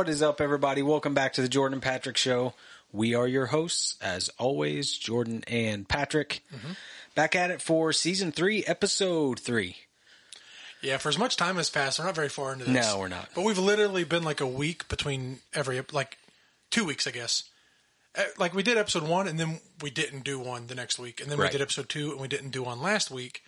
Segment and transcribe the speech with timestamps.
[0.00, 0.80] What is up, everybody?
[0.80, 2.54] Welcome back to the Jordan and Patrick Show.
[2.90, 6.42] We are your hosts, as always, Jordan and Patrick.
[7.14, 9.76] Back at it for season three, episode three.
[10.80, 12.86] Yeah, for as much time has passed, we're not very far into this.
[12.86, 13.28] No, we're not.
[13.34, 16.16] But we've literally been like a week between every, like
[16.70, 17.44] two weeks, I guess.
[18.16, 21.20] Uh, Like we did episode one, and then we didn't do one the next week,
[21.20, 21.48] and then Right.
[21.52, 23.42] we did episode two, and we didn't do one last week,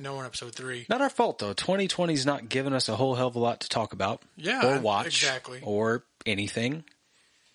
[0.00, 0.86] and now we're on episode three.
[0.88, 1.52] Not our fault, though.
[1.52, 4.22] 2020's not giving us a whole hell of a lot to talk about.
[4.34, 5.04] Yeah, Or watch.
[5.08, 5.60] exactly.
[5.62, 6.84] Or anything.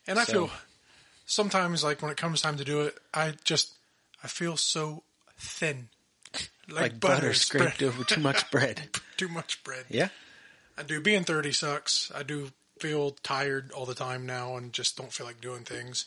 [0.05, 0.51] And I So- feel
[1.25, 3.71] sometimes like when it comes time to do it, I just
[4.23, 5.01] I feel so
[5.39, 5.89] thin,
[6.67, 8.89] like, Like, butter, spread- scraped over too much bread.
[9.17, 9.85] too much bread.
[9.89, 10.09] Yeah.
[10.77, 11.01] I do.
[11.01, 12.11] Being 30 sucks.
[12.13, 16.05] I do feel tired all the time now and just don't feel like doing things.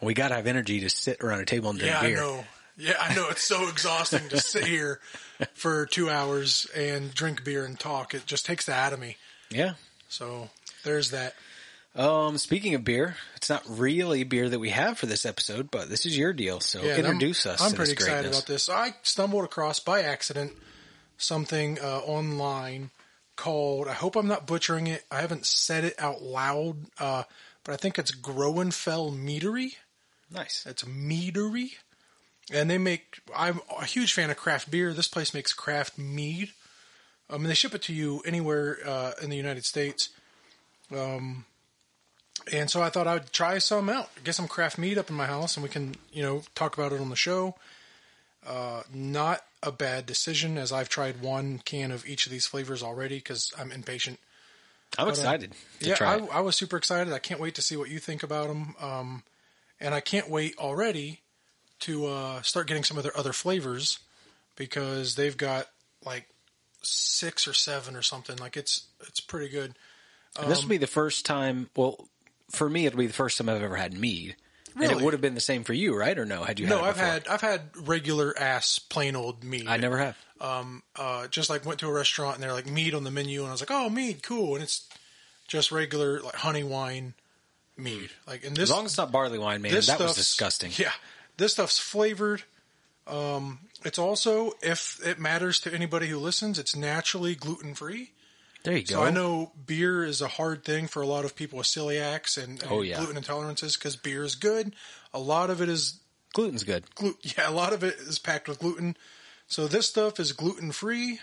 [0.00, 2.16] We got to have energy to sit around a table and drink Yeah, beer.
[2.18, 2.44] I know.
[2.78, 3.28] Yeah, I know.
[3.28, 5.00] It's so exhausting to sit here
[5.54, 8.14] for two hours and drink beer and talk.
[8.14, 9.16] It just takes that out of me.
[9.50, 9.72] Yeah.
[10.08, 10.48] So
[10.84, 11.34] there's that.
[11.96, 15.88] Um, speaking of beer, it's not really beer that we have for this episode, but
[15.90, 16.60] this is your deal.
[16.60, 17.60] So Yeah, introduce I'm, us.
[17.62, 18.38] I'm pretty excited greatness.
[18.38, 18.68] about this.
[18.68, 20.52] I stumbled across by accident
[21.16, 22.90] something uh, online
[23.34, 23.88] called.
[23.88, 25.04] I hope I'm not butchering it.
[25.10, 27.24] I haven't said it out loud, uh,
[27.64, 29.74] but I think it's Groennfell Meadery.
[30.30, 30.64] Nice.
[30.68, 31.72] It's meadery,
[32.52, 33.20] and they make.
[33.36, 34.92] I'm a huge fan of craft beer.
[34.92, 36.50] This place makes craft mead.
[37.30, 40.08] Um, and they ship it to you anywhere uh, in the United States.
[40.94, 41.44] Um,
[42.50, 45.26] and so I thought I'd try some out, get some craft mead up in my
[45.26, 47.54] house, and we can, you know, talk about it on the show.
[48.46, 52.82] Uh, not a bad decision, as I've tried one can of each of these flavors
[52.82, 54.18] already because I'm impatient.
[54.96, 56.38] I'm excited to yeah, try I.
[56.38, 57.12] I was super excited.
[57.12, 58.74] I can't wait to see what you think about them.
[58.80, 59.22] Um,
[59.80, 61.20] and I can't wait already
[61.80, 63.98] to uh, start getting some of their other flavors
[64.56, 65.66] because they've got
[66.04, 66.26] like
[66.82, 68.36] six or seven or something.
[68.36, 69.74] Like it's it's pretty good.
[70.38, 71.68] And this will be the first time.
[71.76, 72.08] Well,
[72.50, 74.36] for me, it'll be the first time I've ever had mead.
[74.80, 76.16] And it would have been the same for you, right?
[76.16, 76.44] Or no?
[76.44, 76.68] Had you?
[76.68, 79.66] No, had it I've had I've had regular ass plain old mead.
[79.66, 80.16] I never have.
[80.40, 83.40] Um, uh, just like went to a restaurant and they're like mead on the menu,
[83.40, 84.88] and I was like, oh, mead, cool, and it's
[85.48, 87.14] just regular like honey wine
[87.76, 88.10] mead.
[88.26, 90.70] Like in this, As long as it's not barley wine, man, that was disgusting.
[90.76, 90.92] Yeah,
[91.38, 92.42] this stuff's flavored.
[93.06, 98.10] Um, it's also, if it matters to anybody who listens, it's naturally gluten free.
[98.64, 98.96] There you go.
[98.96, 102.36] So I know beer is a hard thing for a lot of people with celiacs
[102.36, 102.98] and, and Oh, yeah.
[102.98, 104.74] gluten intolerances because beer is good.
[105.14, 106.00] A lot of it is
[106.34, 106.84] gluten's good.
[106.96, 108.96] glu- yeah, a lot of it is packed with gluten.
[109.46, 111.20] So this stuff is gluten free.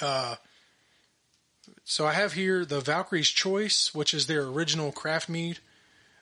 [0.00, 0.36] Uh,
[1.84, 5.58] so I have here the Valkyrie's Choice, which is their original craft mead.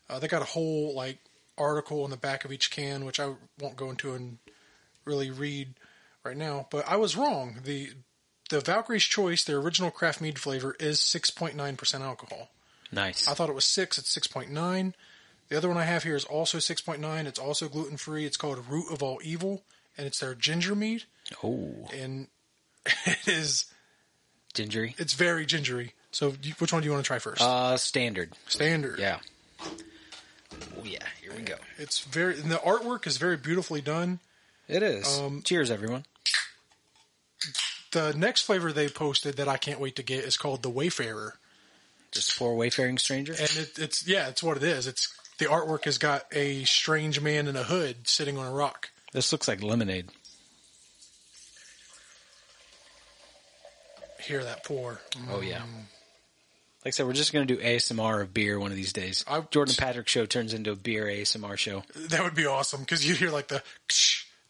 [0.08, 1.18] Uh, they got a whole like
[1.58, 4.38] article on the back of each can, which I won't go into and
[5.04, 5.74] really read
[6.24, 6.66] right now.
[6.70, 7.56] But I was wrong.
[7.64, 7.90] the
[8.50, 12.50] The Valkyrie's Choice, their original craft mead flavor, is six point nine percent alcohol.
[12.92, 13.26] Nice.
[13.28, 13.98] I thought it was six.
[13.98, 14.94] It's six point nine.
[15.48, 17.26] The other one I have here is also six point nine.
[17.26, 18.24] It's also gluten free.
[18.24, 19.62] It's called Root of All Evil,
[19.98, 21.04] and it's their ginger mead.
[21.42, 22.28] oh, And
[23.06, 23.66] it is
[24.54, 24.94] gingery.
[24.98, 25.92] it's very gingery.
[26.12, 27.42] So, which one do you want to try first?
[27.42, 28.32] Uh, standard.
[28.46, 28.98] Standard.
[29.00, 29.18] Yeah.
[30.80, 30.98] Oh yeah.
[31.22, 31.56] Here we go.
[31.78, 32.40] It's very.
[32.40, 34.20] And the artwork is very beautifully done.
[34.68, 35.18] It is.
[35.18, 36.04] Um, Cheers, everyone.
[37.92, 41.34] The next flavor they posted that I can't wait to get is called the Wayfarer,
[42.10, 43.32] Just for wayfaring stranger.
[43.34, 44.86] and it, it's yeah, it's what it is.
[44.86, 48.90] It's the artwork has got a strange man in a hood sitting on a rock.
[49.12, 50.08] This looks like lemonade.
[54.20, 55.00] Hear that pour.
[55.30, 55.62] Oh yeah.
[56.84, 59.24] Like I said, we're just going to do ASMR of beer one of these days.
[59.26, 61.82] I- Jordan Patrick show turns into a beer ASMR show.
[61.94, 63.62] That would be awesome because you hear like the,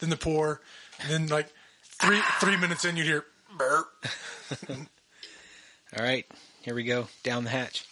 [0.00, 0.60] then the pour,
[1.00, 1.48] and then like
[1.84, 3.24] three three minutes in you hear
[3.56, 3.86] burp.
[4.68, 6.26] All right,
[6.62, 7.06] here we go.
[7.22, 7.86] Down the hatch.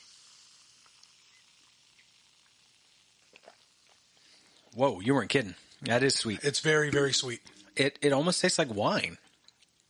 [4.75, 5.55] Whoa, you weren't kidding.
[5.83, 6.41] That is sweet.
[6.43, 7.41] It's very very sweet.
[7.77, 9.19] It it almost tastes like wine.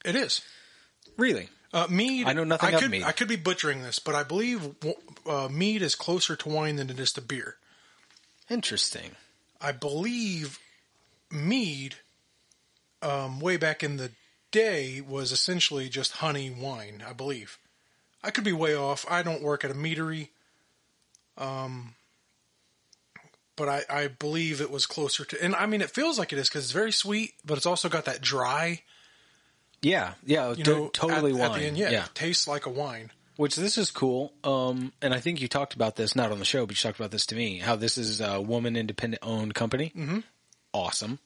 [0.05, 0.43] It is.
[1.17, 1.49] Really?
[1.73, 2.27] Uh, mead.
[2.27, 3.03] I know nothing I of could, mead.
[3.03, 4.75] I could be butchering this, but I believe
[5.27, 7.57] uh, mead is closer to wine than it is to beer.
[8.51, 9.13] Interesting.
[9.61, 10.59] I believe
[11.31, 11.95] mead,
[13.01, 14.11] um, way back in the
[14.51, 17.03] day, was essentially just honey wine.
[17.09, 17.59] I believe.
[18.23, 19.07] I could be way off.
[19.09, 20.29] I don't work at a meadery.
[21.39, 21.95] Um,
[23.57, 26.39] but I, I believe it was closer to, and I mean, it feels like it
[26.39, 28.83] is because it's very sweet, but it's also got that dry,
[29.83, 31.51] Yeah, yeah, you know, totally at, wine.
[31.51, 32.05] At the end, yeah, yeah.
[32.15, 33.11] tastes like a wine.
[33.37, 34.33] Which this is cool.
[34.45, 37.01] Um, and I think you talked about this not on the show, but you talked
[37.01, 37.59] about this to me.
[37.59, 39.93] How this is a woman independent owned company.
[39.97, 40.21] Mm-hmm.
[40.73, 41.19] Awesome,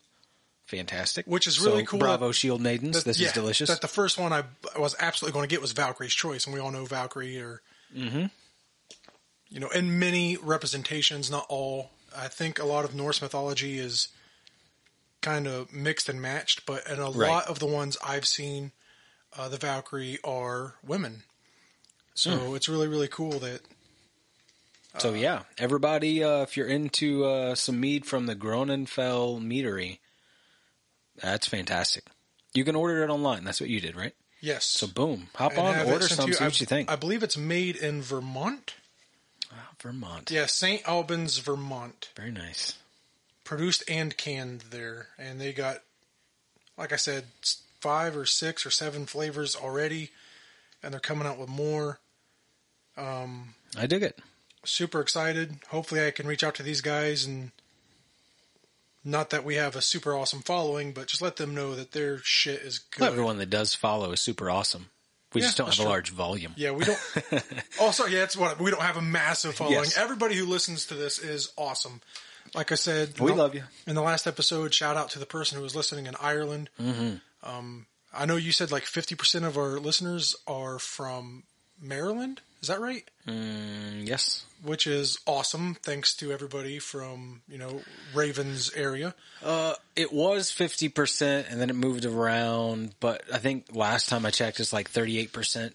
[0.67, 1.27] fantastic.
[1.27, 2.97] Which is really So, cool Bravo Shield Maidens.
[2.97, 3.69] That- this yeah, is delicious.
[3.69, 4.45] That the first one I
[4.79, 7.61] was absolutely going to get was Valkyrie's Choice, and we all know Valkyrie or
[9.49, 11.91] you know, in many representations, not all.
[12.17, 14.09] I think a lot of Norse mythology is
[15.23, 17.29] kind of mixed and matched, but and a Right.
[17.31, 18.73] lot of the ones I've seen,
[19.37, 21.25] uh, the Valkyrie are women.
[22.15, 22.57] So Hmm.
[22.57, 23.63] it's really really cool that
[24.99, 29.99] So yeah, everybody, uh, if you're into uh, some mead from the Groennfell Meadery,
[31.17, 32.05] that's fantastic.
[32.55, 33.45] You can order it online.
[33.45, 34.15] That's what you did, right?
[34.41, 34.65] yes.
[34.65, 36.91] So boom, hop and on, order some, see I- what you think.
[36.91, 38.75] I believe it's made in Vermont.
[39.53, 40.83] Ah, Vermont, Yeah, St.
[40.89, 42.09] Albans, Vermont.
[42.17, 42.75] very nice.
[43.47, 45.07] Produced and canned there.
[45.19, 45.79] And they got,
[46.77, 47.25] like I said,
[47.81, 50.11] five or six or seven flavors already.
[50.83, 51.99] And they're coming out with more.
[52.99, 54.19] Um, I dig it.
[54.65, 55.57] Super excited.
[55.69, 57.53] Hopefully, I can reach out to these guys and.
[59.05, 62.19] Not that we have a super awesome following, but just let them know that their
[62.25, 63.03] shit is good.
[63.03, 64.87] Well, everyone that does follow is super awesome.
[65.33, 65.85] We Yeah, just don't have a true.
[65.87, 66.55] large volume.
[66.57, 66.99] Yeah, we don't.
[67.81, 68.07] Oh, also.
[68.07, 69.77] Yeah, that's what we don't have a massive following.
[69.77, 69.97] Yes.
[69.97, 72.01] Everybody who listens to this is awesome.
[72.55, 73.63] Like I said, We in- love you.
[73.87, 76.71] In the last episode, shout out to the person who was listening in Ireland.
[76.81, 77.17] Mm-hmm.
[77.49, 81.45] Um, I know you said like fifty percent of our listeners are from
[81.81, 82.41] Maryland.
[82.63, 83.05] Is that right?
[83.29, 84.45] Mm, yes.
[84.65, 85.75] Which is awesome.
[85.83, 87.83] Thanks to everybody from you know
[88.15, 89.15] Ravens area.
[89.45, 94.31] Uh, it was 50% and then it moved around, but I think last time I
[94.31, 95.73] checked it's like 38%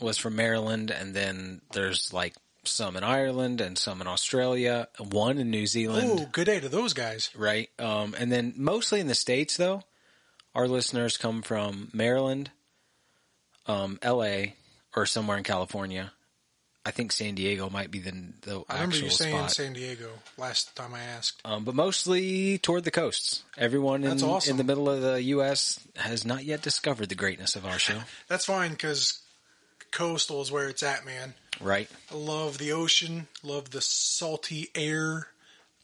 [0.00, 2.34] was from Maryland and then there's like
[2.68, 6.68] some in Ireland and some in Australia, one in New Zealand, Oh, good day to
[6.68, 7.30] those guys.
[7.36, 7.68] right?
[7.78, 9.82] Um, and then mostly in the States though,
[10.54, 12.50] our listeners come from Maryland,
[13.66, 14.54] um, LA
[14.96, 16.12] or somewhere in California.
[16.84, 18.12] I think San Diego might be the,
[18.42, 19.50] the I remember you saying spot.
[19.50, 21.42] San Diego last time I asked.
[21.44, 23.42] Um, but mostly toward the coasts.
[23.58, 24.52] Everyone in, awesome.
[24.52, 25.80] in the middle of the U.S.
[25.96, 27.98] has not yet discovered the greatness of our show.
[28.28, 29.20] That's fine because
[29.90, 31.34] coastal is where it's at, man.
[31.60, 31.88] Right?
[32.10, 35.28] I love the ocean, love the salty air,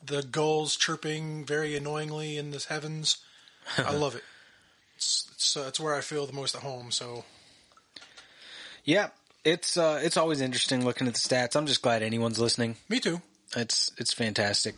[0.05, 3.19] the gulls chirping very annoyingly in the heavens.
[3.79, 4.23] I love it.
[4.97, 6.91] It's, it's, uh, it's where I feel the most at home.
[6.91, 7.25] So
[8.85, 9.09] Yeah.
[9.45, 11.55] It's uh, it's always interesting looking at the stats.
[11.55, 12.77] I'm just glad anyone's listening.
[12.89, 13.21] me too.
[13.55, 14.75] It's it's fantastic,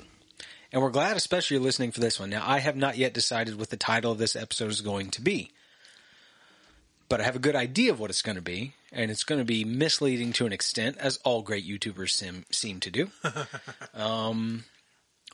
[0.73, 2.31] and we're glad, especially you're listening for this one.
[2.31, 5.23] Now, I have not yet decided what the title of this episode is going to
[5.23, 5.53] be,
[7.09, 9.39] but I have a good idea of what it's going to be, and it's going
[9.41, 13.11] to be misleading to an extent, as all great YouTubers seem seem to do.
[13.95, 14.65] um,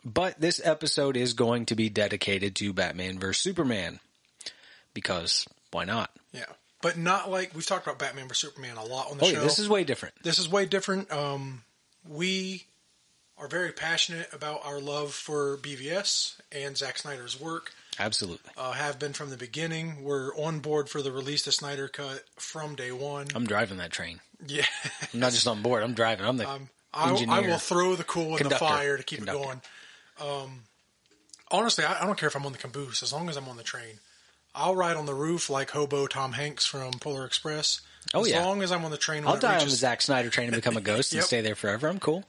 [0.04, 4.00] but this episode is going to be dedicated to Batman vs Superman
[4.94, 6.10] because why not?
[6.32, 6.44] Yeah,
[6.82, 9.34] but not like we've talked about Batman vs Superman a lot on the Oh, show.
[9.38, 10.14] yeah, this is way different.
[10.22, 11.10] this is way different.
[11.12, 11.62] Um,
[12.08, 12.64] we
[13.38, 17.72] are very passionate about our love for BVS and Zack Snyder's work.
[17.98, 20.02] Absolutely, Uh, have been from the beginning.
[20.02, 23.26] We're on board for the release of Snyder Cut from day one.
[23.34, 24.20] I'm driving that train.
[24.46, 24.64] Yeah.
[25.12, 25.82] I'm not just on board.
[25.82, 26.24] I'm driving.
[26.26, 27.34] I'm the Um, I, engineer.
[27.36, 29.40] I will throw the coal in the fire to keep Conductor.
[29.40, 30.40] it going.
[30.42, 30.62] Um,
[31.50, 33.56] honestly, I, I don't care if I'm on the caboose as long as I'm on
[33.56, 34.00] the train.
[34.54, 37.80] I'll ride on the roof like hobo Tom Hanks from Polar Express.
[38.14, 38.44] Oh, as yeah.
[38.44, 39.24] long as I'm on the train.
[39.26, 41.88] I'll die on the Zack Snyder train and become a ghost and stay there forever.
[41.88, 42.24] I'm cool.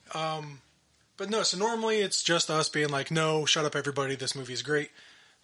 [1.15, 4.15] But no, so normally it's just us being like, "No, shut up, everybody.
[4.15, 4.89] This movie is great."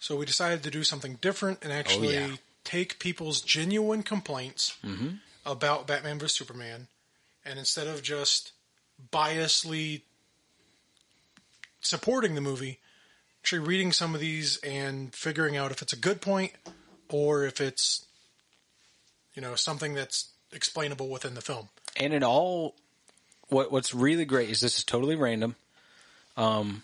[0.00, 2.36] So we decided to do something different and actually Oh, yeah.
[2.64, 5.16] take people's genuine complaints Mm-hmm.
[5.46, 6.88] about Batman vs Superman,
[7.44, 8.52] and instead of just
[9.12, 10.02] biasly
[11.80, 12.78] supporting the movie,
[13.42, 16.52] actually reading some of these and figuring out if it's a good point
[17.08, 18.06] or if it's
[19.34, 21.68] you know something that's explainable within the film.
[21.96, 22.74] And it all,
[23.48, 25.56] what what's really great is this is totally random.
[26.36, 26.82] Um,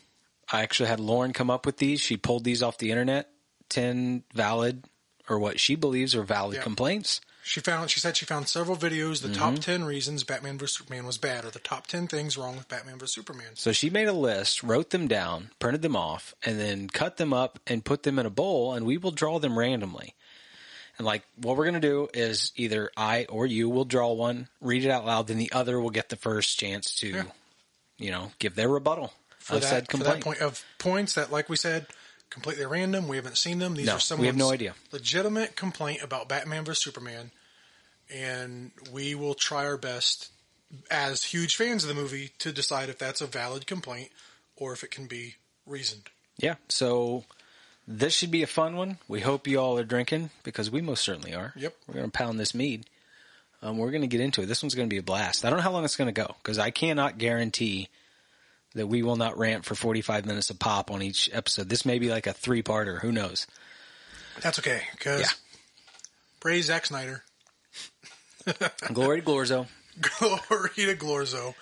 [0.53, 2.01] I actually had Lauren come up with these.
[2.01, 3.29] She pulled these off the internet.
[3.69, 4.85] Ten valid,
[5.29, 6.63] or what she believes are valid Yeah.
[6.63, 7.21] complaints.
[7.43, 7.91] She found.
[7.91, 9.23] She said she found several videos.
[9.23, 9.39] The Mm-hmm.
[9.39, 12.69] top ten reasons Batman vs Superman was bad, or the top ten things wrong with
[12.69, 13.55] Batman vs Superman.
[13.55, 17.33] So she made a list, wrote them down, printed them off, and then cut them
[17.33, 20.15] up and put them in a bowl, and we will draw them randomly.
[20.99, 24.85] And like what we're gonna do is either I or you will draw one, read
[24.85, 27.25] it out loud, then the other will get the first chance to, Yeah.
[27.99, 29.13] you know, give their rebuttal
[29.47, 31.87] For of that, said for that point of points that, like we said,
[32.31, 33.07] completely random.
[33.07, 33.75] We haven't seen them.
[33.75, 34.75] These No, are someone's we have no idea.
[34.93, 37.31] legitimate complaint about Batman vs Superman,
[38.13, 40.31] and we will try our best
[40.91, 44.11] as huge fans of the movie to decide if that's a valid complaint
[44.57, 46.09] or if it can be reasoned.
[46.39, 46.57] Yeah.
[46.69, 47.25] So
[47.87, 48.99] this should be a fun one.
[49.07, 51.53] We hope you all are drinking because we most certainly are.
[51.57, 51.75] Yep.
[51.87, 52.87] We're going to pound this mead.
[53.63, 54.47] Um, we're going to get into it.
[54.47, 55.45] This one's going to be a blast.
[55.45, 57.89] I don't know how long it's going to go because I cannot guarantee
[58.77, 61.69] that we will not rant for 45 minutes a pop on each episode.
[61.69, 63.01] This may be like a three parter.
[63.01, 63.47] Who knows?
[64.41, 65.29] That's okay because Yeah.
[66.41, 67.25] praise Zack Snyder,
[68.93, 69.67] Glory to Glorzo.
[70.01, 71.55] glory to Glorzo.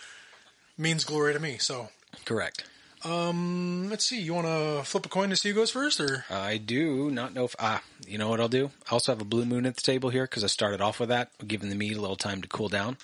[0.77, 1.57] means glory to me.
[1.59, 1.89] So
[2.25, 2.65] Correct.
[3.05, 4.21] um, let's see.
[4.21, 7.33] You want to flip a coin to see who goes first, or I do not
[7.35, 8.71] know if ah, you know what I'll do.
[8.89, 11.11] I also have a blue moon at the table here because I started off with
[11.11, 12.97] that, giving the meat a little time to cool down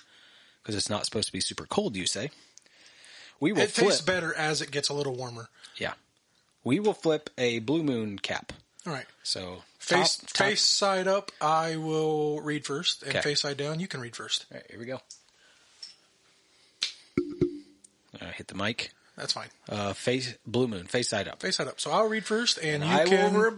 [0.61, 1.95] because it's not supposed to be super cold.
[1.95, 2.29] You say?
[3.41, 3.87] We will it flip.
[3.89, 5.49] tastes better as it gets a little warmer.
[5.75, 5.93] Yeah,
[6.63, 8.53] we will flip a blue moon cap.
[8.87, 9.05] All right.
[9.23, 13.21] So Face top- top- face side up, I will read first, and Okay.
[13.21, 14.45] face side down, you can read first.
[14.51, 15.01] All right, here we go.
[18.21, 18.91] Uh, hit the mic.
[19.17, 19.49] That's fine.
[19.67, 21.41] Uh, face blue moon, face side up.
[21.41, 21.79] Face side up.
[21.79, 23.33] So I'll read first, and you I can.
[23.33, 23.51] will.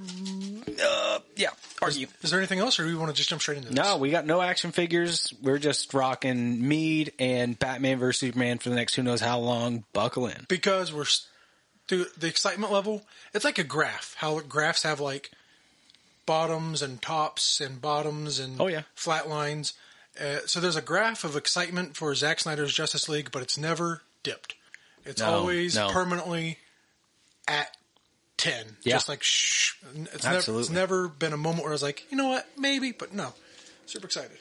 [0.84, 1.50] Re- uh, yeah,
[1.82, 2.08] argue.
[2.22, 3.78] Is there anything else, or do we want to just jump straight into this?
[3.78, 5.34] No, we got no action figures.
[5.42, 9.84] We're just rocking Mead and Batman vs Superman for the next who knows how long.
[9.94, 10.46] Buckle in.
[10.48, 11.28] because we're s-
[11.88, 13.04] to the excitement level.
[13.34, 14.16] It's like a graph.
[14.18, 15.32] How graphs have like
[16.26, 18.84] bottoms and tops and bottoms and Oh, yeah.
[18.96, 19.74] flat lines.
[20.20, 24.04] Uh, so there's a graph of excitement for Zack Snyder's Justice League, but it's never
[24.22, 24.56] dipped.
[25.06, 25.90] It's No, always no.
[25.90, 26.60] permanently
[27.48, 27.76] at
[28.44, 28.66] ten.
[28.84, 28.96] Yeah.
[28.96, 29.76] Just like shh.
[29.96, 32.92] It's never, it's never been a moment where I was like, you know what, maybe,
[32.92, 33.34] but no.
[33.86, 34.38] Super excited.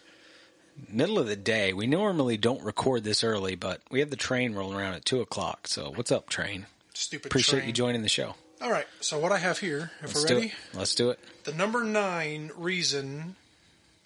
[0.89, 1.73] Middle of the day.
[1.73, 5.21] We normally don't record this early, but we have the train rolling around at two
[5.21, 5.69] o'clock.
[5.69, 6.67] So what's up, train?
[6.95, 7.27] Stupid.
[7.27, 7.69] Appreciate train.
[7.69, 8.35] you joining the show.
[8.61, 8.87] All right.
[9.01, 10.53] So what I have here, if Let's we're ready.
[10.75, 11.21] Let's do it.
[11.45, 13.37] The number nine reason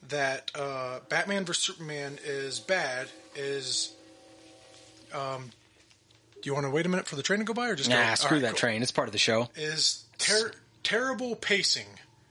[0.09, 3.93] that uh, Batman vs Superman is bad is.
[5.15, 5.51] Um,
[6.47, 7.91] do you want to wait a minute for the train to go by, or just?
[7.91, 8.59] Nah, All screw right, that cool.
[8.59, 8.81] train.
[8.81, 9.49] It's part of the show.
[9.57, 10.53] Is ter-
[10.85, 11.89] terrible pacing,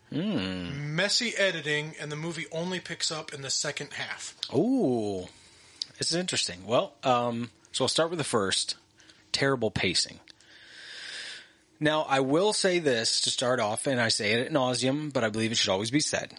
[0.09, 0.95] Hmm.
[0.95, 4.33] messy editing, and the movie only picks up in the second half.
[4.55, 5.27] Ooh,
[5.97, 6.65] this is interesting.
[6.65, 8.75] Well, um, so I'll start with the first.
[9.33, 10.21] Terrible pacing.
[11.77, 15.25] Now, I will say this to start off, and I say it at nauseum, but
[15.25, 16.35] I believe it should always be said.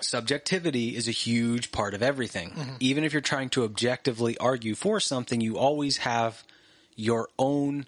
[0.00, 2.76] Subjectivity is a huge part of everything.
[2.80, 6.42] Even if you're trying to objectively argue for something, you always have
[6.96, 7.86] your own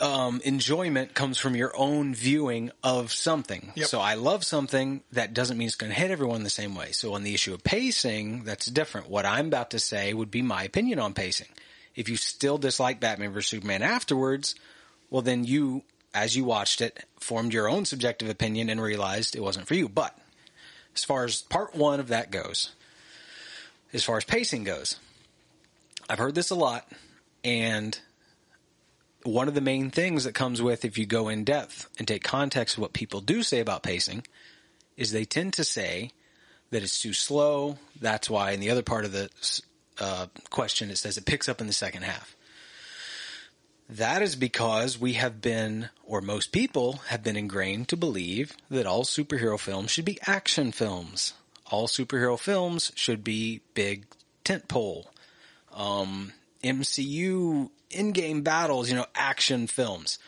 [0.00, 3.72] um, enjoyment comes from your own viewing of something.
[3.74, 3.86] Yep.
[3.86, 6.92] So I love something that doesn't mean it's going to hit everyone the same way.
[6.92, 9.08] So on the issue of pacing, that's different.
[9.08, 11.48] What I'm about to say would be my opinion on pacing.
[11.94, 14.54] If you still dislike Batman vs Superman afterwards,
[15.10, 19.42] well then you, as you watched it, formed your own subjective opinion and realized it
[19.42, 19.88] wasn't for you.
[19.88, 20.16] But
[20.94, 22.72] as far as part one of that goes,
[23.92, 24.98] as far as pacing goes,
[26.08, 26.86] I've heard this a lot,
[27.44, 27.98] and
[29.22, 32.22] one of the main things that comes with if you go in depth and take
[32.22, 34.24] context of what people do say about pacing
[34.96, 36.10] is they tend to say
[36.70, 37.78] that it's too slow.
[38.00, 39.30] That's why in the other part of the
[40.00, 42.36] uh, question it says it picks up in the second half.
[43.88, 48.86] That is because we have been, or most people have been ingrained to believe that
[48.86, 51.34] all superhero films should be action films.
[51.70, 54.06] All superhero films should be big
[54.44, 55.06] tentpole.
[55.72, 56.32] Um,
[56.64, 60.18] MCU Endgame battles, you know, action films.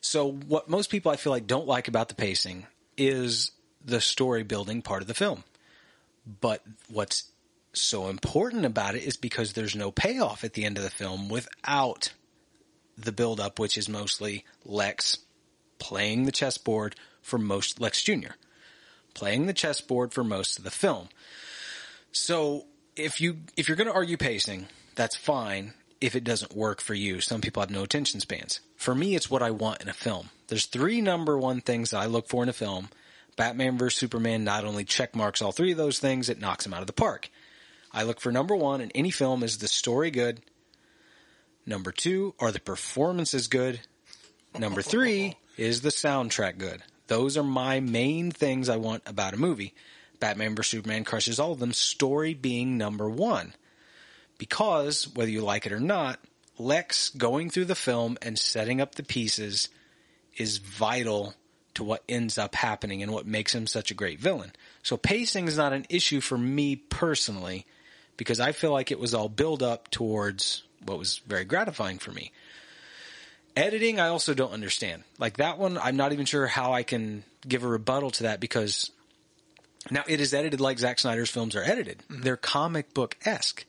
[0.00, 2.66] So what most people I feel like don't like about the pacing
[2.96, 3.52] is
[3.84, 5.44] the story building part of the film.
[6.40, 7.30] But what's
[7.72, 11.28] so important about it is because there's no payoff at the end of the film
[11.28, 12.12] without
[12.96, 15.18] the build up, which is mostly Lex
[15.78, 18.32] playing the chessboard for most Lex Jr.
[19.14, 21.08] playing the chessboard for most of the film.
[22.10, 22.66] So
[22.96, 24.66] if you if you're going to argue pacing,
[24.98, 27.20] that's fine if it doesn't work for you.
[27.20, 28.58] Some people have no attention spans.
[28.76, 30.30] For me, it's what I want in a film.
[30.48, 32.88] There's three number one things that I look for in a film.
[33.36, 36.74] Batman vs Superman not only check marks all three of those things, it knocks them
[36.74, 37.30] out of the park.
[37.92, 40.40] I look for number one in any film is the story good.
[41.64, 43.80] Number two, are the performances good?
[44.58, 46.82] Number three, is the soundtrack good?
[47.06, 49.74] Those are my main things I want about a movie.
[50.18, 53.54] Batman vs Superman crushes all of them, story being number one.
[54.38, 56.20] Because, whether you like it or not,
[56.58, 59.68] Lex going through the film and setting up the pieces
[60.36, 61.34] is vital
[61.74, 64.52] to what ends up happening and what makes him such a great villain.
[64.82, 67.66] So pacing is not an issue for me personally
[68.16, 72.10] because I feel like it was all build up towards what was very gratifying for
[72.10, 72.32] me.
[73.56, 75.04] Editing, I also don't understand.
[75.18, 78.40] Like that one, I'm not even sure how I can give a rebuttal to that
[78.40, 78.90] because
[79.90, 82.02] now it is edited like Zack Snyder's films are edited.
[82.10, 82.22] Mm-hmm.
[82.22, 83.64] They're comic book esque.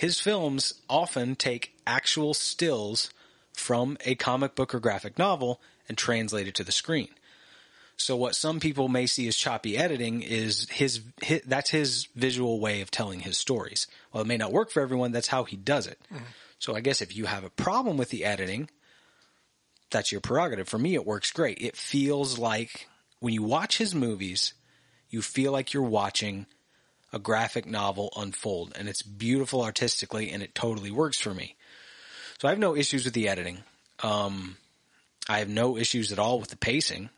[0.00, 3.10] His films often take actual stills
[3.52, 7.10] from a comic book or graphic novel and translate it to the screen.
[7.98, 12.60] So what some people may see as choppy editing is his, his that's his visual
[12.60, 13.86] way of telling his stories.
[14.10, 15.12] Well, it may not work for everyone.
[15.12, 15.98] That's how he does it.
[16.10, 16.24] Mm-hmm.
[16.58, 18.70] So I guess if you have a problem with the editing,
[19.90, 20.66] that's your prerogative.
[20.66, 21.60] For me, it works great.
[21.60, 22.88] It feels like
[23.18, 24.54] when you watch his movies,
[25.10, 26.46] you feel like you're watching
[27.12, 31.56] a graphic novel unfold, and it's beautiful artistically, and it totally works for me.
[32.38, 33.58] So I have no issues with the editing.
[34.02, 34.56] Um,
[35.28, 37.10] I have no issues at all with the pacing.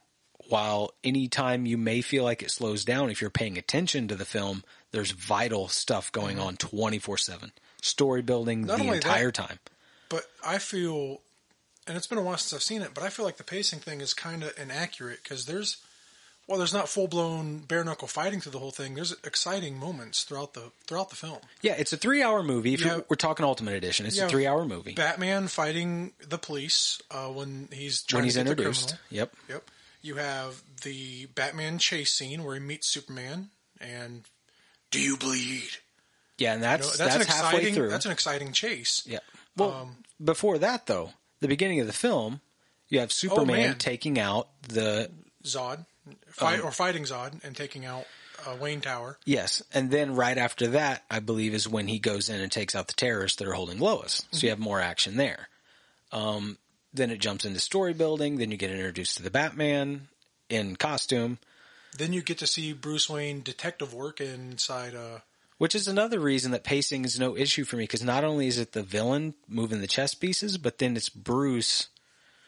[0.49, 4.25] While anytime you may feel like it slows down, if you're paying attention to the
[4.25, 7.53] film, there's vital stuff going on 24 7.
[7.81, 9.59] Story building Not the only that- entire time.
[10.09, 11.21] But I feel,
[11.87, 13.79] and it's been a while since I've seen it, but I feel like the pacing
[13.79, 15.79] thing is kind of inaccurate because there's,
[16.53, 18.95] well, there's not full blown bare knuckle fighting through the whole thing.
[18.95, 21.39] There's exciting moments throughout the throughout the film.
[21.63, 22.75] Yeah, it's a three hour movie.
[22.75, 23.01] If Yeah.
[23.09, 24.27] we're talking Ultimate Edition, it's Yeah.
[24.27, 24.93] a three hour movie.
[24.93, 28.97] Batman fighting the police uh, when he's when he's introduced.
[29.09, 29.35] Yep.
[29.49, 29.71] Yep.
[30.03, 33.49] You have the Batman chase scene where he meets Superman
[33.81, 34.25] and
[34.91, 35.71] do you bleed?
[36.37, 37.75] Yeah, and You know, that's that's, that's, halfway exciting.
[37.75, 37.89] through.
[37.89, 39.03] That's an exciting chase.
[39.07, 39.21] yeah.
[39.57, 42.41] Well, um, before that though, the beginning of the film,
[42.89, 45.11] you have Superman Oh, taking out the
[45.45, 45.87] Zod,
[46.29, 48.07] fight Um, or fighting Zod and taking out
[48.47, 49.19] uh, Wayne Tower.
[49.25, 52.75] yes, and then right after that, I believe is when he goes in and takes
[52.75, 54.27] out the terrorists that are holding Lois.
[54.33, 55.49] So you have more action there.
[56.11, 56.59] Um,
[56.93, 58.37] then it jumps into story building.
[58.37, 60.09] Then you get introduced to the Batman
[60.49, 61.39] in costume.
[61.97, 64.95] Then you get to see Bruce Wayne detective work inside.
[64.95, 65.19] Uh,
[65.59, 68.59] Which is another reason that pacing is no issue for me because not only is
[68.59, 71.89] it the villain moving the chess pieces, but then it's Bruce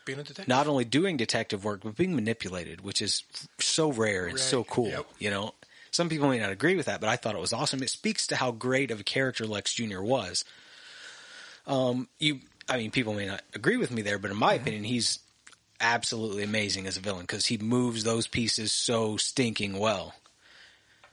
[0.04, 0.48] being a detective.
[0.48, 3.22] not only doing detective work but being manipulated, which is
[3.58, 4.88] so rare and so cool.
[4.88, 5.06] Yep.
[5.18, 5.54] You know,
[5.90, 7.82] some people may not agree with that, but I thought it was awesome.
[7.82, 10.02] It speaks to how great of a character Lex Jr.
[10.02, 10.44] was.
[11.66, 14.84] Um, you, I mean, people may not agree with me there, but in my opinion,
[14.84, 15.20] he's
[15.80, 20.14] absolutely amazing as a villain because he moves those pieces so stinking well.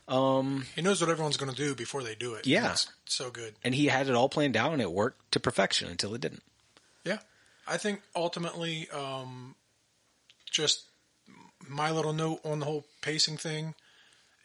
[0.08, 2.46] Um, he knows what everyone's going to do before they do it.
[2.46, 2.64] Yeah.
[2.64, 3.54] That's so good.
[3.64, 6.44] And he had it all planned out, and it worked to perfection until it didn't.
[7.06, 7.20] Yeah,
[7.72, 9.56] I think ultimately, um,
[10.50, 10.84] just
[11.68, 13.76] my little note on the whole pacing thing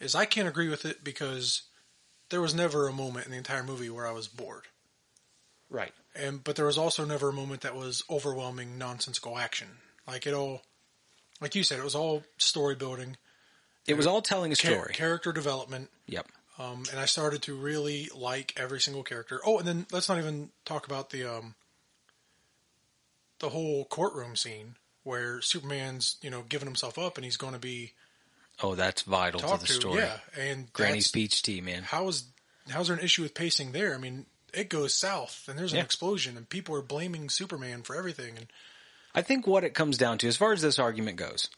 [0.00, 1.62] is I can't agree with it because
[2.30, 4.64] there was never a moment in the entire movie where I was bored,
[5.70, 5.92] Right.
[6.14, 9.68] and but there was also never a moment that was overwhelming nonsensical action.
[10.06, 10.62] Like it all,
[11.40, 13.16] like you said, it was all story building,
[13.86, 14.92] It was all telling a story.
[14.94, 15.90] character development.
[16.06, 16.26] Yep.
[16.58, 19.40] Um, and I started to really like every single character.
[19.44, 21.54] Oh, and then let's not even talk about the um,
[23.40, 27.58] the whole courtroom scene where Superman's you know giving himself up and he's going to
[27.58, 27.92] be
[28.62, 29.72] Oh, that's vital to the to.
[29.72, 30.02] story.
[30.02, 31.82] Yeah, and Granny's peach tea, man.
[31.82, 32.24] How is
[32.70, 33.94] how's there an issue with pacing there?
[33.94, 35.84] I mean, it goes south and there's an Yeah.
[35.84, 38.36] explosion and people are blaming Superman for everything.
[38.36, 38.46] And
[39.14, 41.48] I think what it comes down to, as far as this argument goes,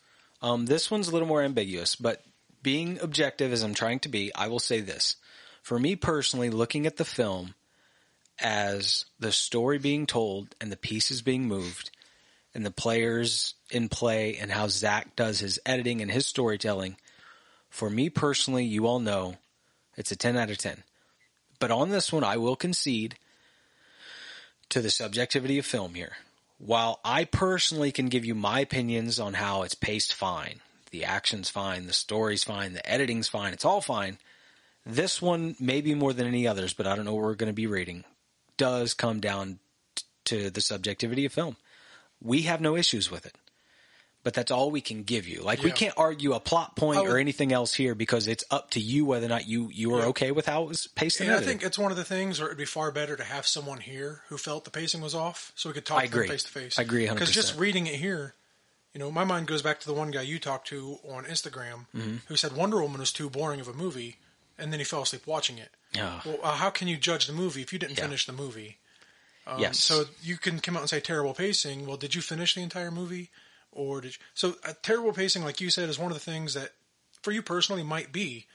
[0.42, 2.22] um, this one's a little more ambiguous, but
[2.62, 5.16] being objective as I'm trying to be, I will say this.
[5.62, 7.54] For me personally, looking at the film
[8.40, 11.90] as the story being told and the pieces being moved
[12.54, 16.96] and the players in play and how Zack does his editing and his storytelling,
[17.68, 19.36] for me personally, you all know
[19.96, 20.82] it's a 10 out of 10.
[21.58, 23.16] But on this one, I will concede
[24.68, 26.16] to the subjectivity of film here.
[26.58, 31.50] While I personally can give you my opinions on how it's paced fine, the action's
[31.50, 34.18] fine, the story's fine, the editing's fine, it's all fine.
[34.84, 37.54] This one, maybe more than any others, but I don't know what we're going to
[37.54, 38.04] be rating,
[38.58, 39.58] does come down
[39.94, 41.56] t- to the subjectivity of film.
[42.20, 43.34] We have no issues with it.
[44.24, 45.42] But that's all we can give you.
[45.42, 48.72] Like we can't argue a plot point would- or anything else here because it's up
[48.72, 50.06] to you whether or not you you are Yeah.
[50.06, 52.48] okay with how it was paced and I think it's one of the things where
[52.48, 55.70] it'd be far better to have someone here who felt the pacing was off, so
[55.70, 56.78] we could talk to them face to face.
[56.78, 58.34] I agree Because just reading it here,
[58.92, 61.86] you know, my mind goes back to the one guy you talked to on Instagram
[61.96, 62.16] Mm-hmm.
[62.26, 64.16] who said Wonder Woman was too boring of a movie,
[64.58, 65.70] and then he fell asleep watching it.
[65.94, 66.20] Yeah.
[66.24, 68.04] Well, uh, how can you judge the movie if you didn't Yeah.
[68.04, 68.78] finish the movie?
[69.46, 69.78] Um, yes.
[69.78, 71.86] So you can come out and say terrible pacing.
[71.86, 73.30] Well, did you finish the entire movie,
[73.72, 74.18] or did you?
[74.34, 76.72] So uh, terrible pacing, like you said, is one of the things that
[77.22, 78.46] for you personally might be.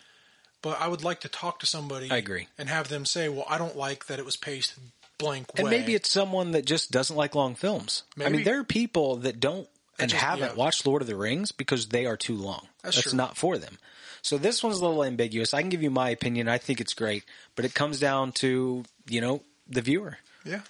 [0.61, 2.09] But I would like to talk to somebody.
[2.11, 2.47] I agree.
[2.57, 4.75] and have them say, "Well, I don't like that it was paced
[5.17, 8.03] blank And way." maybe it's someone that just doesn't like long films.
[8.23, 9.67] I mean, there are people that don't
[9.99, 10.53] and just- haven't yeah.
[10.55, 12.67] watched Lord of the Rings because they are too long.
[12.81, 13.77] That's That's not for them.
[14.23, 15.53] So this one's a little ambiguous.
[15.53, 16.47] I can give you my opinion.
[16.47, 17.23] I think it's great,
[17.55, 20.17] but it comes down to you know the viewer.
[20.45, 20.61] yeah.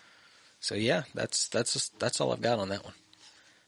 [0.59, 2.93] So yeah, that's that's that's all I've got on that one.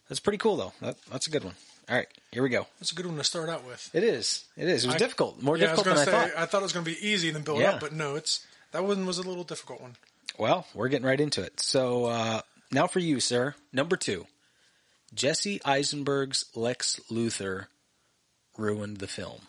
[0.09, 0.73] That's pretty cool though.
[0.81, 1.55] That, that's a good one.
[1.89, 2.65] All right, here we go.
[2.79, 3.89] That's a good one to start out with.
[3.93, 4.43] It is.
[4.57, 4.83] It is.
[4.83, 5.41] It was I- difficult.
[5.41, 6.37] More yeah, I difficult than gonna I thought.
[6.41, 7.71] I thought it was going to be easy and then build Yeah.
[7.71, 9.95] up, but no, it's that one was a little difficult one.
[10.39, 11.59] Well, we're getting right into it.
[11.59, 13.53] So uh, now for you, sir.
[13.71, 14.25] Number two,
[15.13, 17.67] Jesse Eisenberg's Lex Luthor
[18.57, 19.41] ruined the film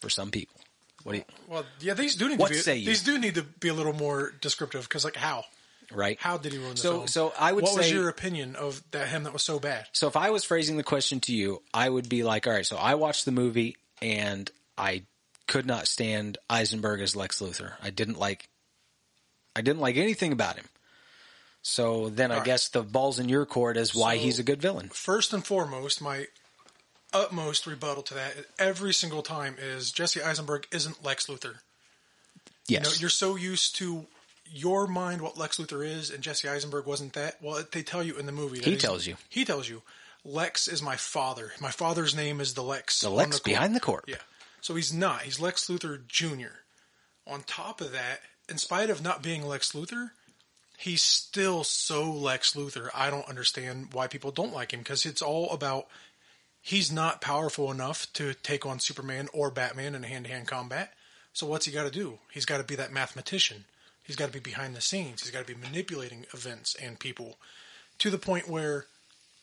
[0.00, 0.60] for some people.
[1.02, 1.24] What do you?
[1.46, 2.86] Well, yeah, these do need What to be say you?
[2.86, 5.44] these do need to be a little more descriptive because, like, how
[5.92, 6.18] Right.
[6.20, 7.08] how did he ruin the So- film?
[7.08, 9.86] so I would what was say- your opinion of that him that was so bad?
[9.92, 12.66] So if I was phrasing the question to you, I would be like, all right,
[12.66, 15.04] so I watched the movie and I
[15.46, 17.74] could not stand Eisenberg as Lex Luthor.
[17.80, 18.48] I didn't like
[19.54, 20.68] I didn't like anything about him.
[21.62, 22.46] So then I All right.
[22.46, 24.88] guess the ball's in your court as why So- he's a good villain.
[24.90, 26.26] First and foremost, my
[27.12, 31.56] utmost rebuttal to that every single time is Jesse Eisenberg isn't Lex Luthor.
[32.68, 32.84] Yes.
[32.84, 34.06] You know, you're so used to
[34.52, 37.36] your mind what Lex Luthor is, and Jesse Eisenberg wasn't that.
[37.42, 38.58] Well, they tell you in the movie.
[38.58, 39.16] That He tells you.
[39.28, 39.82] He tells you.
[40.24, 41.52] Lex is my father.
[41.60, 43.00] My father's name is the Lex.
[43.00, 43.44] the Lex corp.
[43.44, 44.04] behind the court.
[44.08, 44.16] Yeah.
[44.60, 45.22] So he's not.
[45.22, 46.62] He's Lex Luthor Jr.
[47.28, 50.10] On top of that, in spite of not being Lex Luthor,
[50.76, 52.88] he's still so Lex Luthor.
[52.94, 55.86] I don't understand why people don't like him because it's all about
[56.66, 60.92] he's not powerful enough to take on Superman or Batman in hand to hand combat.
[61.32, 62.18] So what's he got to do?
[62.32, 63.66] He's got to be that mathematician.
[64.02, 65.22] He's got to be behind the scenes.
[65.22, 67.36] He's got to be manipulating events and people
[67.98, 68.86] to the point where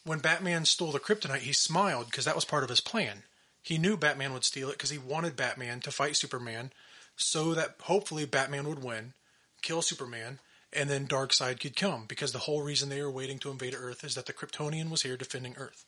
[0.03, 3.23] when Batman stole the kryptonite, he smiled because that was part of his plan.
[3.61, 6.73] He knew Batman would steal it because he wanted Batman to fight Superman
[7.15, 9.13] so that hopefully Batman would win,
[9.61, 10.39] kill Superman,
[10.73, 14.03] and then Darkseid could come because the whole reason they were waiting to invade Earth
[14.03, 15.85] is that the Kryptonian was here defending Earth.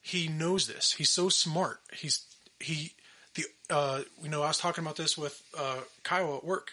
[0.00, 0.92] He knows this.
[0.92, 1.80] He's so smart.
[1.92, 2.24] He's
[2.60, 2.92] he
[3.34, 6.72] the uh you know I was talking about this with uh Kyle at work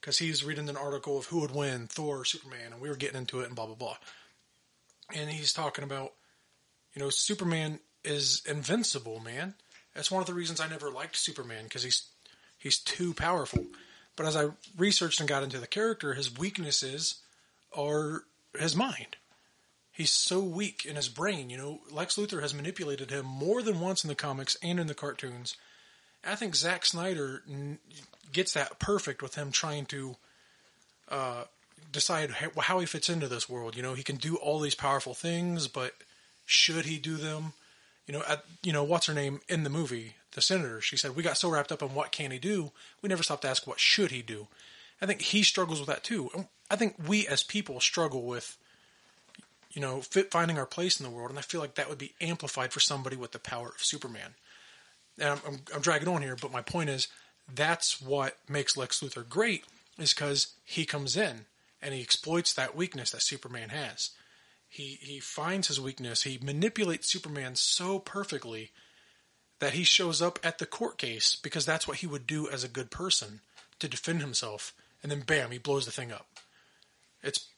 [0.00, 2.96] because he's reading an article of who would win Thor or Superman and we were
[2.96, 3.96] getting into it and blah blah blah
[5.14, 6.12] and he's talking about,
[6.94, 9.54] you know, Superman is invincible, man.
[9.94, 12.08] That's one of the reasons I never liked Superman because he's
[12.58, 13.66] he's too powerful.
[14.16, 17.16] But as I researched and got into the character, his weaknesses
[17.76, 18.24] are
[18.58, 19.16] his mind.
[19.96, 21.48] He's so weak in his brain.
[21.48, 24.88] You know, Lex Luthor has manipulated him more than once in the comics and in
[24.88, 25.56] the cartoons.
[26.22, 27.78] I think Zack Snyder n-
[28.30, 30.16] gets that perfect with him trying to
[31.10, 31.44] uh,
[31.90, 33.74] decide how, how he fits into this world.
[33.74, 35.94] You know, he can do all these powerful things, but
[36.44, 37.54] should he do them?
[38.06, 40.82] You know, at, you know what's her name in the movie, the senator.
[40.82, 43.42] She said we got so wrapped up in what can he do, we never stopped
[43.42, 44.46] to ask what should he do.
[45.00, 46.30] I think he struggles with that too.
[46.70, 48.58] I think we as people struggle with,
[49.76, 51.98] you know, fit, finding our place in the world, and I feel like that would
[51.98, 54.34] be amplified for somebody with the power of Superman.
[55.18, 57.08] And I'm, I'm, I'm dragging on here, but my point is
[57.54, 59.64] that's what makes Lex Luthor great
[59.98, 61.44] is because he comes in
[61.82, 64.10] and he exploits that weakness that Superman has.
[64.66, 66.22] He he finds his weakness.
[66.22, 68.70] He manipulates Superman so perfectly
[69.58, 72.64] that he shows up at the court case because that's what he would do as
[72.64, 73.40] a good person
[73.78, 74.72] to defend himself.
[75.02, 76.26] And then bam, he blows the thing up.
[77.22, 77.48] It's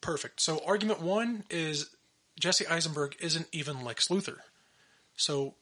[0.00, 0.40] perfect.
[0.40, 1.90] So argument one is
[2.38, 4.38] Jesse Eisenberg isn't even Lex Luthor.
[5.16, 5.54] So,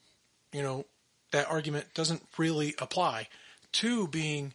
[0.53, 0.87] you know,
[1.33, 3.29] that argument doesn't really apply.
[3.72, 4.55] Two being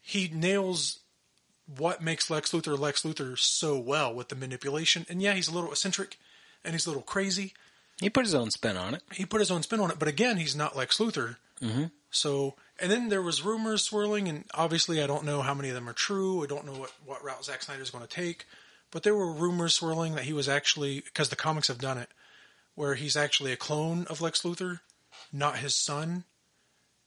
[0.00, 1.00] he nails
[1.78, 5.06] what makes Lex Luthor Lex Luthor so well with the manipulation.
[5.08, 6.18] And yeah, he's a little eccentric
[6.64, 7.54] and he's a little crazy.
[8.00, 9.02] He put his own spin on it.
[9.12, 11.36] He put his own spin on it, but again, he's not Lex Luthor.
[11.62, 11.84] Mm-hmm.
[12.10, 15.74] So, and then there was rumors swirling, and obviously, I don't know how many of
[15.74, 16.42] them are true.
[16.42, 18.46] I don't know what what route Zack Snyder is going to take,
[18.94, 22.08] but there were rumors swirling that he was actually because the comics have done it,
[22.76, 24.80] where he's actually a clone of Lex Luthor,
[25.32, 26.24] not his son.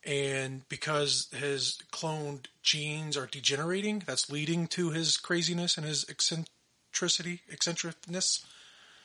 [0.06, 7.42] And because his cloned genes are degenerating, that's leading to his craziness and his eccentricity,
[7.52, 8.46] eccentricness.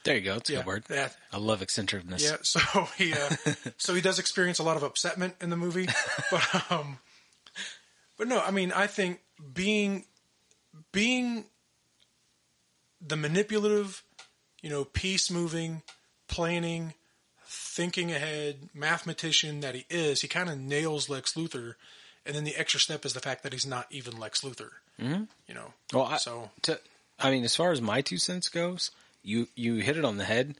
[0.04, 0.36] There you go.
[0.36, 0.84] It's a Yeah, good word.
[0.90, 1.08] yeah.
[1.32, 2.22] I love eccentricness.
[2.22, 2.60] Yeah, so
[2.98, 3.30] he uh,
[3.78, 5.88] so he does experience a lot of upsetment in the movie,
[6.30, 6.98] but um,
[8.18, 9.20] but no, I mean, I think
[9.54, 10.04] being
[10.92, 11.46] being
[13.04, 14.02] the manipulative,
[14.62, 15.82] you know, peace moving,
[16.28, 16.94] planning,
[17.46, 21.74] thinking ahead, mathematician that he is, he kind of nails Lex Luthor,
[22.24, 24.70] and then the extra step is the fact that he's not even Lex Luthor.
[25.00, 25.24] Mm-hmm.
[25.46, 26.78] You know, Well, I, so to,
[27.18, 28.90] I mean, as far as my two cents goes,
[29.22, 30.54] you you hit it on the head.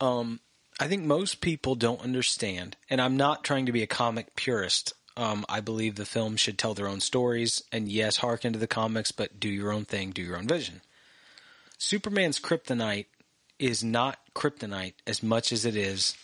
[0.00, 0.40] Um,
[0.78, 4.94] I think most people don't understand, and I'm not trying to be a comic purist.
[5.16, 8.66] Um, I believe the film should tell their own stories, and yes, harken to the
[8.66, 10.80] comics, but do your own thing, do your own vision.
[11.80, 13.06] Superman's kryptonite
[13.58, 16.14] is not kryptonite as much as it is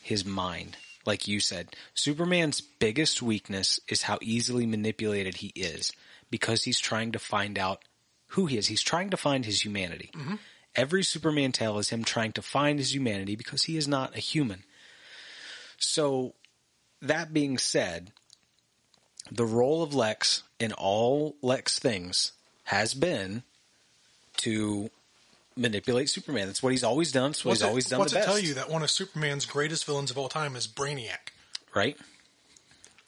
[0.00, 0.76] his mind.
[1.04, 5.92] Like you said, Superman's biggest weakness is how easily manipulated he is
[6.30, 7.82] because he's trying to find out
[8.28, 8.68] who he is.
[8.68, 10.10] He's trying to find his humanity.
[10.14, 10.36] Mm-hmm.
[10.76, 14.20] Every Superman tale is him trying to find his humanity because he is not a
[14.20, 14.62] human.
[15.76, 16.34] So,
[17.02, 18.12] that being said,
[19.28, 22.30] the role of Lex in all Lex things
[22.64, 23.42] has been
[24.36, 24.90] to
[25.60, 26.46] manipulate Superman.
[26.46, 27.30] That's what he's always done.
[27.30, 28.28] That's what what's he's it, always done what's the it best.
[28.28, 31.30] tell you that one of Superman's greatest villains of all time is Brainiac?
[31.74, 31.96] right?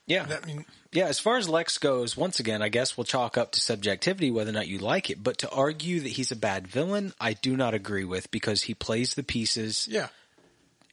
[0.07, 0.25] Yeah.
[0.25, 3.53] That mean Yeah, as far as Lex goes, once again, I guess we'll chalk up
[3.53, 5.23] to subjectivity whether or not you like it.
[5.23, 8.75] But to argue that he's a bad villain, I do not agree with because he
[8.75, 10.09] plays the pieces yeah.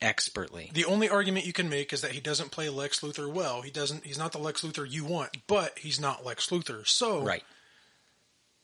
[0.02, 0.72] expertly.
[0.74, 3.62] The only argument you can make is that he doesn't play Lex Luthor well.
[3.62, 4.06] He doesn't.
[4.06, 6.88] He's not the Lex Luthor you want, but he's not Lex Luthor.
[6.88, 7.44] So Right.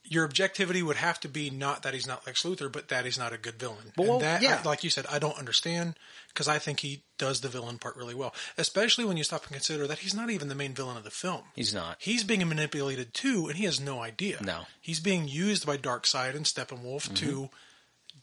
[0.08, 3.18] Your objectivity would have to be not that he's not Lex Luthor, but that he's
[3.18, 3.92] not a good villain.
[3.98, 4.62] Well, and that, yeah.
[4.64, 5.96] I- like you said, I don't understand
[6.30, 8.34] because I think he does the villain part really well.
[8.58, 11.12] Especially when you stop and consider that he's not even the main villain of the
[11.12, 11.44] film.
[11.56, 11.98] He's not.
[12.00, 14.38] He's being manipulated too, and he has no idea.
[14.42, 14.52] No.
[14.54, 14.64] Mm-hmm.
[14.82, 17.50] he's being used by Darkseid and Steppenwolf to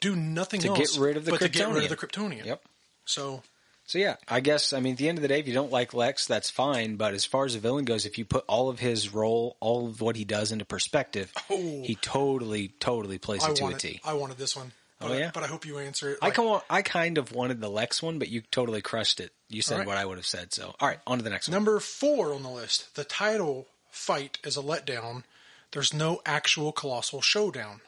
[0.00, 2.44] do nothing To else get rid of the but to get rid of the Kryptonian.
[2.44, 2.62] Yep.
[3.04, 3.42] So
[3.84, 5.72] So yeah, I guess I mean at the end of the day, if you don't
[5.72, 6.96] like Lex, that's fine.
[6.96, 9.86] But as far as the villain goes, if you put all of his role, all
[9.88, 11.82] of what he does into perspective, Oh.
[11.82, 14.00] he totally, totally plays I it to a wanted, T.
[14.04, 14.72] I wanted this one.
[14.98, 15.30] But Oh, I- yeah?
[15.34, 16.18] but I hope you answer it.
[16.22, 19.32] I like- come, I kind of wanted the Lex one, but you totally crushed it.
[19.48, 19.86] You said right.
[19.86, 20.54] what I would have said.
[20.54, 21.54] So all right, on to the next one.
[21.54, 22.94] Number four on the list.
[22.94, 25.24] The title fight is a letdown.
[25.72, 27.80] There's no actual colossal showdown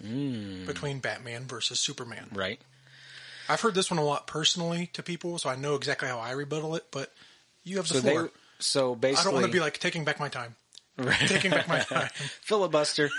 [0.00, 0.64] Hmm.
[0.64, 2.28] between Batman versus Superman.
[2.32, 2.58] Right.
[3.52, 6.32] I've heard this one a lot personally to people, so I know exactly how I
[6.32, 6.86] rebuttal it.
[6.90, 7.12] But
[7.64, 8.30] you have the So they, floor.
[8.58, 10.56] so basically, I don't want to be like taking back my time.
[10.98, 11.16] Right.
[11.26, 12.10] taking back my time.
[12.42, 13.10] filibuster.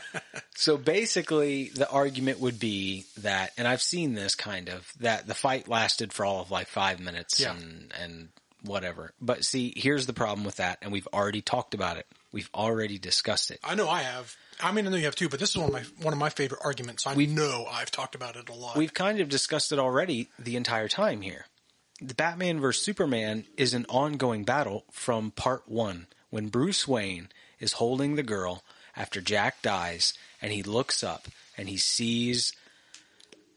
[0.56, 5.34] so basically, the argument would be that, and I've seen this kind of that the
[5.34, 7.52] fight lasted for all of like five minutes Yeah.
[7.56, 8.28] and and
[8.62, 9.12] whatever.
[9.20, 12.06] But see, here's the problem with that, and we've already talked about it.
[12.32, 13.58] We've already discussed it.
[13.64, 14.36] I know I have.
[14.62, 16.18] I mean, I know you have too, but this is one of my one of
[16.18, 17.06] my favorite arguments.
[17.06, 18.76] I know I've talked about it a lot.
[18.76, 21.46] We've kind of discussed it already the entire time here.
[22.00, 27.74] The Batman vs Superman is an ongoing battle from part one when Bruce Wayne is
[27.74, 28.62] holding the girl
[28.96, 32.54] after Jack dies and he looks up and he sees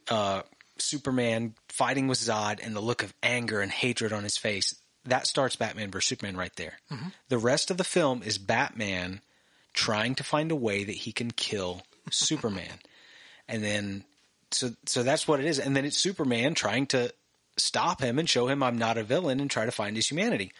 [0.10, 0.42] uh,
[0.78, 4.76] Superman fighting with Zod and the look of anger and hatred on his face.
[5.06, 6.80] That starts Batman vs Superman right there.
[6.92, 7.10] Mm-hmm.
[7.30, 9.22] The rest of the film is Batman
[9.74, 12.80] trying to find a way that he can kill Superman.
[13.48, 14.04] And then
[14.52, 15.60] so so that's what it is.
[15.60, 17.14] And then it's Superman trying to
[17.58, 20.54] stop him and show him I'm not a villain and try to find his humanity.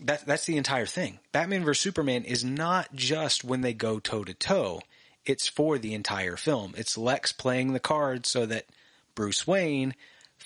[0.00, 1.18] That that's the entire thing.
[1.32, 4.80] Batman vs Superman is not just when they go toe to toe.
[5.24, 6.74] It's for the entire film.
[6.76, 8.66] It's Lex playing the cards so that
[9.14, 9.94] Bruce Wayne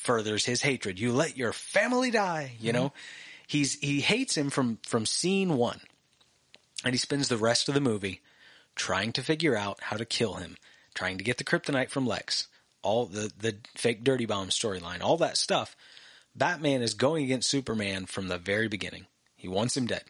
[0.02, 0.98] furthers his hatred.
[0.98, 2.82] You let your family die, you mm-hmm.
[2.82, 2.92] know?
[3.46, 5.80] He's he hates him from from scene 1.
[6.84, 8.20] And he spends the rest of the movie
[8.74, 10.56] trying to figure out how to kill him,
[10.94, 12.48] trying to get the kryptonite from Lex,
[12.82, 15.76] all the the fake dirty bomb storyline, all that stuff.
[16.34, 19.06] Batman is going against Superman from the very beginning.
[19.36, 20.04] He wants him dead.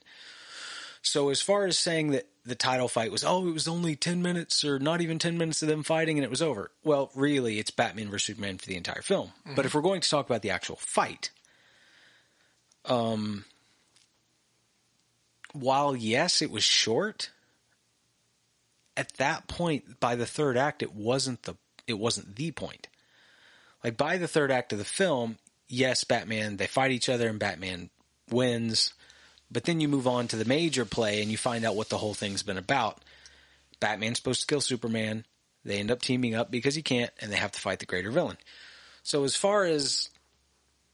[1.02, 4.22] So as far as saying that the title fight was, oh, it was only 10
[4.22, 6.70] minutes or not even 10 minutes of them fighting and it was over.
[6.84, 9.32] Well, really, it's Batman versus Superman for the entire film.
[9.56, 11.30] But if we're going to talk about the actual fight,
[12.84, 13.44] um,
[15.52, 17.30] while yes, it was short,
[18.96, 21.54] at that point, by the third act, it wasn't the
[21.86, 22.88] it wasn't the point.
[23.82, 25.38] Like by the third act of the film,
[25.68, 27.90] yes, Batman they fight each other and Batman
[28.30, 28.94] wins,
[29.52, 31.98] but then you move on to the major play and you find out what the
[31.98, 32.98] whole thing's been about.
[33.80, 35.26] Batman's supposed to kill Superman.
[35.64, 38.10] They end up teaming up because he can't, and they have to fight the greater
[38.10, 38.38] villain.
[39.02, 40.10] So as far as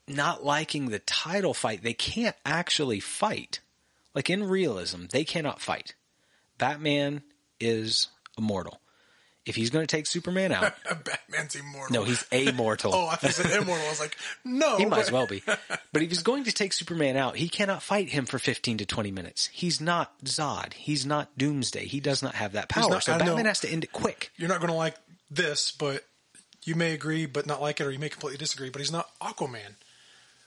[0.06, 3.60] not liking the title fight, they can't actually fight.
[4.14, 5.94] Like in realism, they cannot fight.
[6.58, 7.22] Batman
[7.60, 8.80] is immortal.
[9.48, 11.94] If he's going to take Superman out, Batman's immortal.
[11.94, 12.92] no, he's immortal.
[12.98, 13.84] Oh, I thought said immortal.
[13.86, 14.76] I was like, no.
[14.76, 15.42] He might as well be.
[15.46, 18.86] But if he's going to take Superman out, he cannot fight him for 15 to
[18.86, 19.46] 20 minutes.
[19.52, 20.74] He's not Zod.
[20.74, 21.86] He's not Doomsday.
[21.86, 22.90] He does not have that power.
[22.90, 23.24] not- so I know.
[23.26, 24.30] Batman has to end it quick.
[24.36, 24.94] You're not going to like
[25.30, 26.04] this, but
[26.64, 28.68] you may agree, but not like it, or you may completely disagree.
[28.70, 29.74] But he's not Aquaman.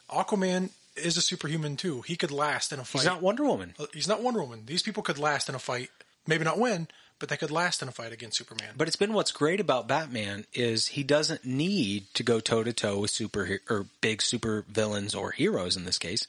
[0.10, 2.02] Aquaman is a superhuman too.
[2.02, 3.00] He could last in a fight.
[3.00, 3.74] He's not Wonder Woman.
[3.80, 4.64] Uh, He's not Wonder Woman.
[4.66, 5.90] These people could last in a fight.
[6.28, 6.88] Maybe not win,
[7.22, 8.74] but they could last in a fight against Superman.
[8.76, 12.74] But it's been what's great about Batman is he doesn't need to go toe to
[12.74, 16.28] toe with super or big super villains or heroes in this case.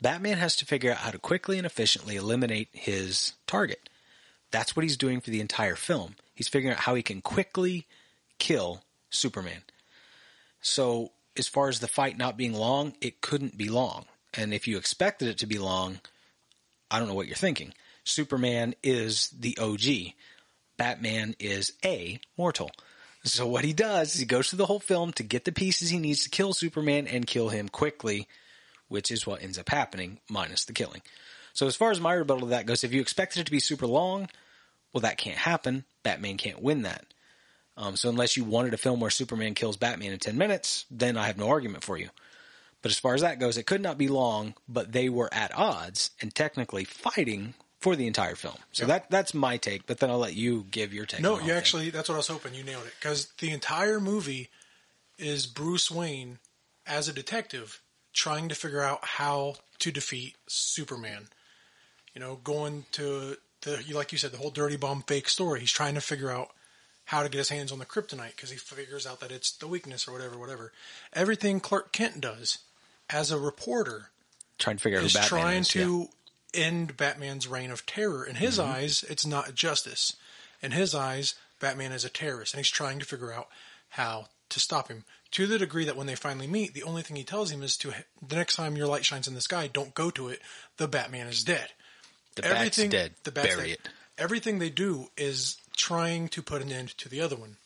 [0.00, 3.88] Batman has to figure out how to quickly and efficiently eliminate his target.
[4.52, 6.14] That's what he's doing for the entire film.
[6.34, 7.86] He's figuring out how he can quickly
[8.38, 9.62] kill Superman.
[10.60, 14.04] So, as far as the fight not being long, it couldn't be long.
[14.34, 16.00] And if you expected it to be long,
[16.90, 17.72] I don't know what you're thinking.
[18.04, 20.14] Superman is the OG.
[20.76, 22.70] Batman is a mortal.
[23.24, 25.90] So what he does is he goes through the whole film to get the pieces
[25.90, 28.26] he needs to kill Superman and kill him quickly,
[28.88, 31.02] which is what ends up happening, minus the killing.
[31.52, 33.60] So as far as my rebuttal to that goes, if you expected it to be
[33.60, 34.28] super long,
[34.92, 35.84] well, that can't happen.
[36.02, 37.04] Batman can't win that.
[37.76, 41.16] Um, so unless you wanted a film where Superman kills Batman in 10 minutes, then
[41.16, 42.10] I have no argument for you.
[42.82, 45.56] But as far as that goes, it could not be long, but they were at
[45.56, 48.56] odds and technically fighting for the entire film.
[48.72, 51.20] So that that's my take, but then I'll let you give your take.
[51.20, 52.54] no, you actually, that's what I was hoping.
[52.54, 52.94] You nailed it.
[52.98, 54.48] Because the entire movie
[55.18, 56.38] is Bruce Wayne
[56.86, 57.80] as a detective
[58.12, 61.28] trying to figure out how to defeat Superman.
[62.14, 65.60] You know, going to the like you said, the whole dirty bomb fake story.
[65.60, 66.50] He's trying to figure out
[67.06, 69.66] how to get his hands on the kryptonite because he figures out that it's the
[69.66, 70.72] weakness or whatever, whatever.
[71.12, 72.58] Everything Clark Kent does
[73.10, 74.10] as a reporter
[74.58, 75.68] Trying to figure out who is Batman trying is.
[75.68, 76.08] to
[76.54, 78.24] end Batman's reign of terror.
[78.24, 78.70] In his mm-hmm.
[78.70, 80.16] eyes, it's not justice.
[80.62, 83.48] In his eyes, Batman is a terrorist, and he's trying to figure out
[83.90, 85.04] how to stop him.
[85.32, 87.76] To the degree that when they finally meet, the only thing he tells him is
[87.78, 87.92] to
[88.26, 90.40] the next time your light shines in the sky, don't go to it.
[90.76, 91.68] The Batman is dead.
[92.34, 93.14] The bat's Everything dead.
[93.24, 93.78] The bat's Bury dead.
[93.84, 93.88] it.
[94.18, 97.56] Everything they do is trying to put an end to the other one.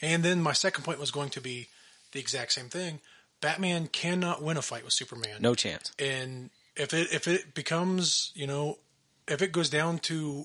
[0.00, 1.68] And then my second point was going to be
[2.12, 3.00] the exact same thing.
[3.40, 5.92] Batman cannot win a fight with Superman No chance.
[5.98, 8.78] and if it if it becomes you know
[9.28, 10.44] if it goes down to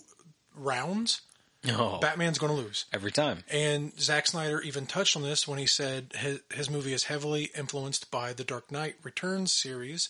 [0.56, 1.22] rounds,
[1.64, 1.98] No.
[2.02, 2.86] Batman's going to lose.
[2.94, 3.44] Every time.
[3.52, 7.50] And Zack Snyder even touched on this when he said his, his movie is heavily
[7.58, 10.10] influenced by the Dark Knight Returns series.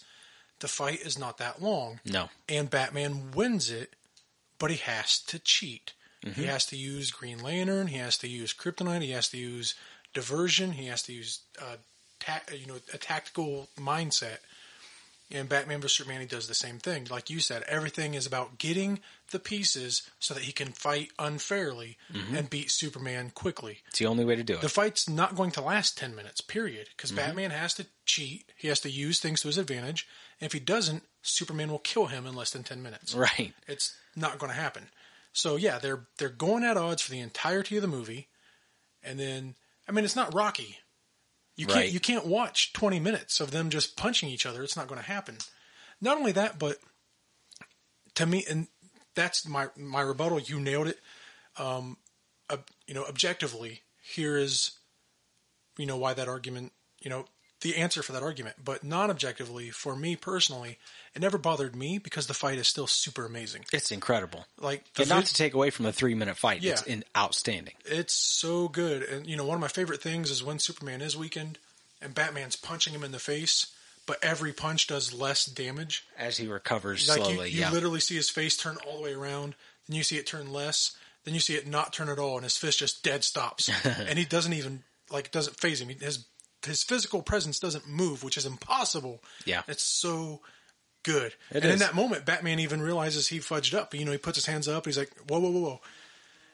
[0.59, 2.29] The fight is not that long, No.
[2.49, 3.93] and Batman wins it,
[4.59, 5.93] but he has to cheat.
[6.35, 7.85] He has to use Green Lantern.
[7.87, 9.03] He has to use Kryptonite.
[9.03, 9.75] He has to use
[10.13, 10.71] diversion.
[10.71, 11.75] He has to use uh,
[12.19, 14.37] ta- you know a tactical mindset.
[15.31, 17.07] And Batman vs Superman, he does the same thing.
[17.09, 18.99] Like you said, everything is about getting
[19.31, 22.35] the pieces so that he can fight unfairly mm-hmm.
[22.35, 23.79] and beat Superman quickly.
[23.87, 24.61] It's the only way to do it.
[24.61, 26.89] The fight's not going to last 10 minutes, period.
[26.95, 27.25] Because mm-hmm.
[27.25, 28.51] Batman has to cheat.
[28.55, 30.07] He has to use things to his advantage.
[30.39, 33.15] And if he doesn't, Superman will kill him in less than 10 minutes.
[33.15, 33.53] right.
[33.67, 34.89] It's not going to happen.
[35.35, 38.29] So yeah, they're they're going at odds for the entirety of the movie.
[39.03, 39.55] And then
[39.87, 40.77] I mean it's not Rocky.
[41.55, 41.91] You can't Right.
[41.91, 44.63] you can't watch 20 minutes of them just punching each other.
[44.63, 45.37] It's not going to happen.
[46.01, 46.77] Not only that, but
[48.15, 48.67] to me and
[49.15, 50.99] that's my my rebuttal, you nailed it.
[51.57, 51.97] Um
[52.51, 54.71] ob- you know, objectively, here is
[55.77, 57.25] you know why that argument, you know,
[57.65, 60.77] the answer for that argument, but non-objectively for me personally,
[61.15, 63.65] it never bothered me because the fight is still super amazing.
[63.73, 64.45] It's incredible.
[64.59, 66.61] Like And not vid- to take away from the three minute fight.
[66.61, 66.73] Yeah.
[66.73, 67.73] It's in outstanding.
[67.85, 69.01] it's so good.
[69.03, 71.57] And you know, one of my favorite things is when Superman is weakened
[72.01, 73.73] and Batman's punching him in the face,
[74.05, 76.05] but every punch does less damage.
[76.17, 77.49] As he recovers Like slowly.
[77.49, 77.71] you yeah.
[77.71, 79.55] literally see his face turn all the way around,
[79.87, 82.43] then you see it turn less, then you see it not turn at all, and
[82.43, 85.89] his fist just dead stops, and he doesn't even like doesn't phase him.
[85.89, 86.25] His
[86.65, 89.21] his physical presence doesn't move, which is impossible.
[89.45, 89.63] Yeah.
[89.67, 90.41] it's so
[91.03, 91.33] good.
[91.51, 93.93] It and in that moment, Batman even realizes he fudged up.
[93.93, 94.85] You know, he puts his hands up.
[94.85, 95.81] He's like, "Whoa, whoa, whoa, whoa!"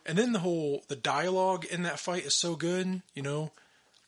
[0.06, 3.02] And then the whole the dialogue in that fight is so good.
[3.14, 3.52] You know,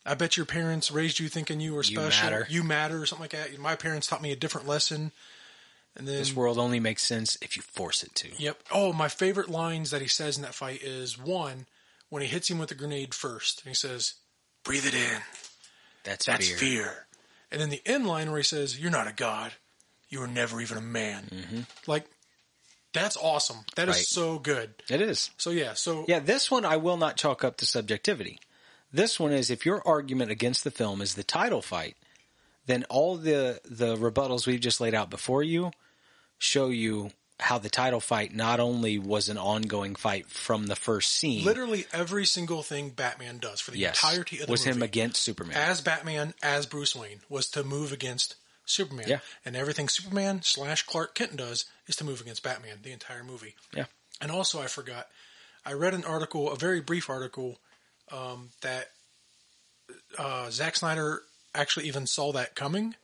[0.06, 2.24] I bet your parents raised you thinking you were You special.
[2.30, 2.48] matter.
[2.50, 3.58] You matter, or something like that.
[3.60, 5.12] My parents taught me a different lesson.
[5.96, 8.30] And then this world only makes sense if you force it to.
[8.40, 8.64] Yep.
[8.72, 11.68] Oh, my favorite lines that he says in that fight is one
[12.10, 14.16] when he hits him with the grenade first, and he says,
[14.64, 15.22] "Breathe it in.
[16.04, 16.58] That's, That's fear.
[16.58, 17.08] fear."
[17.52, 19.54] And then the end line where he says, "You're not a god.
[20.10, 21.60] You were never even a man." Mm-hmm.
[21.88, 22.06] Like,
[22.94, 23.58] that's awesome.
[23.76, 24.06] That is Right.
[24.06, 24.76] so good.
[24.90, 25.32] It is.
[25.38, 25.74] So yeah.
[25.74, 28.40] So Yeah, this one I will not chalk up to subjectivity.
[28.92, 31.96] This one is if your argument against the film is the title fight,
[32.68, 35.72] then all the the rebuttals we've just laid out before you
[36.38, 37.10] show you
[37.44, 41.86] how the title fight not only was an ongoing fight from the first scene, literally
[41.92, 44.84] every single thing Batman does for the yes, entirety of the movie was movie, him
[44.84, 45.56] against Superman.
[45.58, 48.36] as Batman, as Bruce Wayne, was to move against
[48.66, 49.08] Superman.
[49.10, 49.20] Yeah.
[49.46, 53.56] And everything Superman slash Clark Kent does is to move against Batman the entire movie.
[53.76, 53.86] yeah,
[54.22, 55.08] And also, I forgot,
[55.66, 57.60] I read an article, a very brief article,
[58.12, 58.88] um, that
[60.18, 61.24] uh, Zack Snyder
[61.54, 62.96] actually even saw that coming.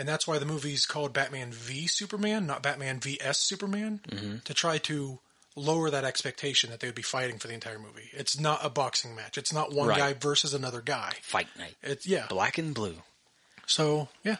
[0.00, 4.36] And that's why the movie's called Batman v Superman, not Batman vs Superman, mm-hmm.
[4.44, 5.18] to try to
[5.56, 8.08] lower that expectation that they would be fighting for the entire movie.
[8.12, 9.36] It's not a boxing match.
[9.36, 9.98] It's not one Right.
[9.98, 11.12] guy versus another guy.
[11.20, 12.26] fight night, It's yeah.
[12.30, 12.96] black and blue.
[13.66, 14.36] So yeah.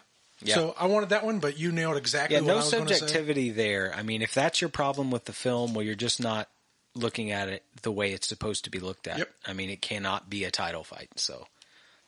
[0.46, 2.88] So I wanted that one, but you nailed exactly Yeah, what no I was going
[2.88, 2.94] say.
[2.94, 3.92] subjectivity there.
[3.94, 6.48] I mean, if that's your problem with the film, where you're just not
[6.94, 9.30] looking at it the way it's supposed to be looked at, Yep.
[9.46, 11.10] I mean, it cannot be a title fight.
[11.16, 11.46] So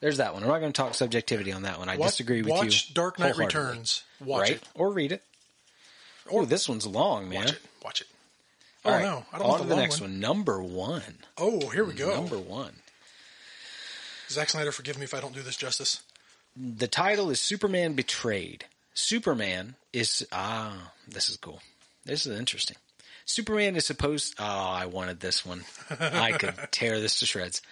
[0.03, 0.43] there's that one.
[0.43, 1.89] I'm not going to talk subjectivity on that one.
[1.89, 2.67] I Watch- disagree with watch you.
[2.67, 3.37] Watch Dark Knight.
[3.37, 4.03] Returns.
[4.21, 4.51] Watch right?
[4.57, 4.69] it.
[4.75, 5.23] Or read it.
[6.31, 7.45] Oh, this one's long, man.
[7.45, 7.59] Watch it.
[7.85, 8.07] Watch it.
[8.85, 10.11] All oh right, no, I don't on want to the, the next one.
[10.11, 10.21] one.
[10.21, 11.19] Number one.
[11.39, 12.13] Oh, here we go.
[12.15, 12.73] Number one.
[14.29, 16.03] Zack Snyder, forgive me if I don't do this justice.
[16.57, 18.65] The title is Superman Betrayed.
[18.95, 21.63] Superman is ah, this is cool.
[22.05, 22.77] This is interesting.
[23.25, 24.35] Superman is supposed.
[24.39, 25.63] Oh, I wanted this one.
[25.89, 27.63] I could tear this to shreds.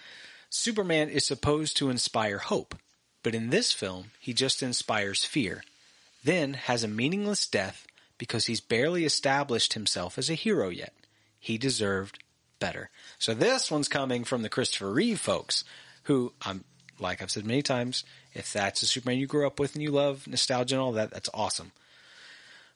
[0.53, 2.75] Superman is supposed to inspire hope,
[3.23, 5.63] but in this film, he just inspires fear.
[6.25, 7.87] Then has a meaningless death
[8.17, 10.93] because he's barely established himself as a hero yet.
[11.39, 12.19] He deserved
[12.59, 12.89] better.
[13.17, 15.63] So this one's coming from the Christopher Reeve folks,
[16.03, 16.65] who I'm
[16.99, 19.89] like I've said many times, if that's a Superman you grew up with and you
[19.89, 21.71] love nostalgia and all that, that's awesome.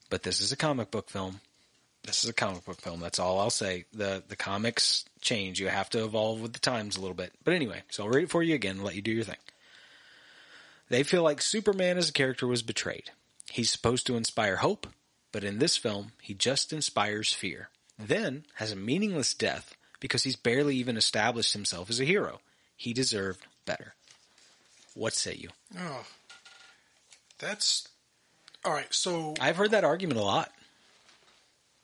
[0.10, 1.42] But this is a comic book film.
[2.06, 3.00] This is a comic book film.
[3.00, 3.86] That's all I'll say.
[3.94, 5.60] The the comics change.
[5.60, 7.34] You have to evolve with the times a little bit.
[7.44, 9.38] But anyway, so I'll read it for you again and let you do your thing.
[10.90, 13.10] They feel like Superman as a character was betrayed.
[13.50, 14.88] He's supposed to inspire hope,
[15.32, 17.70] but in this film, he just inspires fear.
[17.98, 22.42] Then has a meaningless death because he's barely even established himself as a hero.
[22.76, 23.94] He deserved better.
[24.94, 25.50] What say you?
[25.80, 26.06] Oh,
[27.40, 27.88] that's
[28.64, 28.94] all right.
[28.94, 30.52] So, I've heard that argument a lot.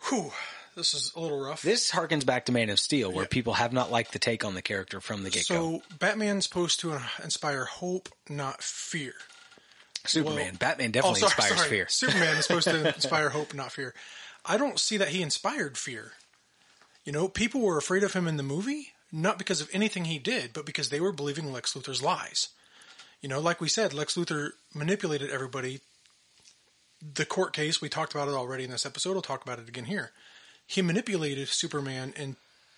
[0.10, 0.32] Whew,
[0.76, 1.62] this is a little rough.
[1.62, 3.30] This harkens back to Man of Steel, where Yeah.
[3.30, 5.80] people have not liked the take on the character from the get go.
[5.90, 9.14] so, Batman's supposed to inspire hope, not fear.
[10.06, 11.70] Superman, well- Batman Oh, definitely sorry, inspires sorry.
[11.70, 11.88] fear.
[11.90, 13.94] Superman is supposed to inspire hope, not fear.
[14.46, 16.14] I don't see that he inspired fear.
[17.06, 20.18] You know, people were afraid of him in the movie, not because of anything he
[20.20, 22.48] did, but because they were believing Lex Luthor's lies.
[23.22, 25.82] You know, like we said, Lex Luthor manipulated everybody.
[27.02, 29.14] The court case, we talked about it already in this episode.
[29.14, 30.12] We'll talk about it again here.
[30.68, 32.36] He manipulated Superman and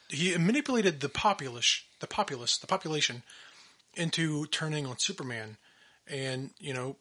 [0.10, 3.24] he manipulated the populace, the populace, the population
[3.96, 5.58] into turning on Superman.
[6.08, 6.96] And, you know,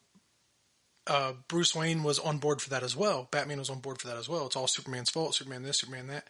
[1.07, 3.27] uh, Bruce Wayne was on board for that as well.
[3.31, 4.45] Batman was on board for that as well.
[4.45, 5.35] It's all Superman's fault.
[5.35, 6.27] Superman this, Superman that.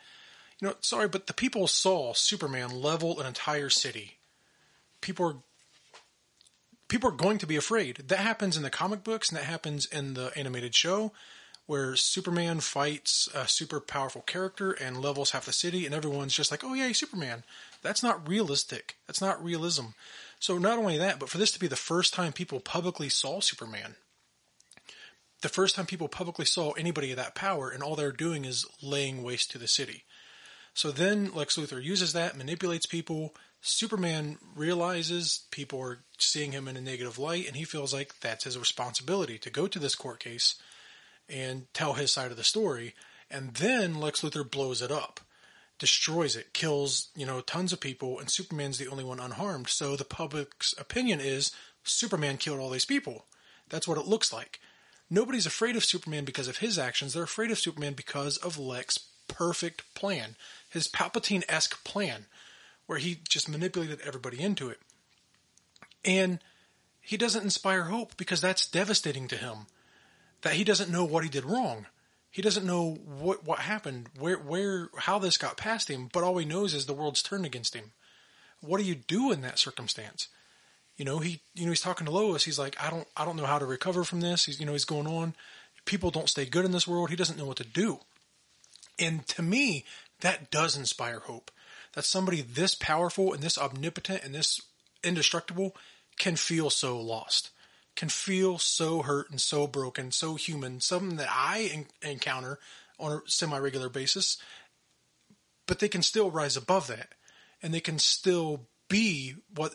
[0.60, 4.18] You know, sorry, but the people saw Superman level an entire city.
[5.02, 5.36] People are
[6.94, 7.96] people are going to be afraid.
[8.08, 11.12] That happens in the comic books, and that happens in the animated show,
[11.66, 16.52] where Superman fights a super powerful character and levels half the city, and everyone's just
[16.52, 17.46] like, "Oh yeah, Superman."
[17.82, 18.98] That's not realistic.
[19.08, 19.86] That's not realism.
[20.40, 23.40] So not only that, but for this to be the first time people publicly saw
[23.40, 23.96] Superman,
[25.42, 28.68] the first time people publicly saw anybody of that power, and all they're doing is
[28.84, 30.04] laying waste to the city.
[30.76, 33.36] So then Lex Luthor uses that, manipulates people.
[33.62, 38.44] Superman realizes people are seeing him in a negative light, and he feels like that's
[38.44, 40.56] his responsibility to go to this court case
[41.30, 42.94] and tell his side of the story.
[43.30, 45.20] And then Lex Luthor blows it up,
[45.80, 49.70] destroys it, kills, you know, tons of people, and Superman's the only one unharmed.
[49.70, 51.52] So the public's opinion is
[51.84, 53.26] Superman killed all these people.
[53.70, 54.60] That's what it looks like.
[55.10, 57.14] Nobody's afraid of Superman because of his actions.
[57.14, 60.36] They're afraid of Superman because of Lex's perfect plan,
[60.70, 62.26] his Palpatine esque plan,
[62.86, 64.80] where he just manipulated everybody into it.
[66.06, 66.40] And
[67.02, 69.68] he doesn't inspire hope because that's devastating to him.
[70.42, 71.86] That he doesn't know what he did wrong.
[72.30, 76.38] He doesn't know what what happened, where where how this got past him, but all
[76.38, 77.92] he knows is the world's turned against him.
[78.60, 80.30] What do you do in that circumstance?
[80.98, 82.46] You know, he you know he's talking to Lois.
[82.46, 84.46] He's like, I don't I don't know how to recover from this.
[84.46, 85.36] He's you know he's going on.
[85.86, 87.10] People don't stay good in this world.
[87.10, 88.00] He doesn't know what to do.
[88.98, 89.86] And to me,
[90.22, 91.52] that does inspire hope.
[91.94, 94.62] That somebody this powerful and this omnipotent and this
[95.04, 95.76] indestructible
[96.18, 97.52] can feel so lost,
[97.96, 100.80] can feel so hurt and so broken, so human.
[100.80, 102.60] Something that I en- encounter
[103.00, 104.38] on a semi-regular basis,
[105.68, 107.10] but they can still rise above that,
[107.62, 109.74] and they can still be what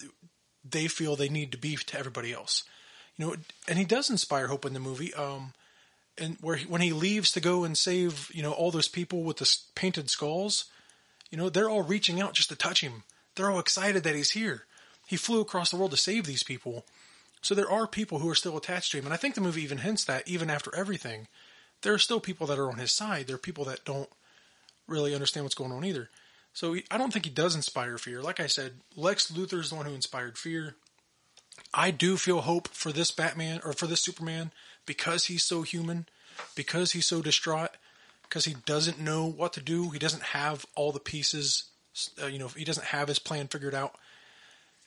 [0.69, 2.65] they feel they need to be to everybody else.
[3.17, 3.37] You know,
[3.67, 5.13] and he does inspire hope in the movie.
[5.15, 5.55] Um,
[6.17, 9.23] and where he, when he leaves to go and save, you know, all those people
[9.23, 10.67] with the painted skulls,
[11.31, 13.05] you know, they're all reaching out just to touch him.
[13.35, 14.65] They're all excited that he's here.
[15.09, 16.85] He flew across the world to save these people.
[17.41, 19.63] So there are people who are still attached to him, and I think the movie
[19.63, 21.29] even hints that even after everything,
[21.81, 23.27] there are still people that are on his side.
[23.27, 24.11] There are people that don't
[24.87, 26.11] really understand what's going on either.
[26.53, 28.21] So he, I don't think he does inspire fear.
[28.21, 30.77] Like I said, Lex Luthor is the one who inspired fear.
[31.73, 34.51] I do feel hope for this Batman or for this Superman
[34.85, 36.07] because he's so human,
[36.55, 37.71] because he's so distraught,
[38.25, 39.89] because he doesn't know what to do.
[39.89, 41.65] He doesn't have all the pieces,
[42.23, 43.95] uh, you know, he doesn't have his plan figured out.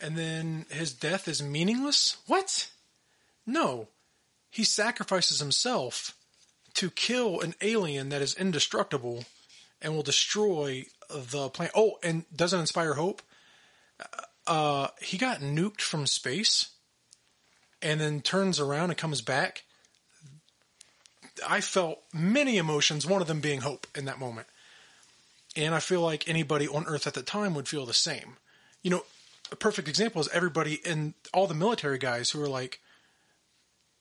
[0.02, 2.18] And then his death is meaningless?
[2.26, 2.70] What?
[3.46, 3.88] No.
[4.50, 6.16] He sacrifices himself
[6.74, 9.26] to kill an alien that is indestructible
[9.82, 11.74] and will destroy the planet.
[11.76, 13.22] Oh, and doesn't inspire hope.
[14.48, 16.72] Uh, he got nuked from space
[17.82, 19.64] and then turns around and comes back.
[21.48, 24.48] I felt many emotions, one of them being hope in that moment.
[25.56, 28.38] And I feel like anybody on Earth at the time would feel the same.
[28.84, 29.04] You know,
[29.52, 32.80] a perfect example is everybody in all the military guys who are like,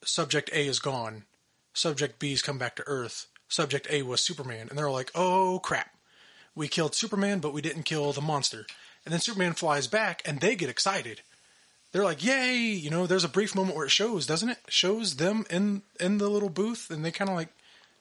[0.04, 1.24] Subject A is gone,
[1.74, 4.68] Subject B's come back to Earth, Subject A was Superman.
[4.68, 5.90] And they're like, oh crap,
[6.54, 8.66] we killed Superman, but we didn't kill the monster.
[9.04, 11.22] And then Superman flies back and they get excited.
[11.92, 12.56] They're like, yay!
[12.56, 14.58] You know, there's a brief moment where it shows, doesn't it?
[14.68, 17.48] Shows them in in the little booth, and they kind of like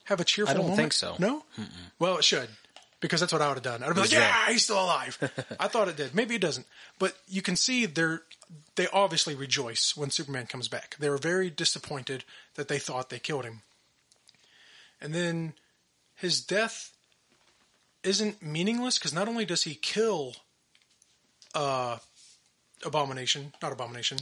[0.04, 0.52] have a cheerful.
[0.52, 0.80] I don't moment.
[0.80, 1.16] think so.
[1.18, 1.44] No.
[1.98, 2.50] Well, it should.
[3.00, 3.84] Because that's what I would have done.
[3.84, 5.18] I'd be like, yeah, he's still alive.
[5.60, 6.14] I thought it did.
[6.14, 6.66] Maybe it doesn't.
[6.98, 8.24] But you can see they're
[8.76, 10.96] they obviously rejoice when Superman comes back.
[11.00, 12.24] They were very disappointed
[12.56, 13.62] that they thought they killed him.
[15.02, 15.54] And then
[16.16, 16.92] his death
[18.04, 20.36] isn't meaningless because not only does he kill
[21.54, 21.98] uh,
[22.86, 24.18] Abomination, not Abomination,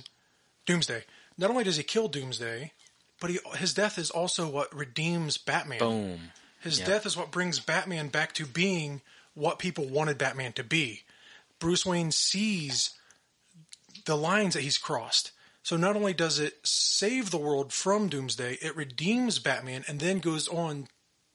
[0.65, 1.03] Doomsday.
[1.37, 2.71] Not only does he kill Doomsday,
[3.19, 5.79] but he, his death is also what redeems Batman.
[5.79, 6.19] Boom.
[6.61, 9.01] His death is what brings Batman back to being
[9.33, 11.03] what people wanted Batman to be.
[11.59, 12.91] Bruce Wayne sees
[14.05, 15.31] the lines that he's crossed.
[15.63, 20.19] So not only does it save the world from Doomsday, it redeems Batman and then
[20.19, 20.87] goes on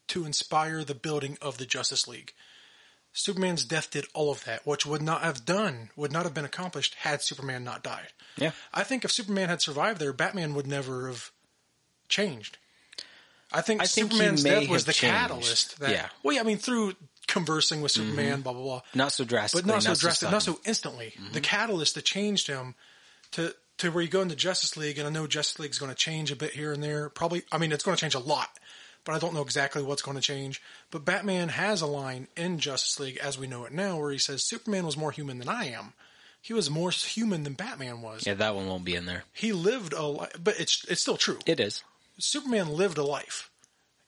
[0.07, 2.33] to inspire the building of the Justice League.
[3.13, 6.45] Superman's death did all of that, which would not have done, would not have been
[6.45, 8.07] accomplished had Superman not died.
[8.37, 8.51] Yeah.
[8.73, 11.31] I think if Superman had survived there, Batman would never have
[12.09, 12.57] changed.
[13.53, 15.15] I think, I Superman's death was the changed.
[15.15, 15.79] catalyst.
[15.79, 16.09] That, Yeah.
[16.23, 16.93] Well, yeah, I mean, through
[17.27, 18.09] conversing with mm-hmm.
[18.09, 19.67] Superman, blah blah blah, Not so drastically.
[19.67, 21.13] but not so drastic, not so instantly.
[21.15, 21.41] The mm-hmm.
[21.41, 22.75] catalyst that changed him
[23.31, 25.95] to to where you go into Justice League, and I know Justice League's going to
[25.95, 27.09] change a bit here and there.
[27.09, 28.49] Probably, I mean, it's going to change a lot,
[29.03, 30.61] but I don't know exactly what's going to change.
[30.91, 34.17] But Batman has a line in Justice League, as we know it now, where he
[34.17, 35.93] says Superman was more human than I am.
[36.41, 38.27] He was more human than Batman was.
[38.27, 39.23] Yeah, that one won't be in there.
[39.31, 41.39] He lived a life, but it's it's still true.
[41.45, 41.83] It is.
[42.19, 43.49] Superman lived a life,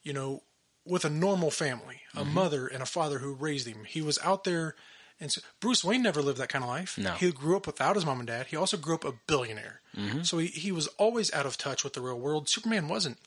[0.04, 0.44] you know,
[0.86, 2.34] with a normal family, a Mm-hmm.
[2.34, 3.84] mother and a father who raised him.
[3.86, 4.76] He was out there,
[5.20, 6.98] and so, Bruce Wayne never lived that kind of life.
[6.98, 7.14] No.
[7.14, 8.48] he grew up without his mom and dad.
[8.48, 10.24] He also grew up a billionaire, Mm-hmm.
[10.24, 12.50] so he he was always out of touch with the real world.
[12.50, 13.18] Superman wasn't.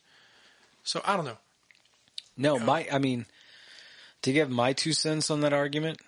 [0.85, 1.39] So I don't know.
[2.37, 3.27] No, my I mean
[4.23, 5.99] to give my two cents on that argument,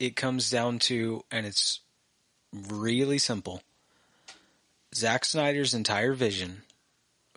[0.00, 1.80] it comes down to and it's
[2.52, 3.62] really simple.
[4.94, 6.62] Zack Snyder's entire vision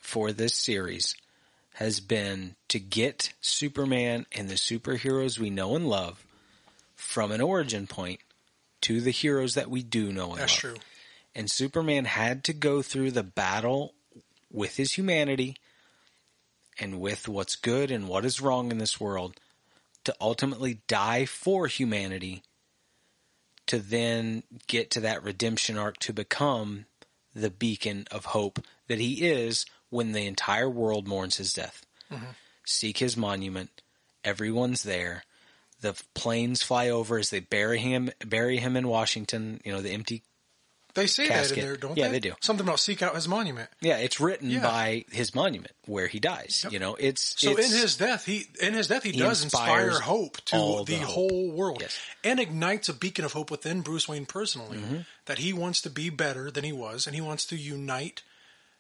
[0.02, 1.16] for this series
[1.76, 6.26] has been to get Superman and the superheroes we know and love
[6.96, 8.20] from an origin point
[8.82, 10.74] to the heroes that we do know and That's love.
[10.74, 10.82] true.
[11.36, 13.94] And Superman had to go through the battle
[14.52, 15.56] with his humanity
[16.80, 19.40] and with what's good and what is wrong in this world
[20.06, 22.44] to ultimately die for humanity
[23.68, 26.86] to then get to that redemption arc to become
[27.36, 31.86] the beacon of hope that he is when the entire world mourns his death.
[32.66, 33.70] Seek his monument.
[34.24, 35.24] Everyone's there.
[35.82, 39.92] The planes fly over as they bury him bury him in Washington, you know, the
[39.92, 40.24] empty
[40.94, 42.14] They say that in there, don't Yeah, they?
[42.14, 42.34] they do.
[42.42, 43.70] Something about seek out his monument.
[43.80, 44.62] Yeah, it's written Yeah.
[44.62, 46.62] by his monument where he dies.
[46.66, 46.74] Yep.
[46.74, 49.42] You know, it's So it's, in his death, he in his death he, He does
[49.44, 51.14] inspire hope to the, the hope.
[51.14, 51.98] whole world, Yes.
[52.26, 54.98] and ignites a beacon of hope within Bruce Wayne personally Mm-hmm.
[55.28, 58.22] that he wants to be better than he was, and he wants to unite,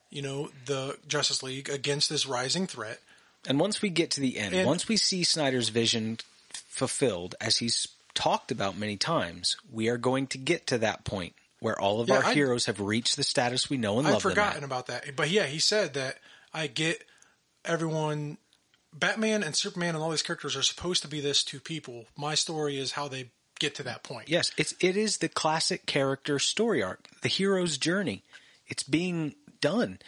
[0.09, 2.99] you know, the Justice League against this rising threat.
[3.47, 6.17] and once we get to the end, And- once we see Snyder's vision
[6.67, 11.35] fulfilled, as he's talked about many times, we are going to get to that point
[11.59, 14.11] where all of Yeah, our I- heroes have reached the status we know and I'd
[14.13, 16.17] love them forgotten about that, but yeah, he said that
[16.53, 17.05] I get
[17.65, 18.37] everyone.
[18.93, 22.05] Batman and Superman and all these characters are supposed to be this to people.
[22.17, 23.29] My story is how they
[23.59, 24.27] get to that point.
[24.29, 28.23] Yes, it's it is the classic character story arc, the hero's journey.
[28.67, 29.99] It's being done.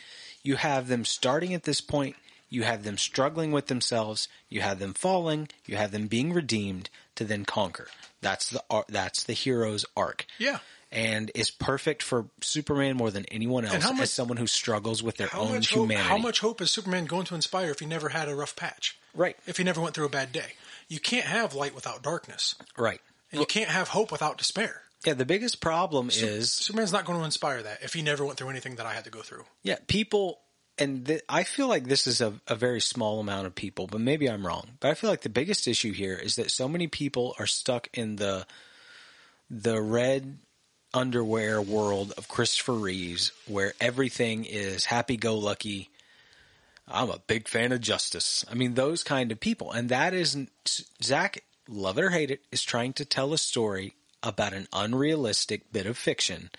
[0.44, 2.16] You have them starting at this point.
[2.50, 4.28] You have them struggling with themselves.
[4.50, 5.48] You have them falling.
[5.66, 7.88] You have them being redeemed to then conquer.
[8.22, 10.26] That's the that's the hero's arc.
[10.38, 10.60] Yeah.
[10.92, 15.16] and is perfect for Superman more than anyone else much- as someone who struggles with
[15.16, 16.10] their own hope, humanity.
[16.10, 18.98] how much hope is Superman going to inspire if he never had a rough patch?
[19.16, 19.38] Right.
[19.48, 20.54] If he never went through a bad day.
[20.90, 22.56] You can't have light without darkness.
[22.78, 23.00] Right.
[23.32, 24.82] And you can't have hope without despair.
[25.06, 28.38] Yeah, the biggest problem is Superman's not going to inspire that if he never went
[28.38, 29.46] through anything that I had to go through.
[29.64, 30.40] Yeah, people,
[30.78, 34.00] and th- I feel like this is a, a very small amount of people, but
[34.00, 34.78] maybe I'm wrong.
[34.80, 37.88] But I feel like the biggest issue here is that so many people are stuck
[37.94, 38.46] in the
[39.50, 40.38] the red
[40.94, 45.90] underwear world of Christopher Reeves, where everything is happy go lucky.
[46.88, 48.46] I'm a big fan of justice.
[48.52, 50.38] I mean, those kind of people, and that is
[51.02, 55.72] Zack, love it or hate it, is trying to tell a story about an unrealistic
[55.72, 56.50] bit of fiction.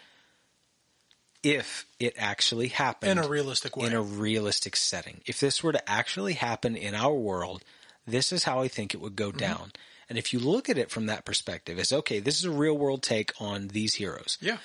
[1.43, 3.89] If it actually happened In a realistic way.
[3.89, 5.23] in a realistic setting.
[5.27, 7.65] If this were to actually happen in our world,
[8.07, 9.31] this is how I think it would Mm-hmm.
[9.33, 9.73] go down.
[10.09, 12.77] And if you look at it from that perspective, it's okay, this is a real
[12.77, 14.39] world take on these heroes.
[14.41, 14.59] yeah.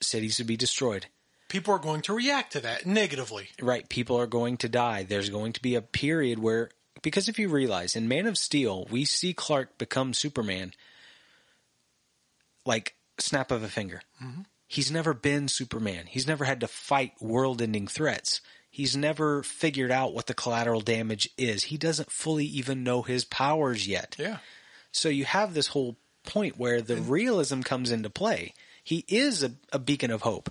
[0.00, 1.06] Cities would be destroyed.
[1.48, 3.48] People are going to react to that negatively.
[3.60, 5.04] Right, people are going to die.
[5.04, 6.70] There's going to be a period where
[7.02, 10.72] because if you realize in Man of Steel, we see Clark become Superman
[12.66, 14.02] like snap of a finger.
[14.68, 16.06] He's never been Superman.
[16.06, 18.40] He's never had to fight world-ending threats.
[18.68, 21.64] He's never figured out what the collateral damage is.
[21.64, 24.16] He doesn't fully even know his powers yet.
[24.18, 24.38] Yeah.
[24.92, 28.52] So you have this whole point where the realism comes into play.
[28.82, 30.50] He is a, a beacon of hope,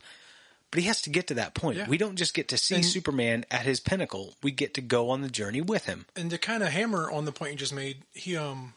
[0.72, 1.78] but he has to get to that point.
[1.78, 1.88] Yeah.
[1.90, 4.34] We don't just get to see And- Superman at his pinnacle.
[4.42, 6.06] We get to go on the journey with him.
[6.16, 8.74] and to kind of hammer on the point you just made, he um,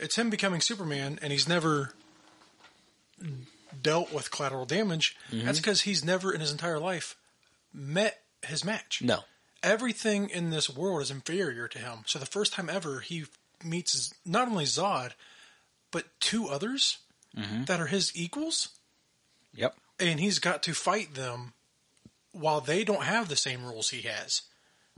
[0.00, 1.92] it's him becoming Superman, and he's never
[3.82, 5.16] dealt with collateral damage.
[5.30, 5.46] Mm-hmm.
[5.46, 7.16] That's because he's never in his entire life
[7.72, 9.00] met his match.
[9.02, 9.20] No.
[9.62, 11.98] Everything in this world is inferior to him.
[12.06, 13.24] So the first time ever he
[13.62, 15.12] meets not only Zod,
[15.90, 16.98] but two others
[17.38, 17.66] Mm-hmm.
[17.66, 18.70] that are his equals,
[19.54, 19.76] Yep.
[20.00, 21.52] and he's got to fight them
[22.32, 24.42] while they don't have the same rules he has.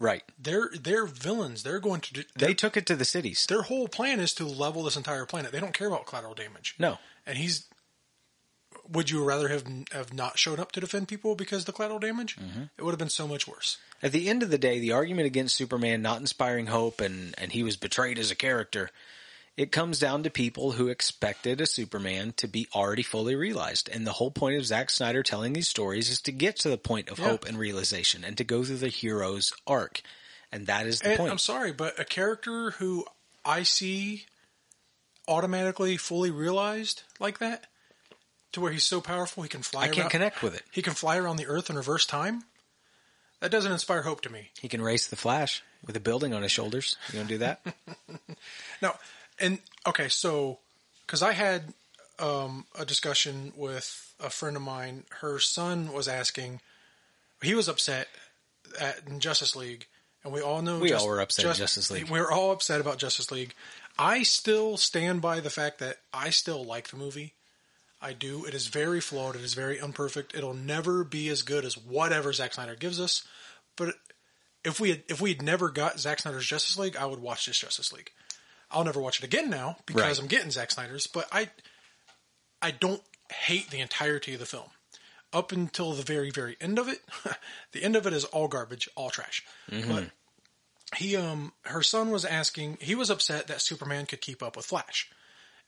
[0.03, 0.25] Right.
[0.37, 1.63] They're they're villains.
[1.63, 2.23] They're going to do.
[2.37, 3.47] They took it to the cities.
[3.47, 5.53] their whole plan is to level this entire planet.
[5.53, 6.75] They don't care about collateral damage.
[6.77, 6.99] No.
[7.25, 7.69] And he's.
[8.91, 12.01] Would you rather have have not shown up to defend people because of the collateral
[12.01, 12.37] damage?
[12.37, 12.65] Mm-hmm.
[12.77, 13.79] It would have been so much worse.
[14.03, 17.53] At the end of the day, the argument against Superman not inspiring hope and, and
[17.53, 18.91] he was betrayed as a character,
[19.57, 23.89] it comes down to people who expected a Superman to be already fully realized.
[23.93, 26.79] And the whole point of Zack Snyder telling these stories is to get to the
[26.79, 27.27] point of Yeah.
[27.29, 30.01] hope and realization and to go through the hero's arc.
[30.51, 31.33] And that is the And point.
[31.33, 33.05] I'm sorry, but a character who
[33.45, 34.27] I see
[35.29, 37.67] automatically fully realized like that,
[38.53, 39.83] to where he's so powerful he can fly.
[39.83, 40.63] I can't around, connect with it.
[40.71, 42.45] He can fly around the Earth in reverse time.
[43.41, 44.51] That doesn't inspire hope to me.
[44.61, 46.97] He can race the Flash with a building on his shoulders.
[47.09, 47.61] You gonna do that?
[48.83, 48.95] No,
[49.43, 50.59] and okay, so
[51.07, 51.75] because I had
[52.19, 56.61] um, a discussion with a friend of mine, her son was asking,
[57.43, 58.09] he was upset
[58.81, 59.87] at Justice League,
[60.25, 62.09] and we all know We all were upset at Justice League.
[62.09, 63.55] We were all upset about Justice League.
[63.99, 67.35] I still stand by the fact that I still like the movie.
[68.01, 68.45] I do.
[68.47, 69.37] It is very flawed.
[69.37, 70.35] It is very imperfect.
[70.35, 73.23] It'll never be as good as whatever Zack Snyder gives us.
[73.77, 73.95] But
[74.65, 77.47] if we had, if we had never got Zack Snyder's Justice League, I would watch
[77.47, 78.11] this Justice League.
[78.73, 80.19] I'll never watch it again now because Right.
[80.19, 81.07] I'm getting Zack Snyder's.
[81.07, 81.51] But I
[82.61, 84.71] I don't hate the entirety of the film
[85.33, 87.01] up until the very very end of it.
[87.73, 89.45] the end of it is all garbage, all trash.
[89.69, 90.11] But
[90.97, 94.67] he um her son was asking he was upset that Superman could keep up with
[94.67, 95.11] Flash.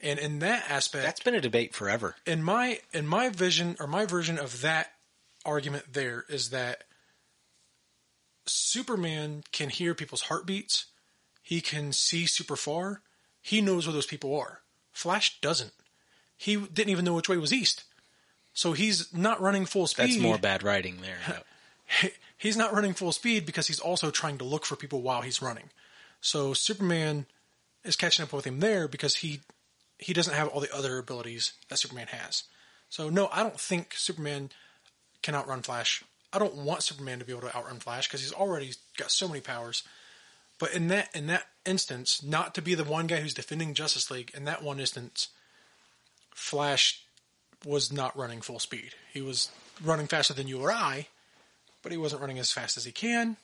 [0.01, 2.17] And in that aspect That's been a debate forever.
[2.27, 4.91] in my in my vision or my version of that
[5.47, 6.85] argument there is that
[8.47, 10.87] Superman can hear people's heartbeats.
[11.45, 13.03] He can see super far.
[13.42, 14.62] He knows where those people are.
[14.92, 15.72] Flash doesn't.
[16.38, 17.84] He didn't even know which way was east.
[18.55, 20.05] So he's not running full speed.
[20.05, 21.42] That's more bad writing there.
[22.38, 25.42] he's not running full speed because he's also trying to look for people while he's
[25.42, 25.68] running.
[26.22, 27.26] So Superman
[27.84, 29.40] is catching up with him there because he
[29.99, 32.45] he doesn't have all the other abilities that Superman has.
[32.88, 34.49] So no, I don't think Superman
[35.22, 36.03] can outrun Flash.
[36.32, 39.28] I don't want Superman to be able to outrun Flash because he's already got so
[39.28, 39.82] many powers.
[40.59, 44.11] But in that in that instance, not to be the one guy who's defending Justice
[44.11, 45.29] League, in that one instance,
[46.35, 47.05] Flash
[47.65, 48.95] was not running full speed.
[49.13, 49.51] He was
[49.83, 51.09] running faster than you or I,
[51.83, 53.37] but he wasn't running as fast as he can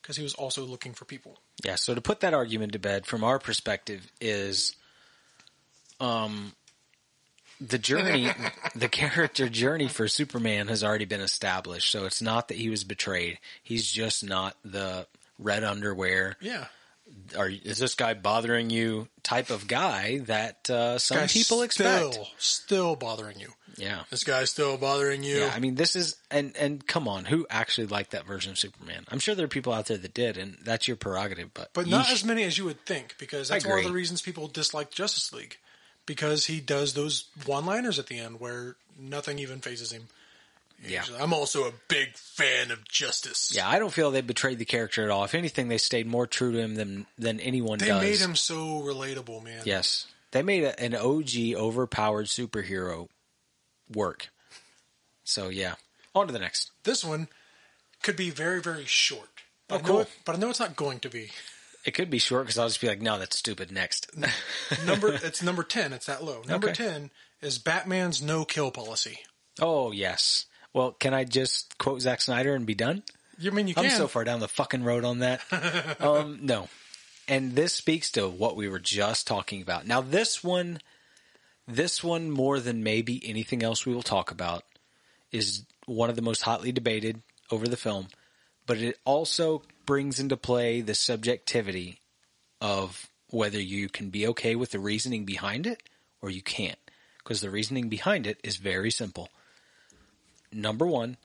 [0.00, 1.38] because he was also looking for people.
[1.64, 4.76] Yeah, so to put that argument to bed from our perspective is
[5.98, 6.52] um
[7.60, 8.30] the journey
[8.76, 11.90] the character journey for Superman has already been established.
[11.90, 13.38] So it's not that he was betrayed.
[13.62, 15.06] He's just not the
[15.38, 16.36] red underwear.
[16.40, 16.66] Yeah.
[17.36, 22.14] Are is this guy bothering you type of guy that uh, some Guy's people expect?
[22.14, 23.52] Still, still bothering you.
[23.76, 24.02] Yeah.
[24.10, 25.40] This guy's still bothering you.
[25.40, 28.58] Yeah, I mean, this is and and come on, who actually liked that version of
[28.58, 29.04] Superman?
[29.08, 31.54] I'm sure there are people out there that did, and that's your prerogative.
[31.54, 34.22] But but not as many as you would think because that's one of the reasons
[34.22, 35.58] people dislike Justice League
[36.06, 40.08] because he does those one-liners at the end where nothing even phases him.
[40.84, 41.04] Yeah.
[41.18, 43.52] I'm also a big fan of justice.
[43.54, 45.24] Yeah, I don't feel they betrayed the character at all.
[45.24, 47.88] If anything, they stayed more true to him than than anyone does.
[47.88, 48.02] They does.
[48.02, 49.62] made him so relatable, man.
[49.64, 53.08] Yes, they made a, an OG overpowered superhero
[53.92, 54.28] work.
[55.24, 55.74] So yeah,
[56.14, 56.70] on to the next.
[56.84, 57.28] This one
[58.02, 59.28] could be very, very short.
[59.68, 60.00] But Oh, I know cool.
[60.02, 61.30] it- but I know it's not going to be.
[61.84, 63.70] It could be short because I'll just be like, no, that's stupid.
[63.72, 64.10] Next.
[64.84, 65.92] Number it's number ten.
[65.92, 66.42] It's that low.
[66.46, 66.84] Number Okay.
[66.84, 67.10] ten
[67.40, 69.20] is Batman's no kill policy.
[69.60, 70.46] oh yes.
[70.76, 73.02] Well, can I just quote Zack Snyder and be done?
[73.38, 73.86] You mean you can?
[73.86, 75.40] I'm so far down the fucking road on that.
[76.00, 76.68] um, no.
[77.26, 79.86] And this speaks to what we were just talking about.
[79.86, 80.80] Now, this one,
[81.66, 84.64] this one more than maybe anything else we will talk about,
[85.32, 88.08] is one of the most hotly debated over the film.
[88.66, 92.02] But it also brings into play the subjectivity
[92.60, 95.82] of whether you can be okay with the reasoning behind it
[96.20, 96.78] or you can't.
[97.16, 99.30] Because the reasoning behind it is very simple.
[100.56, 101.18] Number one,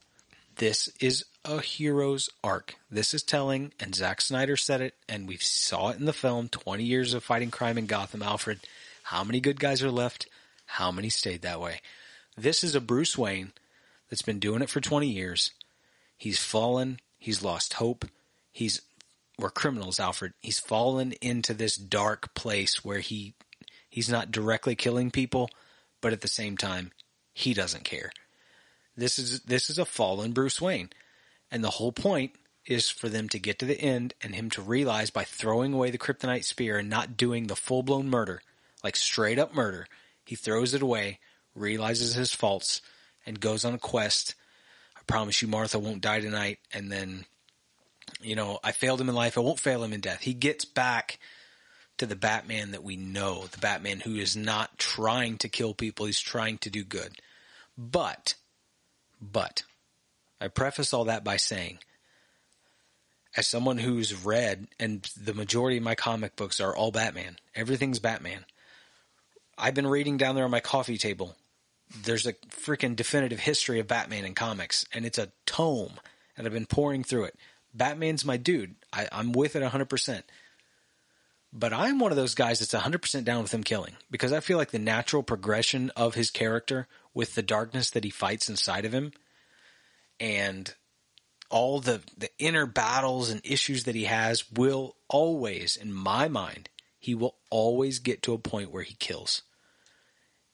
[0.58, 2.76] This is a hero's arc.
[2.90, 6.50] This is telling, and Zack Snyder said it, and we saw it in the film
[6.50, 8.60] 20 years of fighting crime in Gotham, Alfred.
[9.04, 10.28] How many good guys are left?
[10.66, 11.80] How many stayed that way?
[12.38, 13.54] This is a Bruce Wayne
[14.10, 15.52] that's been doing it for 20 years.
[16.18, 17.00] He's fallen.
[17.18, 18.04] He's lost hope.
[18.52, 18.82] He's,
[19.40, 20.34] we're criminals, Alfred.
[20.42, 23.34] He's fallen into this dark place where he,
[23.90, 25.50] he's not directly killing people,
[26.02, 26.92] but at the same time,
[27.34, 28.12] he doesn't care.
[29.02, 30.90] This is, this is a fallen Bruce Wayne.
[31.50, 32.34] And the whole point
[32.68, 35.90] is for them to get to the end and him to realize by throwing away
[35.90, 38.44] the kryptonite spear and not doing the full blown murder,
[38.84, 39.88] like straight up murder,
[40.24, 41.20] he throws it away,
[41.56, 42.82] realizes his faults,
[43.26, 44.36] and goes on a quest.
[44.96, 46.60] I promise you, Martha won't die tonight.
[46.72, 47.26] And then,
[48.22, 49.36] you know, I failed him in life.
[49.36, 50.22] I won't fail him in death.
[50.22, 51.18] He gets back
[51.98, 56.06] to the Batman that we know, the Batman who is not trying to kill people.
[56.06, 57.14] He's trying to do good.
[57.78, 58.36] But,
[59.22, 59.64] but,
[60.40, 61.80] I preface all that by saying,
[63.38, 68.00] as someone who's read, and the majority of my comic books are all Batman, everything's
[68.00, 68.46] Batman.
[69.58, 71.36] I've been reading down there on my coffee table.
[72.04, 75.94] There's a freaking definitive history of Batman in comics, and it's a tome,
[76.36, 77.36] and I've been pouring through it.
[77.74, 78.76] Batman's my dude.
[78.92, 80.24] I, I'm with it 100%.
[81.54, 84.58] But I'm one of those guys that's 100% down with him killing because I feel
[84.58, 88.94] like the natural progression of his character with the darkness that he fights inside of
[88.94, 89.12] him
[90.20, 90.74] and
[91.50, 96.70] all the, the inner battles and issues that he has will always, in my mind,
[96.98, 99.42] he will always get to a point where he kills.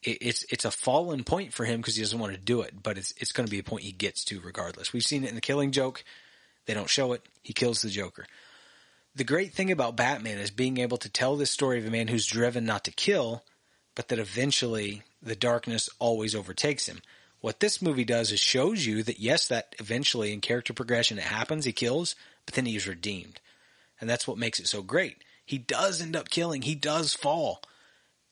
[0.02, 2.82] It, it's it's a fallen point for him because he doesn't want to do it,
[2.82, 4.94] but it's it's going to be a point he gets to regardless.
[4.94, 6.04] We've seen it in the Killing Joke.
[6.66, 7.22] They don't show it.
[7.44, 8.26] He kills the Joker.
[9.18, 12.08] The great thing about Batman is being able to tell this story of a man
[12.08, 13.44] who's driven not to kill,
[13.96, 17.02] but that eventually the darkness always overtakes him.
[17.42, 21.24] What this movie does is shows you that yes, that eventually in character progression it
[21.24, 22.16] happens, he kills,
[22.46, 23.40] but then he's redeemed.
[24.00, 25.24] And that's what makes it so great.
[25.44, 27.64] He does end up killing, he does fall.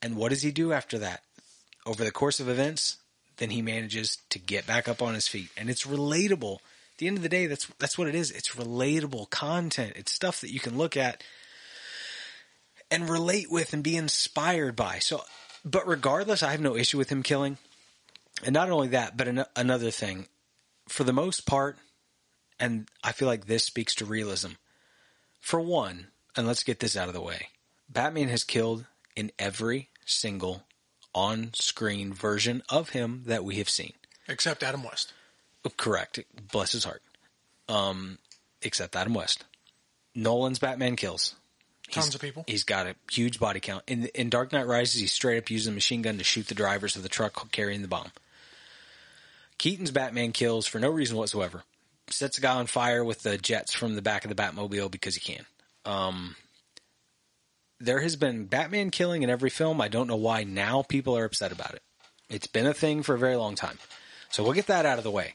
[0.00, 1.24] And what does he do after that?
[1.84, 2.98] Over the course of events,
[3.38, 5.48] then he manages to get back up on his feet.
[5.56, 6.58] And it's relatable.
[6.96, 8.30] At the end of the day, that's that's what it is.
[8.30, 9.92] It's relatable content.
[9.96, 11.22] It's stuff that you can look at
[12.90, 14.98] and relate with and be inspired by.
[15.00, 15.20] So
[15.62, 17.58] but regardless, I have no issue with him killing.
[18.44, 20.26] And not only that, but an- another thing,
[20.88, 21.76] for the most part,
[22.58, 24.52] and I feel like this speaks to realism.
[25.40, 27.48] For one, and let's get this out of the way
[27.90, 30.64] Batman has killed in every single
[31.14, 33.92] on screen version of him that we have seen.
[34.28, 35.12] Except Adam West.
[35.70, 36.20] Correct.
[36.52, 37.02] Bless his heart.
[37.68, 38.18] Um,
[38.62, 39.44] except Adam West.
[40.14, 41.34] Nolan's Batman kills.
[41.90, 42.44] Tons of people.
[42.46, 43.84] He's got a huge body count.
[43.86, 46.54] In in Dark Knight Rises, he straight up used a machine gun to shoot the
[46.54, 48.10] drivers of the truck carrying the bomb.
[49.58, 51.62] Keaton's Batman kills for no reason whatsoever.
[52.08, 55.14] Sets a guy on fire with the jets from the back of the Batmobile because
[55.14, 55.46] he can.
[55.84, 56.36] Um,
[57.78, 59.80] there has been Batman killing in every film.
[59.80, 61.82] I don't know why now people are upset about it.
[62.28, 63.78] It's been a thing for a very long time.
[64.30, 65.34] So we'll get that out of the way.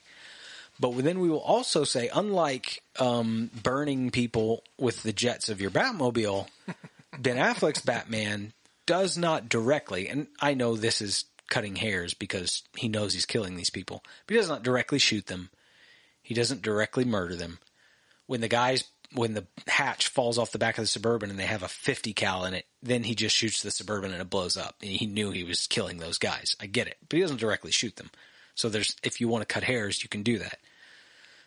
[0.82, 5.70] But then we will also say, unlike um, burning people with the jets of your
[5.70, 6.48] Batmobile,
[7.20, 8.52] Ben Affleck's Batman
[8.88, 13.56] does not directly, and I know this is cutting hairs because he knows he's killing
[13.56, 15.52] these people, but he does not directly shoot them.
[16.24, 17.60] He doesn't directly murder them.
[18.26, 21.46] When the guys, when the hatch falls off the back of the Suburban and they
[21.46, 24.58] have a 50 cal in it, then he just shoots the Suburban and it blows
[24.58, 24.78] up.
[24.82, 26.56] And he knew he was killing those guys.
[26.60, 28.10] I get it, but he doesn't directly shoot them.
[28.56, 30.58] So there's, if you want to cut hairs, you can do that.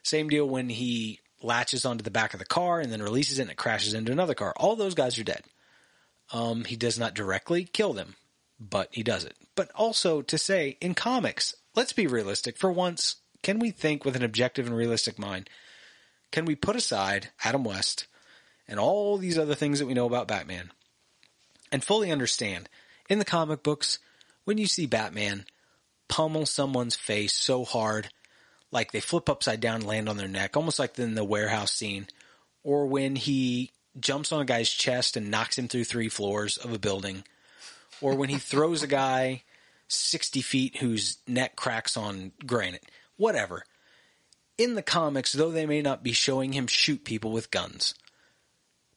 [0.05, 3.43] Same deal when he latches onto the back of the car and then releases it
[3.43, 4.53] and it crashes into another car.
[4.57, 5.43] All those guys are dead.
[6.33, 8.15] Um, he does not directly kill them,
[8.61, 9.35] but he does it.
[9.57, 12.57] But also to say, in comics, let's be realistic.
[12.57, 15.51] For once, can we think with an objective and realistic mind?
[16.33, 18.07] Can we put aside Adam West
[18.67, 20.71] and all these other things that we know about Batman
[21.71, 22.69] and fully understand
[23.09, 23.99] in the comic books
[24.45, 25.45] when you see Batman
[26.09, 28.09] pummel someone's face so hard,
[28.75, 31.72] like they flip upside down and land on their neck, almost like in the warehouse
[31.72, 32.09] scene,
[32.62, 36.72] or when he jumps on a guy's chest and knocks him through three floors of
[36.72, 37.25] a building,
[38.01, 39.43] or when he throws a guy
[39.89, 42.85] 60 feet whose neck cracks on granite,
[43.16, 43.64] whatever.
[44.59, 47.95] In the comics, though they may not be showing him shoot people with guns,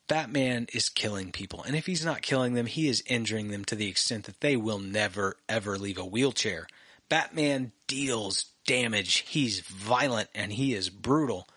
[0.07, 1.63] Batman is killing people.
[1.63, 4.55] And if he's not killing them, he is injuring them to the extent that they
[4.55, 6.67] will never, ever leave a wheelchair.
[7.09, 9.26] Batman deals damage.
[9.28, 11.49] He's violent and he is brutal.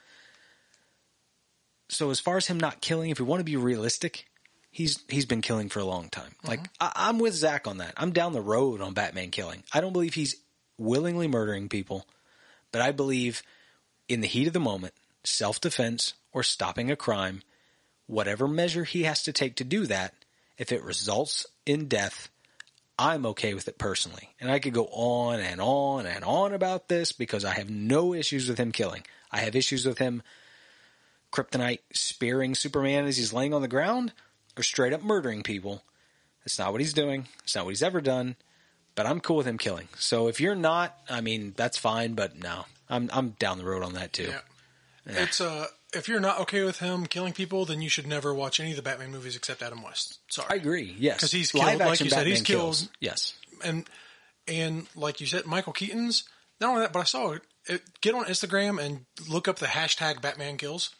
[1.91, 4.25] So as far as him not killing, if we want to be realistic,
[4.71, 6.31] he's he's been killing for a long time.
[6.39, 6.49] Mm-hmm.
[6.49, 7.93] Like I, I'm with Zack on that.
[7.99, 9.63] I'm down the road on Batman killing.
[9.75, 10.37] I don't believe he's
[10.79, 12.07] willingly murdering people,
[12.73, 13.43] but I believe
[14.09, 14.95] in the heat of the moment,
[15.25, 17.43] self defense, or stopping a crime,
[18.07, 20.15] whatever measure he has to take to do that,
[20.59, 22.29] if it results in death,
[23.01, 24.29] I'm okay with it personally.
[24.41, 28.13] And I could go on and on and on about this because I have no
[28.13, 29.05] issues with him killing.
[29.33, 30.23] I have issues with him
[31.33, 34.13] kryptonite spearing Superman as he's laying on the ground
[34.55, 35.83] or straight up murdering people.
[36.45, 37.27] That's not what he's doing.
[37.43, 38.37] It's not what he's ever done.
[38.95, 39.89] But I'm cool with him killing.
[39.97, 42.13] So if you're not, I mean, that's fine.
[42.13, 44.29] But no, I'm I'm down the road on that too.
[44.29, 44.41] Yeah.
[45.07, 48.61] It's uh if you're not okay with him killing people, then you should never watch
[48.61, 50.19] any of the Batman movies except Adam West.
[50.29, 50.49] Sorry.
[50.51, 50.95] I agree.
[50.99, 52.89] Yes, because he's Live killed- like action you said, he's killed- kills.
[53.01, 53.35] Yes,
[53.65, 53.89] and
[54.49, 56.25] and like you said, Michael Keaton's
[56.61, 57.83] not only that, but I saw it.
[58.01, 60.91] Get on Instagram and look up the hashtag Batman Kills,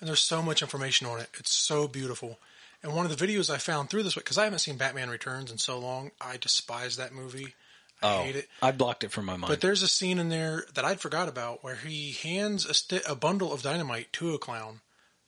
[0.00, 1.28] and there's so much information on it.
[1.38, 2.38] It's so beautiful.
[2.82, 5.50] And one of the videos I found through this because I haven't seen Batman Returns
[5.50, 7.54] in so long, I despise that movie.
[8.02, 8.48] I oh, hate it.
[8.62, 9.48] I blocked it from my mind.
[9.48, 13.02] But there's a scene in there that I'd forgot about where he hands a, sti-
[13.08, 14.80] a bundle of dynamite to a clown,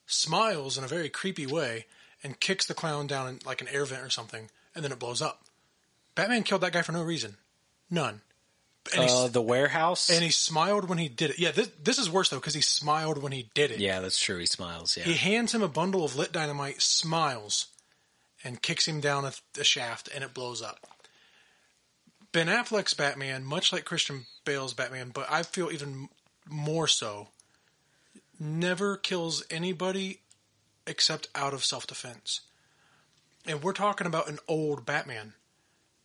[0.07, 1.87] smiles in a very creepy way,
[2.23, 4.99] and kicks the clown down in like an air vent or something, and then it
[4.99, 5.45] blows up.
[6.15, 7.37] Batman killed that guy for no reason,
[7.91, 8.23] none.
[8.95, 10.11] And, uh, the warehouse.
[10.11, 11.39] and he smiled when he did it.
[11.39, 13.79] Yeah, this, this is worse though because he smiled when he did it.
[13.79, 14.39] yeah, that's true.
[14.39, 14.97] He smiles.
[14.97, 17.69] Yeah, He hands him a bundle of lit dynamite, smiles,
[18.43, 20.79] and kicks him down a, a shaft, and it blows up.
[22.33, 26.09] Ben Affleck's Batman, much like Christian Bale's Batman, but I feel even
[26.49, 27.29] more so,
[28.41, 30.21] never kills anybody
[30.87, 32.41] except out of self defense.
[33.47, 35.35] And we're talking about an old Batman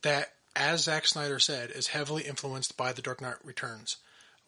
[0.01, 3.97] that, as Zack Snyder said, is heavily influenced by The Dark Knight Returns.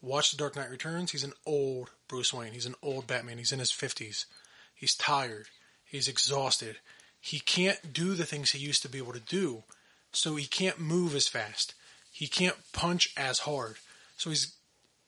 [0.01, 1.11] Watch The Dark Knight Returns.
[1.11, 2.53] He's an old Bruce Wayne.
[2.53, 3.37] He's an old Batman.
[3.37, 4.25] He's in his 50s.
[4.73, 5.47] He's tired.
[5.85, 6.77] He's exhausted.
[7.19, 9.63] He can't do the things he used to be able to do.
[10.11, 11.75] So he can't move as fast.
[12.11, 13.75] He can't punch as hard.
[14.17, 14.55] So he's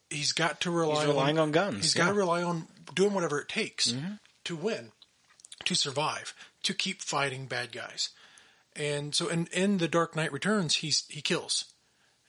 [0.10, 2.06] he's got to rely He's relying on guns, He's yeah.
[2.06, 3.93] got to rely on doing whatever it takes
[4.43, 4.91] to win,
[5.66, 6.34] to survive,
[6.64, 8.10] to keep fighting bad guys.
[8.76, 11.66] And so in, in the Dark Knight Returns, he's he kills.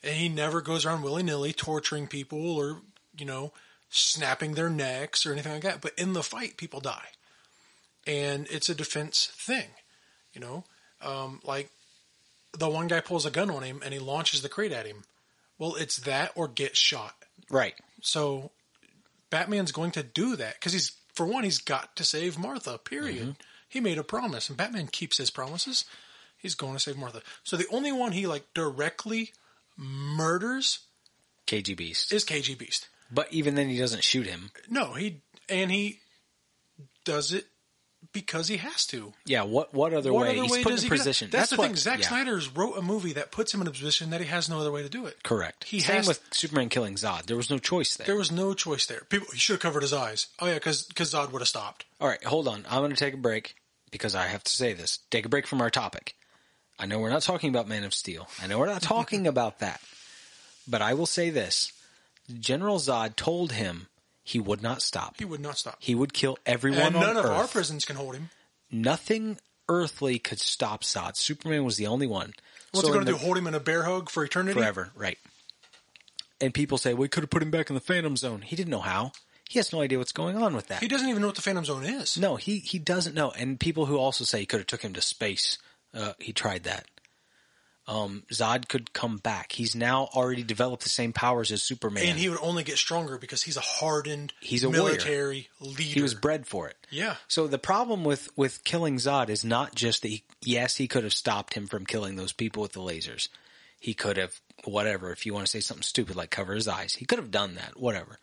[0.03, 2.81] And he never goes around willy nilly torturing people or,
[3.17, 3.53] you know,
[3.89, 5.81] snapping their necks or anything like that.
[5.81, 7.09] But in the fight, people die.
[8.05, 9.69] And it's a defense thing.
[10.35, 10.65] You know?
[11.01, 11.71] Um, like
[12.57, 15.05] the one guy pulls a gun on him and he launches the crate at him.
[15.59, 17.15] Well, it's that or get shot.
[17.51, 17.75] right.
[18.01, 18.51] So
[19.31, 22.79] Batman's going to do that because he's, for one, he's got to save Martha.
[22.79, 23.23] Period.
[23.23, 23.31] Mm-hmm.
[23.69, 25.85] He made a promise, and Batman keeps his promises.
[26.37, 27.23] He's going to save Martha.
[27.45, 29.33] So the only one he like directly
[29.77, 30.81] murders
[31.47, 32.13] KG Beast.
[32.13, 32.89] is KG Beast.
[33.11, 34.51] But even then, he doesn't shoot him.
[34.69, 36.01] No, he and he
[37.05, 37.47] does it
[38.13, 39.13] because he has to.
[39.25, 39.43] Yeah.
[39.43, 40.31] What What other What way?
[40.33, 41.29] other He's way put in he position.
[41.31, 41.77] That's, the what, thing.
[41.77, 44.49] Zack yeah, Snyder's wrote a movie that puts him in a position that he has
[44.49, 45.23] no other way to do it.
[45.23, 45.65] Correct.
[45.65, 47.25] He Same has- with Superman killing Zod.
[47.27, 48.07] There was no choice there.
[48.07, 49.03] There was no choice there.
[49.09, 50.27] People, he should have covered his eyes.
[50.41, 51.85] Oh yeah, because Zod would have stopped.
[52.01, 52.65] All right, hold on.
[52.71, 53.55] I'm going to take a break
[53.91, 54.99] because I have to say this.
[55.11, 56.15] Take a break from our topic.
[56.79, 58.29] I know we're not talking about Man of Steel.
[58.43, 59.81] I know we're not talking about that.
[60.67, 61.73] But I will say this.
[62.41, 63.89] General Zod told him
[64.23, 65.17] he would not stop.
[65.19, 65.77] He would not stop.
[65.81, 67.31] He would kill everyone and on none of Earth.
[67.31, 68.31] our prisons can hold him.
[68.71, 71.17] Nothing earthly could stop Zod.
[71.17, 72.33] Superman was the only one.
[72.73, 73.19] What's So he going to do?
[73.19, 74.59] Hold him in a bear hug for eternity?
[74.59, 75.19] Forever, right.
[76.41, 78.43] And people say, we could have put him back in the Phantom Zone.
[78.43, 79.13] He didn't know how.
[79.49, 80.81] He has no idea what's going on with that.
[80.81, 82.17] He doesn't even know what the Phantom Zone is.
[82.17, 83.31] No, he he doesn't know.
[83.33, 85.59] And people who also say he could have took him to space,
[85.93, 86.87] uh, he tried that.
[87.89, 89.51] Um, Zod could come back.
[89.51, 92.05] He's now already developed the same powers as Superman.
[92.07, 94.85] And he would only get stronger because he's a hardened He's a warrior.
[94.85, 95.83] military leader.
[95.83, 96.77] he was bred for it.
[96.91, 97.17] Yeah.
[97.27, 100.09] So the problem with with killing Zod is not just that.
[100.09, 103.29] He, yes, he could have stopped him from killing those people with the lasers.
[103.81, 105.11] He could have whatever.
[105.11, 107.57] If you want to say something stupid like cover his eyes, he could have done
[107.57, 107.81] that.
[107.81, 108.21] Whatever.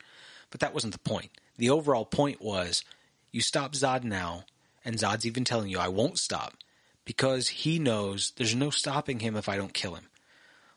[0.52, 1.32] But that wasn't the point.
[1.58, 2.86] The overall point was
[3.34, 4.46] you stop Zod now,
[4.86, 6.54] and Zod's even telling you, I won't stop.
[7.10, 10.04] Because he knows there's no stopping him if I don't kill him.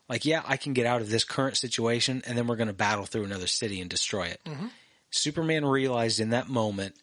[0.09, 2.73] Like, yeah, I can get out of this current situation, and then we're going to
[2.73, 4.41] battle through another city and destroy it.
[4.43, 4.65] Mm-hmm.
[5.11, 6.95] Superman realized in that moment,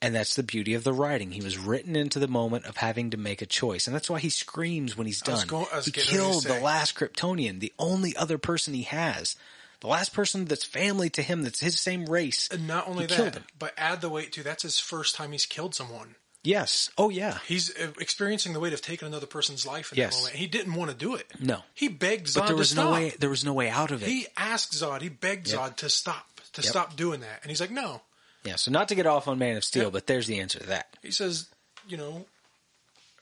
[0.00, 1.32] and that's the beauty of the writing.
[1.32, 4.20] He was written into the moment of having to make a choice, and that's why
[4.20, 5.38] he screams when he's done.
[5.86, 9.34] he getting ready to killed the last Kryptonian, the only other person he has,
[9.80, 12.48] the last person that's family to him, that's his same race.
[12.52, 15.74] And not only that, but add the weight to that's his first time he's killed
[15.74, 16.14] someone.
[16.44, 16.90] Yes.
[16.98, 17.38] Oh yeah.
[17.46, 20.14] He's uh, experiencing the weight of taking another person's life in Yes.
[20.16, 20.36] that moment.
[20.36, 21.26] He didn't want to do it.
[21.38, 21.60] No.
[21.74, 22.92] He begged Zod But there was to no stop.
[22.94, 23.10] way.
[23.18, 24.08] There was no way out of it.
[24.08, 25.58] He asked Zod, he begged Yep.
[25.58, 26.70] Zod to stop, to Yep.
[26.70, 27.40] stop doing that.
[27.42, 28.02] And he's like, no.
[28.42, 28.56] yeah.
[28.56, 29.92] So not to get off on Man of Steel, Yep.
[29.92, 30.88] but there's the answer to that.
[31.00, 31.46] He says,
[31.86, 32.26] you know,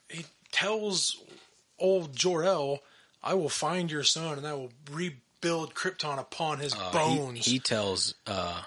[0.09, 1.19] he tells
[1.79, 2.81] old Jor-El,
[3.23, 7.45] I will find your son and I will rebuild Krypton upon his Uh, he- bones.
[7.45, 8.63] He, tells uh,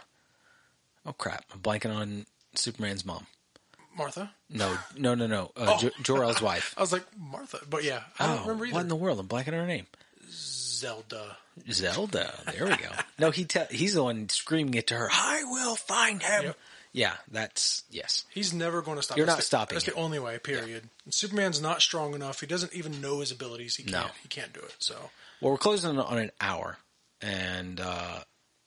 [1.07, 1.43] Oh crap!
[1.53, 2.25] I'm blanking on
[2.55, 3.25] Superman's mom.
[3.97, 4.31] Martha.
[4.49, 5.51] No, no, no, no.
[5.55, 6.73] Uh, jo- Jor-El's wife.
[6.77, 8.73] I was like Martha, but yeah, I don't Oh, remember either.
[8.75, 9.19] what in the world?
[9.19, 9.87] I'm blanking on her name.
[10.29, 11.37] Zelda.
[11.71, 12.33] Zelda.
[12.51, 12.89] There we go.
[13.19, 15.09] no, he te- he's the one screaming it to her.
[15.11, 16.43] I will find him.
[16.45, 16.57] Yep.
[16.95, 18.23] Yeah, that's yes.
[18.31, 19.17] He's never going to stop.
[19.17, 19.93] You're That's not the- stopping That's him.
[19.95, 20.37] the only way.
[20.39, 20.83] Period.
[21.05, 22.39] And Superman's not strong enough.
[22.39, 23.75] He doesn't even know his abilities.
[23.75, 24.01] He No.
[24.01, 24.13] can't.
[24.21, 24.75] He can't do it.
[24.79, 24.95] So
[25.41, 26.77] Well, we're closing on an hour,
[27.21, 28.19] and uh,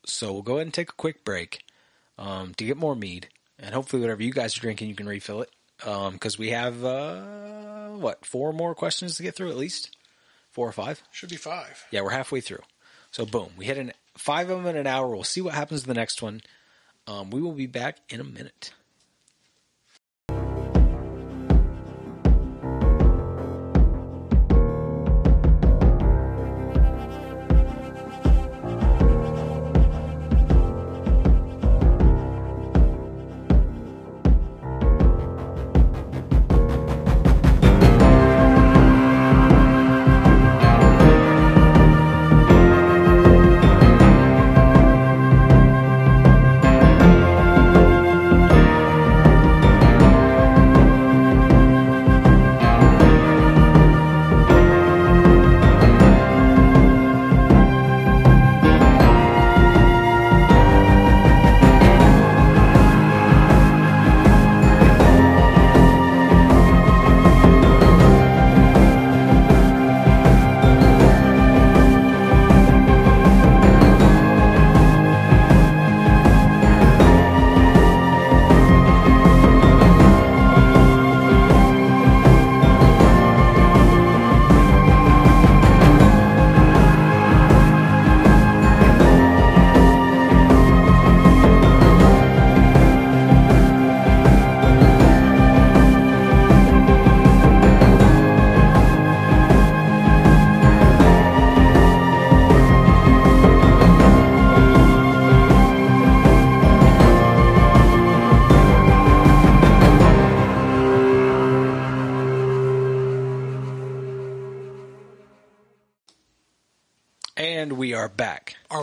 [0.06, 1.62] so we'll go ahead and take a quick break
[2.18, 3.28] um, to get more mead,
[3.58, 7.88] and hopefully, whatever you guys are drinking, you can refill it because we have uh,
[7.90, 9.96] what four more questions to get through at least,
[10.50, 11.02] four or five.
[11.10, 11.84] should be five.
[11.90, 12.62] Yeah, we're halfway through.
[13.10, 15.08] So boom, we hit an five of them in an hour.
[15.08, 16.42] We'll see what happens to the next one.
[17.06, 18.72] Um, we will be back in a minute.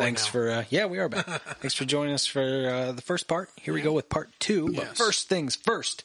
[0.04, 0.32] Thanks now?
[0.32, 1.26] for uh, yeah, we are back.
[1.60, 3.50] Thanks for joining us for uh, the first part.
[3.56, 4.74] Here we go with part two.
[4.74, 6.04] But first things first,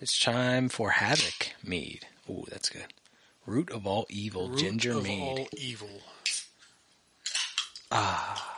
[0.00, 2.06] it's time for Havoc mead.
[2.30, 2.92] Ooh, that's good.
[3.46, 5.20] Root of all evil, Root ginger of mead.
[5.20, 6.00] all evil.
[7.90, 8.50] Ah.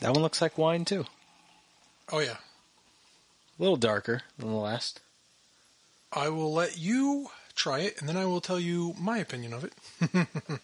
[0.00, 1.04] That one looks like wine too.
[2.10, 2.36] Oh yeah.
[3.58, 5.00] A little darker than the last.
[6.12, 7.30] I will let you
[7.60, 9.72] try it, and then I will tell you my opinion of it.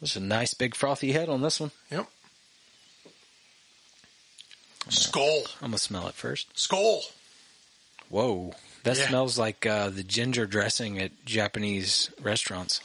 [0.00, 1.70] There's a nice big frothy head on this one.
[1.90, 2.06] Yep.
[4.90, 5.44] Skull.
[5.62, 6.58] I'm gonna smell it first.
[6.58, 7.02] Skull.
[8.10, 8.52] Whoa,
[8.82, 9.08] that Yeah.
[9.08, 12.80] smells like uh, the ginger dressing at Japanese restaurants.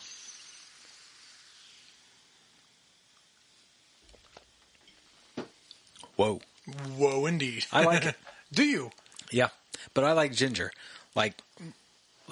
[6.16, 6.42] Whoa,
[6.98, 7.66] Whoa, indeed.
[7.72, 8.16] I like it.
[8.52, 8.92] Do you?
[9.32, 9.50] yeah,
[9.94, 10.72] but I like ginger.
[11.16, 11.36] Like,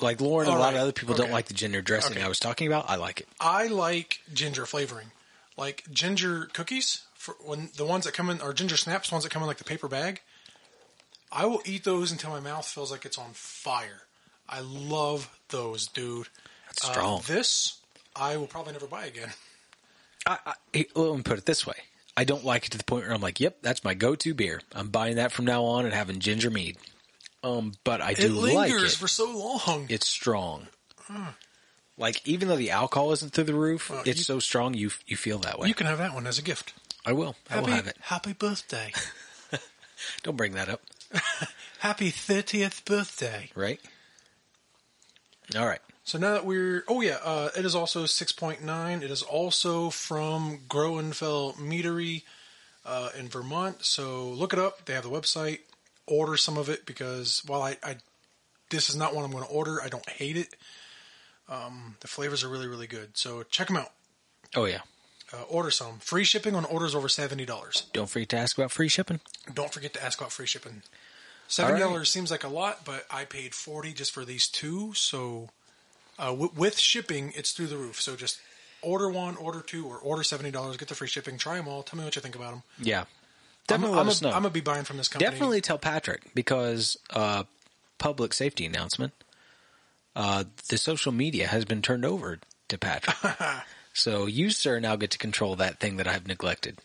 [0.02, 2.24] like Lauren and a All lot of other people don't like the ginger dressing Okay.
[2.24, 2.90] I was talking about.
[2.90, 3.28] I like it.
[3.40, 5.12] I like ginger flavoring,
[5.58, 7.04] like ginger cookies.
[7.16, 9.58] For when the ones that come in are ginger snaps, ones that come in like
[9.58, 10.22] the paper bag.
[11.32, 14.04] I will eat those until my mouth feels like it's on fire.
[14.48, 16.28] I love those, dude.
[16.68, 17.22] That's Uh, strong.
[17.28, 17.80] this
[18.16, 19.34] I will probably never buy again.
[20.26, 21.76] I, I, let me put it this way.
[22.16, 24.62] I don't like it to the point where I'm like, "Yep, that's my go-to beer.
[24.74, 26.78] I'm buying that from now on and having ginger mead."
[27.44, 28.98] Um, but I do It like lingers it.
[28.98, 29.86] for so long.
[29.90, 30.68] it's strong.
[31.98, 34.92] Like even though the alcohol isn't through the roof, Well, it's you- so strong you
[35.06, 35.68] you feel that way.
[35.68, 36.74] you can have that one as a gift.
[37.06, 37.36] I will.
[37.50, 37.98] I will Happy, have it.
[38.02, 38.92] happy birthday.
[40.24, 40.82] Don't bring that up,
[41.80, 43.50] happy 30th birthday.
[43.56, 43.80] right?
[45.56, 45.80] All right.
[46.04, 49.02] So now that we're, oh yeah, uh, it is also 6.9.
[49.02, 52.24] It is also from Groennfell Meadery
[52.86, 53.84] uh, in Vermont.
[53.84, 54.86] So look it up.
[54.86, 55.60] They have the website.
[56.08, 57.98] Order some of it because while I, I
[58.70, 60.56] this is not one I'm going to order, I don't hate it.
[61.50, 63.18] Um, the flavors are really, really good.
[63.18, 63.92] So check them out.
[64.56, 64.82] Oh yeah.
[65.34, 66.00] Uh, order some.
[66.00, 67.92] Free shipping on orders over $70.
[67.92, 69.20] Don't forget to ask about free shipping.
[69.54, 70.84] Don't forget to ask about free shipping.
[71.48, 72.08] Seventy dollars right.
[72.08, 74.94] seems like a lot, but I paid forty just for these two.
[74.94, 75.50] So
[76.20, 78.02] uh, w- with shipping, it's through the roof.
[78.02, 78.40] So just
[78.82, 80.76] order one, order two, or order seventy dollars.
[80.76, 81.38] Get the free shipping.
[81.38, 81.84] Try them all.
[81.84, 82.64] Tell me what you think about them.
[82.80, 83.06] Yeah.
[83.68, 84.30] Definitely I'm, let us know.
[84.30, 85.30] I'm gonna be buying from this company.
[85.30, 87.44] Definitely tell Patrick because uh,
[87.98, 89.14] public safety announcement.
[90.16, 92.40] Uh, the social media has been turned over
[92.70, 93.16] to Patrick.
[93.94, 96.78] So you, sir, now get to control that thing that I've neglected.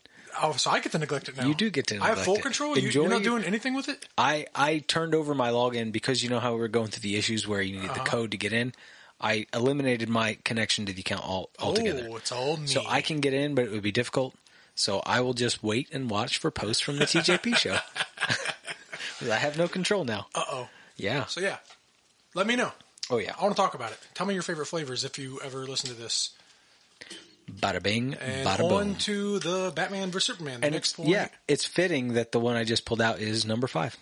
[0.43, 1.47] Oh, so I get to neglect it now.
[1.47, 2.43] You do get to I have full it.
[2.43, 2.75] control.
[2.79, 4.07] You, Enjoy you're not doing anything with it.
[4.17, 7.17] I I turned over my login because you know how we were going through the
[7.17, 8.03] issues where you needed Uh-huh.
[8.03, 8.73] the code to get in.
[9.21, 12.09] I eliminated my connection to the account all altogether.
[12.11, 12.67] Oh, it's all me.
[12.67, 14.35] So I can get in, but it would be difficult.
[14.75, 17.77] So I will just wait and watch for posts from the TJP show.
[19.31, 20.27] I have no control now.
[20.35, 20.69] Uh oh.
[20.97, 21.27] Yeah.
[21.27, 21.59] So yeah,
[22.35, 22.73] let me know.
[23.11, 23.35] Oh yeah.
[23.39, 23.99] I want to talk about it.
[24.15, 26.31] Tell me your favorite flavors if you ever listen to this.
[27.51, 28.95] Bada bing, And bada on boom.
[28.97, 30.61] to the Batman vs Superman.
[30.61, 31.09] The And next point.
[31.09, 33.97] yeah, it's fitting that the one I just pulled out is number five.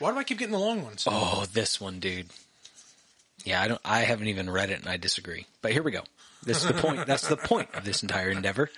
[0.00, 1.04] Why do I keep getting the long ones?
[1.08, 2.26] Oh, this one, dude.
[3.44, 3.80] Yeah, I don't.
[3.84, 5.46] I haven't even read it, and I disagree.
[5.62, 6.02] But here we go.
[6.44, 7.06] This is the point.
[7.06, 8.70] That's the point of this entire endeavor.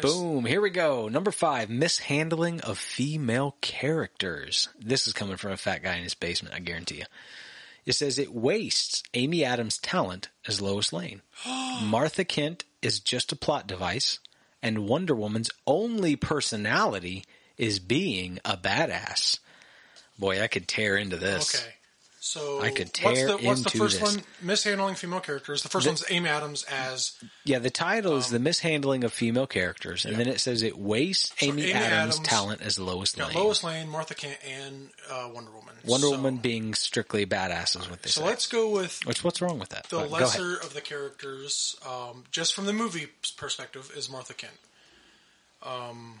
[0.00, 0.44] Boom.
[0.44, 1.08] Here we go.
[1.08, 4.68] Number five: mishandling of female characters.
[4.78, 6.54] This is coming from a fat guy in his basement.
[6.54, 7.04] I guarantee you.
[7.86, 11.22] It says it wastes Amy Adams' talent as Lois Lane.
[11.82, 14.18] Martha Kent is just a plot device,
[14.62, 17.24] and Wonder Woman's only personality
[17.56, 19.38] is being a badass.
[20.18, 21.62] Boy, I could tear into this.
[21.62, 21.74] Okay.
[22.22, 24.14] So I could what's tear the, what's the first this.
[24.16, 24.22] one?
[24.42, 25.62] Mishandling female characters.
[25.62, 27.12] The first The- one's Amy Adams as
[27.44, 30.24] Yeah, the title is the mishandling of female characters, and Um, Yeah.
[30.26, 33.32] then it says it wastes So Amy, Amy Adams', Adams talent as Lois Lane.
[33.32, 35.74] Lois Lane, Martha Kent, and uh, Wonder Woman.
[35.84, 38.12] Wonder So- Woman being strictly badasses with this.
[38.14, 38.26] So say.
[38.26, 39.84] let's go with Which what's wrong with that?
[39.88, 43.06] the But lesser of the characters, um, just from the movie
[43.38, 44.52] perspective, is Martha Kent.
[45.62, 46.18] Um,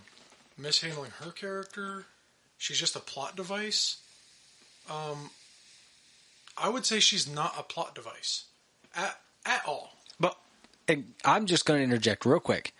[0.56, 2.06] mishandling her character,
[2.56, 3.98] she's just a plot device.
[4.88, 5.30] Um,
[6.60, 8.44] I would say she's not a plot device
[8.94, 9.92] at at all.
[10.18, 10.36] But
[10.88, 12.74] and I'm just going to interject real quick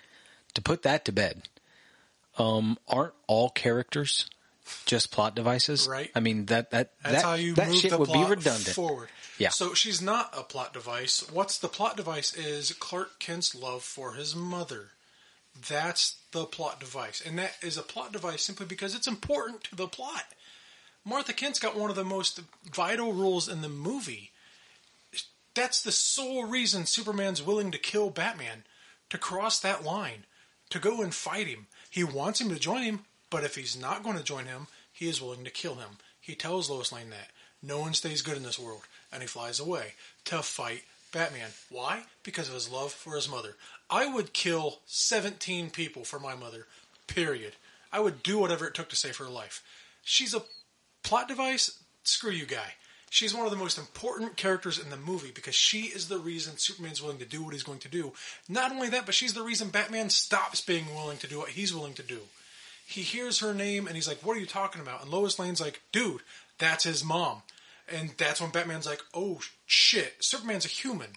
[0.55, 1.43] to put that to bed.
[2.39, 4.29] Um, aren't all characters
[4.87, 5.89] just plot devices?
[5.89, 6.11] Right.
[6.15, 8.69] I mean that that That's that, how you that shit would be redundant.
[8.69, 9.09] forward.
[9.39, 9.49] Yeah.
[9.49, 11.29] So she's not a plot device.
[11.33, 14.91] What's the plot device is Clark Kent's love for his mother.
[15.69, 17.23] That's the plot device.
[17.25, 20.25] And that is a plot device simply because it's important to the plot.
[21.05, 24.31] Martha Kent's got one of the most vital roles in the movie.
[25.55, 28.65] That's the sole reason Superman's willing to kill Batman,
[29.09, 30.25] to cross that line,
[30.71, 31.67] to go and fight him.
[31.91, 33.01] He wants him to join him,
[33.31, 35.99] but if he's not going to join him, he is willing to kill him.
[36.21, 37.31] He tells Lois Lane that.
[37.63, 38.83] No one stays good in this world,
[39.13, 39.95] and he flies away
[40.27, 40.83] to fight
[41.13, 41.51] Batman.
[41.69, 42.05] Why?
[42.23, 43.57] Because of his love for his mother.
[43.91, 46.67] I would kill 17 people for my mother,
[47.07, 47.55] period.
[47.93, 49.63] I would do whatever it took to save her life.
[50.03, 50.43] She's a
[51.03, 51.79] plot device.
[52.05, 52.75] Screw you, guy.
[53.13, 56.57] She's one of the most important characters in the movie because she is the reason
[56.57, 58.13] Superman's willing to do what he's going to do.
[58.49, 61.75] Not only that, but she's the reason Batman stops being willing to do what he's
[61.75, 62.21] willing to do.
[62.87, 65.03] He hears her name and he's like, What are you talking about?
[65.03, 66.21] And Lois Lane's like, Dude,
[66.59, 67.43] that's his mom.
[67.93, 71.11] And that's when Batman's like, Oh shit, Superman's a human.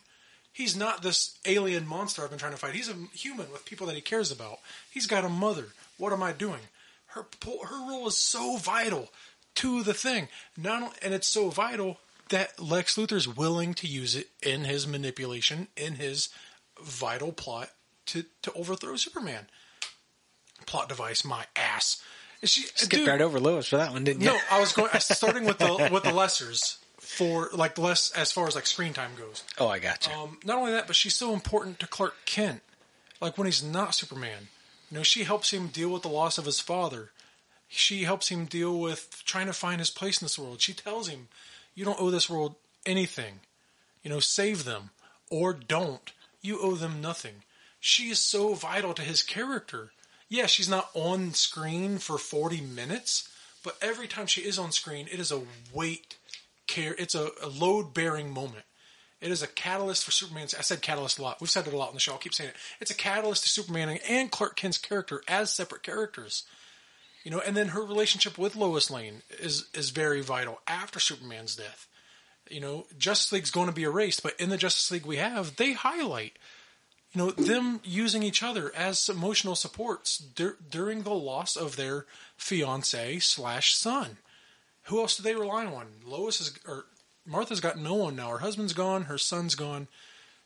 [0.52, 2.76] He's not this alien monster I've been trying to fight.
[2.76, 4.60] He's a human with people that he cares about.
[4.92, 5.68] He's got a mother.
[5.98, 6.60] What am I doing?
[7.08, 9.10] Her her role is so vital
[9.56, 10.28] to the thing.
[10.58, 12.00] Not and it's so vital
[12.30, 16.30] that Lex Luthor's willing to use it in his manipulation, in his
[16.82, 17.70] vital plot
[18.08, 19.48] to to overthrow Superman.
[20.66, 22.02] Plot device, my ass.
[22.42, 24.28] And she Skipped dude, right over Lewis for that one, didn't you?
[24.28, 28.32] no, I was going I- starting with the with the lessers for like less as
[28.32, 29.44] far as like screen time goes.
[29.60, 30.14] Oh, I got you.
[30.14, 32.62] Um, not only that, but she's so important to Clark Kent.
[33.22, 34.48] Like when he's not Superman,
[34.90, 37.12] you know, she helps him deal with the loss of his father.
[37.76, 40.62] She helps him deal with trying to find his place in this world.
[40.62, 41.28] She tells him,
[41.74, 42.56] "You don't owe this world
[42.86, 43.42] anything.
[44.04, 44.92] You know, save them
[45.30, 46.12] or don't.
[46.42, 47.44] You owe them nothing."
[47.80, 49.92] She is so vital to his character.
[50.30, 53.28] Yeah, she's not on screen for 40 minutes,
[53.64, 55.44] but every time she is on screen, it is a
[55.74, 56.18] weight
[56.68, 56.96] care.
[56.98, 58.66] It's a, a load bearing moment.
[59.20, 60.54] It is a catalyst for Superman's.
[60.54, 61.40] I said catalyst a lot.
[61.40, 62.12] We've said it a lot on the show.
[62.12, 62.56] I'll keep saying it.
[62.82, 66.44] It's a catalyst to Superman and Clark Kent's character as separate characters.
[67.24, 71.56] You know, and then her relationship with Lois Lane is is very vital after Superman's
[71.56, 71.88] death.
[72.50, 75.56] You know, Justice League's going to be erased, but in the Justice League we have,
[75.56, 76.34] they highlight,
[77.14, 82.06] you know, them using each other as emotional supports dur- during the loss of their
[82.36, 84.18] fiance slash son.
[84.84, 85.88] Who else do they rely on?
[86.06, 86.86] Lois is or
[87.26, 88.32] Martha's got no one now.
[88.32, 89.04] Her husband's gone.
[89.04, 89.88] Her son's gone.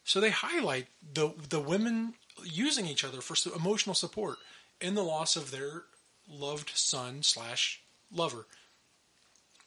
[0.04, 2.14] So they highlight the the women
[2.44, 4.38] using each other for emotional support
[4.80, 5.84] in the loss of their
[6.30, 7.82] loved son slash
[8.14, 8.45] lover.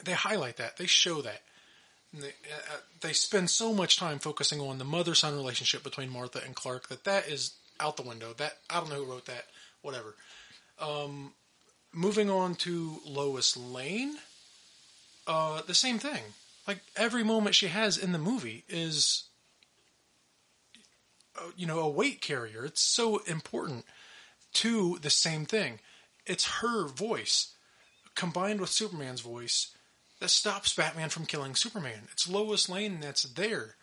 [0.05, 0.77] They highlight that.
[0.77, 1.43] They show that.
[2.13, 6.11] They, uh, uh, they spend so much time focusing on the mother son relationship between
[6.11, 8.33] Martha and Clark that that is out the window.
[8.37, 9.45] That I don't know who wrote that.
[9.83, 10.15] Whatever.
[10.79, 11.33] Um,
[11.93, 14.17] moving on to Lois Lane.
[15.27, 16.23] Uh, the same thing.
[16.67, 19.25] Like every moment she has in the movie is
[21.41, 22.65] uh, you know, a weight carrier.
[22.65, 23.85] It's so important
[24.55, 25.79] to the same thing.
[26.27, 27.55] It's her voice
[28.15, 29.75] combined with Superman's voice
[30.21, 32.09] that stops Batman from killing Superman.
[32.13, 33.77] It's Lois Lane that's there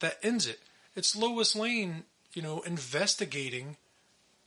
[0.00, 0.60] that ends it.
[0.94, 3.76] It's Lois Lane, you know, investigating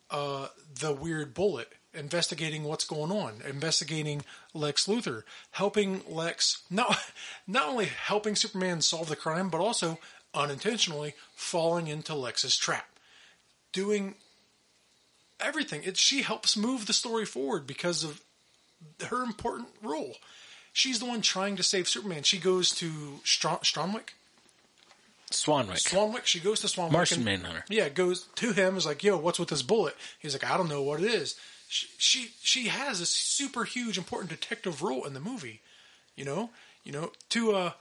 [0.09, 0.47] uh,
[0.79, 4.23] the weird bullet, investigating what's going on, investigating
[4.53, 6.97] Lex Luthor, helping Lex not
[7.47, 9.99] not only helping Superman solve the crime, but also
[10.33, 12.87] unintentionally falling into Lex's trap,
[13.71, 14.15] doing
[15.39, 15.83] everything.
[15.83, 18.21] It she helps move the story forward because of
[19.07, 20.15] her important role.
[20.71, 22.23] She's the one trying to save Superman.
[22.23, 24.09] She goes to Str- Stromwick.
[25.31, 25.83] Swanwick.
[25.83, 26.25] Swanwick.
[26.25, 26.91] She goes to Swanwick.
[26.91, 27.65] Martian and- Manhunter.
[27.69, 28.77] Yeah, goes to him.
[28.77, 29.95] Is like, yo, what's with this bullet?
[30.19, 31.35] He's like, I don't know what it is.
[31.67, 35.61] She she, she has a super huge important detective role in the movie.
[36.15, 36.49] You know,
[36.83, 37.71] you know, to uh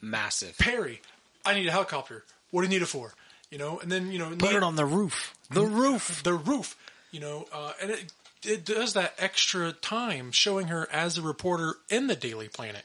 [0.00, 0.56] Massive.
[0.58, 1.00] Perry,
[1.44, 2.24] I need a helicopter.
[2.50, 3.12] What do you need it for?
[3.50, 5.34] You know, and then you know, Put it on the roof.
[5.50, 6.22] The roof.
[6.22, 6.74] the roof.
[7.14, 8.12] You know, uh, and it
[8.44, 12.82] it does that extra time showing her as a reporter in the Daily Planet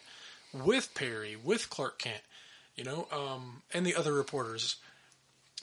[0.53, 2.21] with Perry, with Clark Kent,
[2.75, 4.75] you know, um, and the other reporters.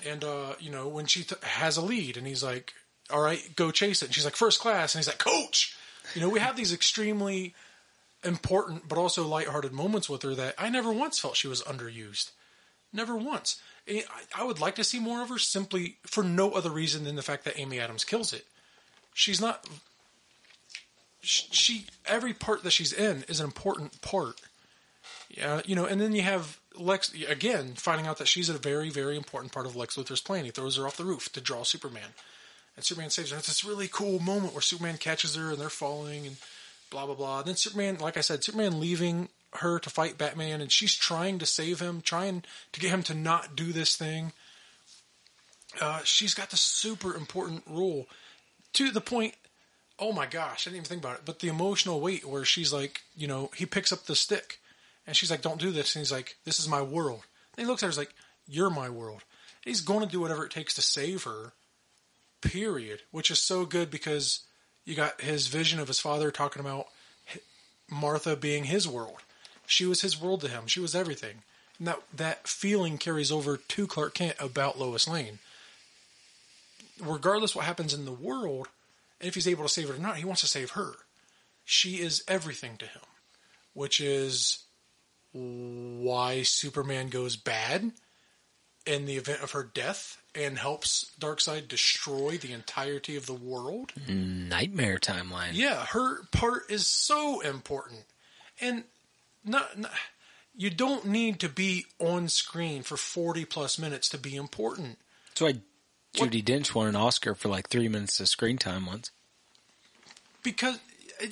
[0.04, 2.74] And uh, you know, when she t- has a lead, and he's like,
[3.08, 5.76] "All right, go chase it," and she's like, first class," and he's like, "Coach."
[6.16, 7.54] You know, we have these extremely
[8.24, 12.32] important but also lighthearted moments with her that I never once felt she was underused.
[12.92, 13.62] Never once.
[14.34, 17.22] I would like to see more of her simply for no other reason than the
[17.22, 18.44] fact that Amy Adams kills it.
[19.16, 19.66] She's not.
[21.22, 24.38] sh- She every part that she's in is an important part.
[25.30, 28.90] Yeah, you know, and then you have Lex again finding out that she's a very,
[28.90, 30.44] very important part of Lex Luthor's plan.
[30.44, 32.10] He throws her off the roof to draw Superman,
[32.76, 33.38] and Superman saves her.
[33.38, 36.36] It's this really cool moment where Superman catches her and they're falling and
[36.90, 37.38] blah blah blah.
[37.38, 41.38] And then Superman, like I said, Superman leaving her to fight Batman, and she's trying
[41.38, 44.32] to save him, trying to get him to not do this thing.
[45.80, 48.06] Uh, she's got the super important role
[48.76, 49.34] to the point.
[49.98, 51.24] Oh my gosh, I didn't even think about it.
[51.24, 54.58] But the emotional weight where she's like, you know, he picks up the stick,
[55.06, 57.22] and she's like, "Don't do this," and he's like, "This is my world."
[57.56, 58.14] And he looks at her, he's like,
[58.46, 59.22] "You're my world."
[59.64, 61.52] He's going to do whatever it takes to save her.
[62.40, 63.00] Period.
[63.10, 64.40] Which is so good because
[64.84, 66.86] you got his vision of his father talking about
[67.90, 69.22] Martha being his world.
[69.66, 70.66] She was his world to him.
[70.66, 71.42] She was everything.
[71.78, 75.40] And that that feeling carries over to Clark Kent about Lois Lane.
[77.00, 78.68] Regardless what happens in the world,
[79.20, 80.94] and if he's able to save it or not, he wants to save her.
[81.64, 83.02] She is everything to him,
[83.74, 84.64] which is
[85.32, 87.92] why Superman goes bad
[88.86, 93.92] in the event of her death and helps Darkseid destroy the entirety of the world.
[94.06, 95.50] Nightmare timeline.
[95.52, 98.04] Yeah, her part is so important,
[98.60, 98.84] and
[99.44, 99.90] not, not
[100.54, 104.98] you don't need to be on screen for forty plus minutes to be important.
[105.30, 105.60] That's why
[106.16, 109.10] Judi Dench won an Oscar for like three minutes of screen time once.
[110.42, 110.78] Because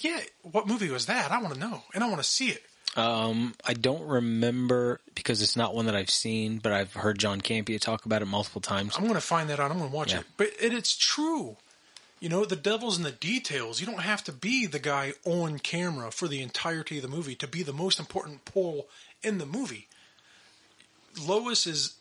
[0.01, 1.31] yeah, what movie was that?
[1.31, 2.63] I want to know, and I want to see it.
[2.97, 7.41] Um, I don't remember because it's not one that I've seen, but I've heard John
[7.41, 8.95] Campea talk about it multiple times.
[8.97, 9.71] I'm going to find that out.
[9.73, 10.21] I'm going to watch Yeah.
[10.21, 10.27] it.
[10.37, 11.57] But it, it's true.
[12.21, 13.81] You know, the devil's in the details.
[13.81, 17.35] You don't have to be the guy on camera for the entirety of the movie
[17.35, 18.87] to be the most important pole
[19.23, 19.89] in the movie.
[21.21, 21.95] Lois is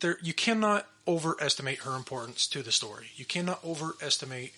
[0.00, 0.18] there.
[0.22, 3.06] You cannot overestimate her importance to the story.
[3.16, 4.52] You cannot overestimate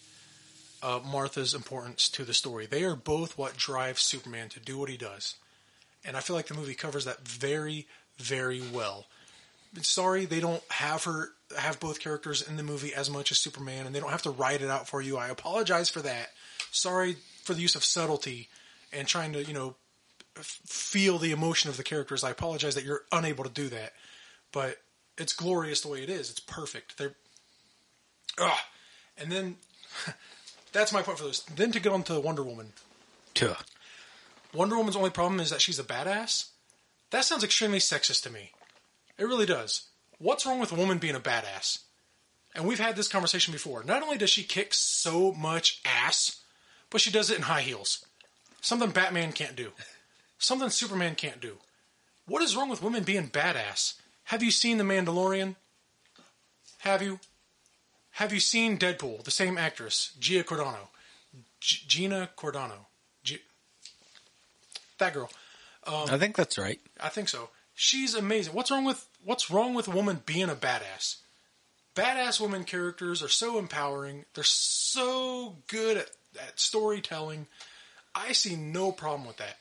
[0.82, 2.66] uh, Martha's importance to the story.
[2.66, 5.36] They are both what drives Superman to do what he does,
[6.04, 7.86] and I feel like the movie covers that very,
[8.18, 9.06] very well
[9.82, 13.86] sorry they don't have her have both characters in the movie as much as Superman,
[13.86, 15.16] and they don't have to write it out for you.
[15.16, 16.30] I apologize for that.
[16.70, 18.48] Sorry for the use of subtlety
[18.92, 19.76] and trying to you know
[20.36, 22.24] feel the emotion of the characters.
[22.24, 23.92] I apologize that you're unable to do that,
[24.52, 24.76] but
[25.20, 26.30] it's glorious the way it is.
[26.30, 26.98] It's perfect.
[26.98, 27.14] They're
[28.38, 28.64] ah,
[29.18, 29.56] and then
[30.72, 31.40] that's my point for this.
[31.40, 32.72] Then to get on to Wonder Woman.
[33.34, 33.54] Tuh.
[34.54, 36.48] Wonder Woman's only problem is that she's a badass.
[37.10, 38.52] That sounds extremely sexist to me.
[39.18, 39.88] It really does.
[40.18, 41.80] What's wrong with a woman being a badass?
[42.54, 43.84] And we've had this conversation before.
[43.84, 46.42] Not only does she kick so much ass,
[46.88, 48.04] but she does it in high heels.
[48.60, 49.70] Something Batman can't do.
[50.38, 51.58] Something Superman can't do.
[52.26, 53.94] What is wrong with women being badass?
[54.30, 55.56] Have you seen The Mandalorian?
[56.78, 57.18] Have you?
[58.12, 59.24] Have you seen Deadpool?
[59.24, 60.86] The same actress, Gia Cordano.
[61.58, 62.86] G- Gina Cordano.
[63.24, 63.40] G-
[64.98, 65.28] that girl.
[65.84, 66.78] Um, I think that's right.
[67.00, 67.48] I think so.
[67.74, 68.54] She's amazing.
[68.54, 71.16] What's wrong with what's wrong with a woman being a badass?
[71.96, 74.26] Badass women characters are so empowering.
[74.34, 77.48] They're so good at, at storytelling.
[78.14, 79.56] I see no problem with that.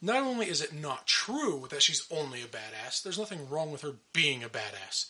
[0.00, 3.82] Not only is it not true that she's only a badass, there's nothing wrong with
[3.82, 5.06] her being a badass.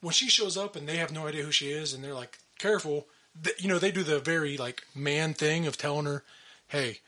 [0.00, 2.38] when she shows up and they have no idea who she is, and they're like,
[2.58, 3.08] "Careful,"
[3.42, 6.22] th- you know, they do the very like man thing of telling her,
[6.68, 7.00] "Hey,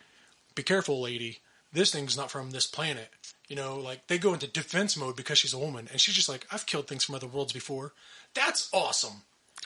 [0.57, 1.39] be careful, lady.
[1.73, 3.12] This thing's not from this planet."
[3.47, 6.28] You know, like they go into defense mode because she's a woman, and she's just
[6.28, 7.93] like, "I've killed things from other worlds before."
[8.35, 9.23] That's awesome.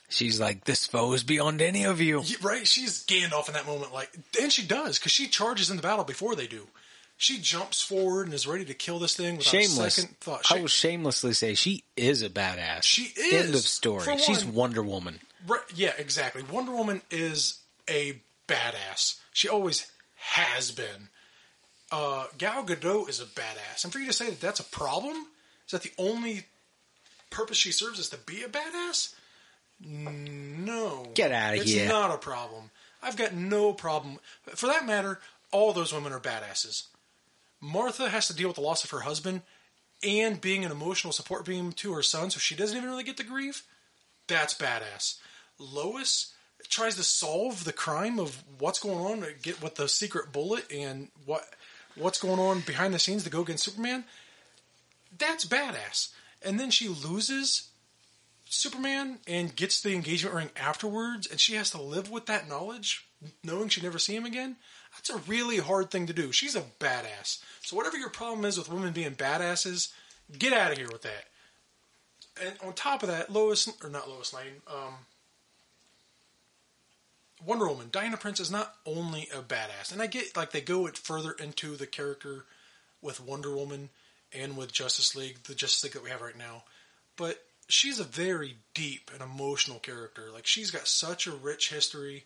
[0.09, 2.21] She's like, this foe is beyond any of you.
[2.25, 2.67] Yeah, Right?
[2.67, 4.11] She's Gandalf in that moment, like,
[4.41, 6.69] and she does because she charges in the battle before they do.
[7.17, 9.99] She jumps forward and is ready to kill this thing without Shameless.
[9.99, 10.41] a second thought.
[10.51, 12.83] I Shame- will shamelessly say she is a badass.
[12.83, 13.47] She is.
[13.47, 14.05] End of story.
[14.05, 15.21] For She's Wonder Woman.
[15.47, 16.43] Right, yeah, exactly.
[16.43, 19.19] Wonder Woman is a badass.
[19.33, 21.09] She always has been.
[21.93, 25.15] Uh, Gal Gadot is a badass, and for you to say that that's a problem,
[25.67, 26.45] is that the only
[27.31, 29.15] purpose she serves is to be a badass?
[29.81, 31.85] No, Get outta it's here.
[31.85, 32.71] It's not a problem.
[33.03, 34.19] I've got no problem.
[34.55, 35.21] For that matter,
[35.53, 36.85] all those women are badasses.
[37.65, 39.41] Martha has to deal with the loss of her husband
[40.03, 43.17] and being an emotional support beam to her son, so she doesn't even really get
[43.17, 43.63] to grieve.
[44.27, 45.19] That's badass.
[45.59, 46.35] Lois
[46.69, 51.09] tries to solve the crime of what's going on, get with the secret bullet and
[51.25, 51.49] what
[51.97, 54.05] what's going on behind the scenes to go against Superman.
[55.17, 56.13] That's badass.
[56.43, 57.71] And then she loses
[58.45, 63.07] Superman and gets the engagement ring afterwards, and she has to live with that knowledge,
[63.43, 64.57] knowing she'd never see him again.
[64.95, 66.33] That's a really hard thing to do.
[66.33, 67.43] She's a badass.
[67.63, 69.93] So whatever your problem is with women being badasses,
[70.39, 71.25] get out of here with that.
[72.43, 74.95] And on top of that, Lois or not Lois Lane, um,
[77.45, 80.87] Wonder Woman, Diana Prince is not only a badass, and I get like they go
[80.87, 82.45] it further into the character
[83.03, 83.91] with Wonder Woman
[84.33, 86.65] and with Justice League, the Justice League that we have right now,
[87.17, 90.31] but she's a very deep and emotional character.
[90.33, 92.25] Like she's got such a rich history.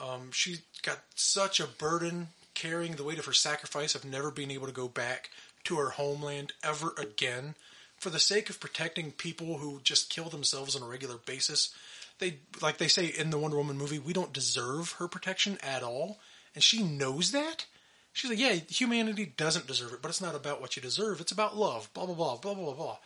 [0.00, 4.50] Um, she's got such a burden carrying the weight of her sacrifice of never being
[4.50, 5.30] able to go back
[5.64, 7.54] to her homeland ever again
[7.98, 11.74] for the sake of protecting people who just kill themselves on a regular basis.
[12.18, 15.82] They like they say in the Wonder Woman movie, we don't deserve her protection at
[15.82, 16.18] all,
[16.54, 17.66] and she knows that.
[18.12, 21.20] She's like, yeah, humanity doesn't deserve it, but it's not about what you deserve.
[21.20, 21.92] It's about love.
[21.92, 22.96] Blah blah blah blah blah blah.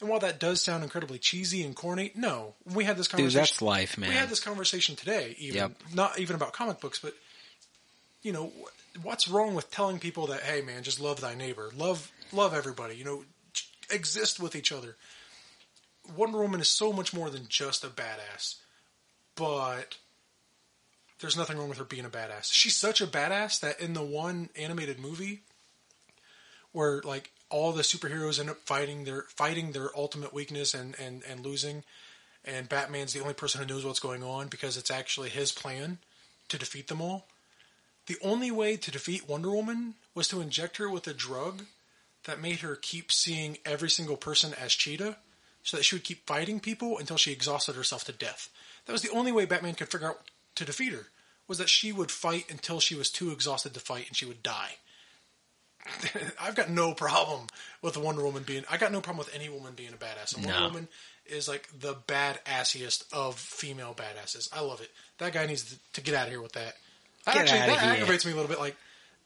[0.00, 3.34] And while that does sound incredibly cheesy and corny, no, we had this conversation.
[3.34, 4.10] Dude, that's life, man.
[4.10, 5.72] We had this conversation today, even Yep.
[5.92, 7.14] not even about comic books, but
[8.22, 8.52] you know,
[9.02, 12.96] what's wrong with telling people that, hey, man, just love thy neighbor, love, love everybody,
[12.96, 13.24] you know,
[13.90, 14.96] exist with each other.
[16.16, 18.56] Wonder Woman is so much more than just a badass,
[19.34, 19.98] but
[21.20, 22.50] there's nothing wrong with her being a badass.
[22.52, 25.42] She's such a badass that in the one animated movie
[26.72, 31.22] where like all the superheroes end up fighting their fighting their ultimate weakness and, and,
[31.28, 31.82] and losing
[32.44, 35.98] and Batman's the only person who knows what's going on because it's actually his plan
[36.48, 37.26] to defeat them all.
[38.06, 41.64] The only way to defeat Wonder Woman was to inject her with a drug
[42.24, 45.16] that made her keep seeing every single person as Cheetah
[45.62, 48.48] so that she would keep fighting people until she exhausted herself to death.
[48.86, 50.22] That was the only way Batman could figure out
[50.54, 51.06] to defeat her
[51.46, 54.42] was that she would fight until she was too exhausted to fight and she would
[54.42, 54.76] die.
[56.40, 57.46] I've got no problem
[57.82, 58.64] with a Wonder Woman being.
[58.70, 60.36] I got no problem with any woman being a badass.
[60.36, 60.66] A Wonder No.
[60.66, 60.88] Woman
[61.26, 64.48] is like the badassiest of female badasses.
[64.52, 64.90] I love it.
[65.18, 66.74] That guy needs to, to get out of here with that.
[67.26, 67.92] That actually that here.
[67.92, 68.58] aggravates me a little bit.
[68.58, 68.76] Like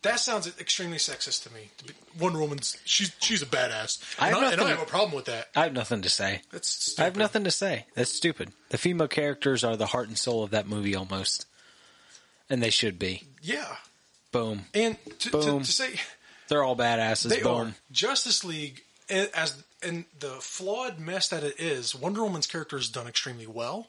[0.02, 1.70] that sounds extremely sexist to me.
[2.18, 5.14] Wonder Woman's she's she's a badass, I and have I, and I have a problem
[5.14, 5.48] with that.
[5.54, 6.42] I have nothing to say.
[6.50, 7.00] That's stupid.
[7.00, 7.86] I have nothing to say.
[7.94, 8.52] That's stupid.
[8.70, 11.46] The female characters are the heart and soul of that movie almost.
[12.50, 13.22] And they should be.
[13.40, 13.76] Yeah,
[14.32, 14.62] Boom.
[14.74, 15.62] and to, to, Boom.
[15.62, 15.94] to say
[16.52, 17.30] They're all badasses.
[17.30, 17.68] They Boom.
[17.68, 21.94] are Justice League eh, as and the flawed mess that it is.
[21.94, 23.86] Wonder Woman's character is done extremely well.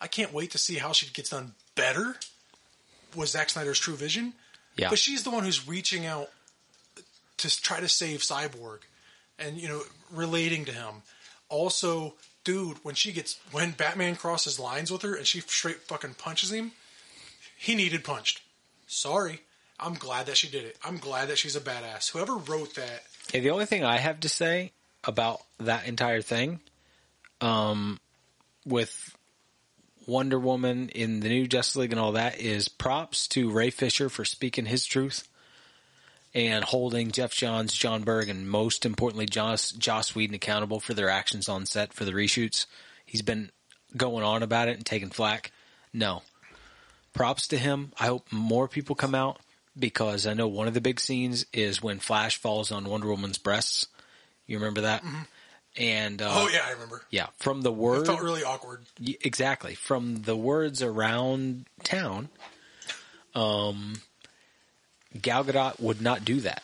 [0.00, 2.16] I can't wait to see how she gets done better.
[3.14, 4.32] Was Zack Snyder's true vision?
[4.76, 4.88] Yeah.
[4.88, 6.30] but she's the one who's reaching out
[7.38, 8.78] to try to save Cyborg,
[9.38, 11.02] and you know, relating to him.
[11.50, 16.14] Also, dude, when she gets when Batman crosses lines with her and she straight fucking
[16.14, 16.72] punches him,
[17.58, 18.40] he needed punched.
[18.86, 19.40] Sorry.
[19.80, 20.76] I'm glad that she did it.
[20.84, 22.10] I'm glad that she's a badass.
[22.10, 24.72] Whoever wrote that, Okay, the only thing I have to say
[25.04, 26.60] about that entire thing,
[27.42, 28.00] um,
[28.64, 29.14] with
[30.06, 34.08] Wonder Woman in the new Justice League and all that, is props to Ray Fisher
[34.08, 35.28] for speaking his truth
[36.34, 41.10] and holding Geoff Johns, Jon Berg, and most importantly, Joss, Joss Whedon accountable for their
[41.10, 42.64] actions on set for the reshoots.
[43.04, 43.50] He's been
[43.94, 45.52] going on about it and taking flack.
[45.92, 46.22] No.
[47.12, 47.92] Props to him.
[48.00, 49.38] I hope more people come out
[49.78, 53.38] because I know one of the big scenes is when Flash falls on Wonder Woman's
[53.38, 53.86] breasts.
[54.46, 55.04] You remember that?
[55.76, 57.02] And uh, oh yeah, I remember.
[57.10, 58.84] yeah, from the It word felt really awkward.
[59.00, 62.28] Exactly from the words around town
[63.34, 64.00] um
[65.20, 66.62] gal gadot would not do that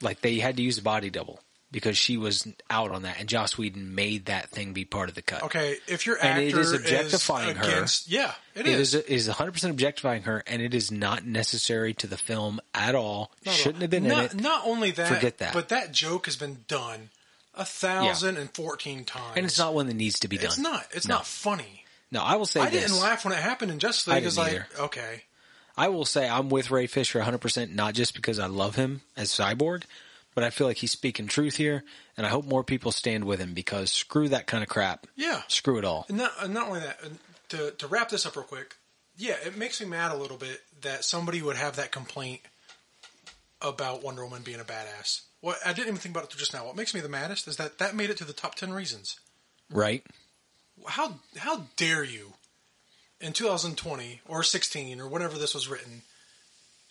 [0.00, 1.40] like they had to use a body double
[1.72, 5.14] because she was out on that, and Joss Whedon made that thing be part of
[5.14, 5.42] the cut.
[5.44, 7.62] Okay, if your And actor it is objectifying her.
[7.62, 12.06] against, yeah, It is it is 100% objectifying her, and it is not necessary to
[12.06, 13.30] the film at all.
[13.46, 13.54] Not.
[13.54, 14.42] Shouldn't have been not, in it.
[14.42, 15.52] Not only that, Forget that.
[15.52, 17.10] but that joke has been done
[17.54, 20.46] a thousand and fourteen times, And it's not one that needs to be done.
[20.46, 20.86] It's not.
[20.92, 21.16] It's No.
[21.16, 21.84] not funny.
[22.12, 22.82] No, I will say I this.
[22.82, 24.24] didn't laugh when it happened in Justice League.
[24.24, 24.66] I It's like, either.
[24.80, 25.22] okay,
[25.76, 29.30] I will say I'm with Ray Fisher 100%, not just because I love him as
[29.30, 29.84] Cyborg,
[30.34, 31.84] but I feel like he's speaking truth here,
[32.16, 35.06] and I hope more people stand with him because screw that kind of crap.
[35.16, 35.42] yeah.
[35.48, 36.06] Screw it all.
[36.08, 37.00] And not, and not only that,
[37.50, 38.76] to to wrap this up real quick,
[39.16, 42.40] yeah, it makes me mad a little bit that somebody would have that complaint
[43.60, 45.22] about Wonder Woman being a badass.
[45.40, 46.64] What I didn't even think about it just now.
[46.66, 49.18] What makes me the maddest is that that made it to the top ten reasons.
[49.70, 50.04] Right?
[50.86, 52.34] How how dare you,
[53.20, 56.02] in 2020 or 16 or whenever this was written,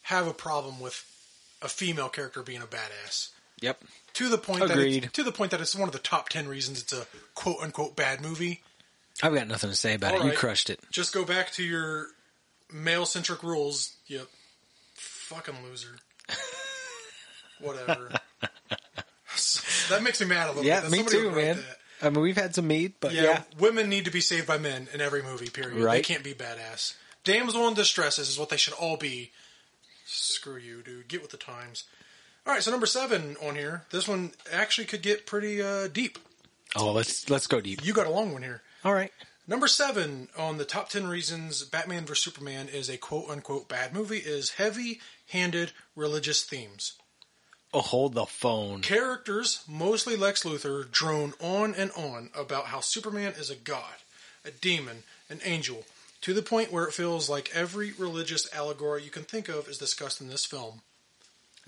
[0.04, 1.04] have a problem with
[1.62, 3.30] a female character being a badass?
[3.62, 3.84] Yep.
[4.14, 5.06] To the point that Agreed.
[5.06, 7.06] it's, to the point that it's one of the top ten reasons it's a
[7.36, 8.62] quote unquote bad movie.
[9.22, 10.32] I've got nothing to say about All it.
[10.32, 10.80] You crushed it.
[10.92, 12.08] Just go back to your
[12.72, 13.94] male centric rules.
[14.08, 14.28] Yep.
[14.96, 15.98] Fucking loser.
[17.62, 18.12] Whatever.
[19.90, 20.92] that makes me mad a little Yeah, bit.
[20.92, 21.58] that me too, man.
[21.58, 21.66] that.
[22.02, 23.42] I mean, we've had some meat, but Yeah, yeah.
[23.60, 25.84] women need to be saved by men in every movie, period.
[25.90, 26.96] They can't be badass.
[27.26, 29.32] Damsel in distresses is what they should all be.
[30.10, 31.08] Screw you, dude.
[31.08, 31.84] Get with the times.
[32.46, 33.84] All right, so number seven on here.
[33.92, 36.18] This one actually could get pretty uh, deep.
[36.76, 37.86] Oh, let's let's go deep.
[37.86, 38.62] You got a long one here.
[38.84, 39.12] All right.
[39.48, 42.24] Number seven on the top 10 reasons Batman vs.
[42.24, 45.00] Superman is a quote unquote bad movie is heavy
[45.30, 46.94] handed religious themes.
[47.74, 48.82] Oh, hold the phone.
[48.82, 54.04] Characters, mostly Lex Luthor, drone on and on about how Superman is a god,
[54.44, 55.84] a demon, an angel,
[56.22, 59.78] to the point where it feels like every religious allegory you can think of is
[59.78, 60.82] discussed in this film.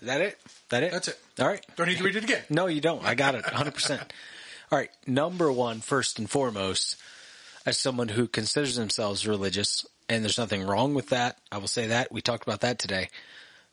[0.01, 0.39] Is that it?
[0.69, 0.91] That it?
[0.91, 1.19] That's it.
[1.39, 1.65] All right.
[1.75, 2.43] Don't need to read it again.
[2.49, 3.03] No, you don't.
[3.05, 3.99] I got it 100%.
[4.71, 4.89] All right.
[5.05, 6.97] Number one, first and foremost,
[7.65, 11.87] as someone who considers themselves religious, and there's nothing wrong with that, I will say
[11.87, 12.11] that.
[12.11, 13.09] We talked about that today.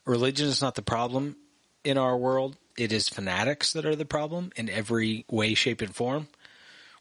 [0.04, 1.36] Religion is not the problem
[1.82, 2.56] in our world.
[2.76, 6.28] It is fanatics that are the problem in every way, shape, and form.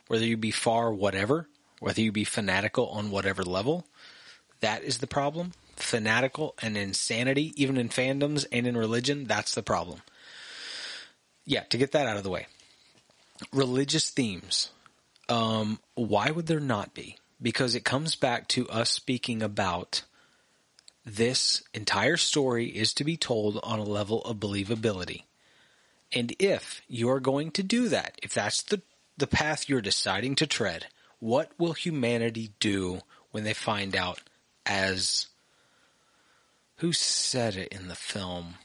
[0.07, 1.47] Whether you be far whatever,
[1.79, 3.85] whether you be fanatical on whatever level,
[4.59, 5.53] that is the problem.
[5.75, 10.01] Fanatical and insanity, even in fandoms and in religion, that's the problem.
[11.45, 12.47] Yeah, to get that out of the way.
[13.53, 14.71] Religious themes.
[15.29, 17.17] Um, why would there not be?
[17.41, 20.03] Because it comes back to us speaking about
[21.05, 25.23] this entire story is to be told on a level of believability.
[26.11, 28.81] And if you're going to do that, if that's the,
[29.17, 30.87] the path you're deciding to tread,
[31.19, 34.19] what will humanity do when they find out
[34.65, 35.27] as
[36.77, 38.55] who said it in the film?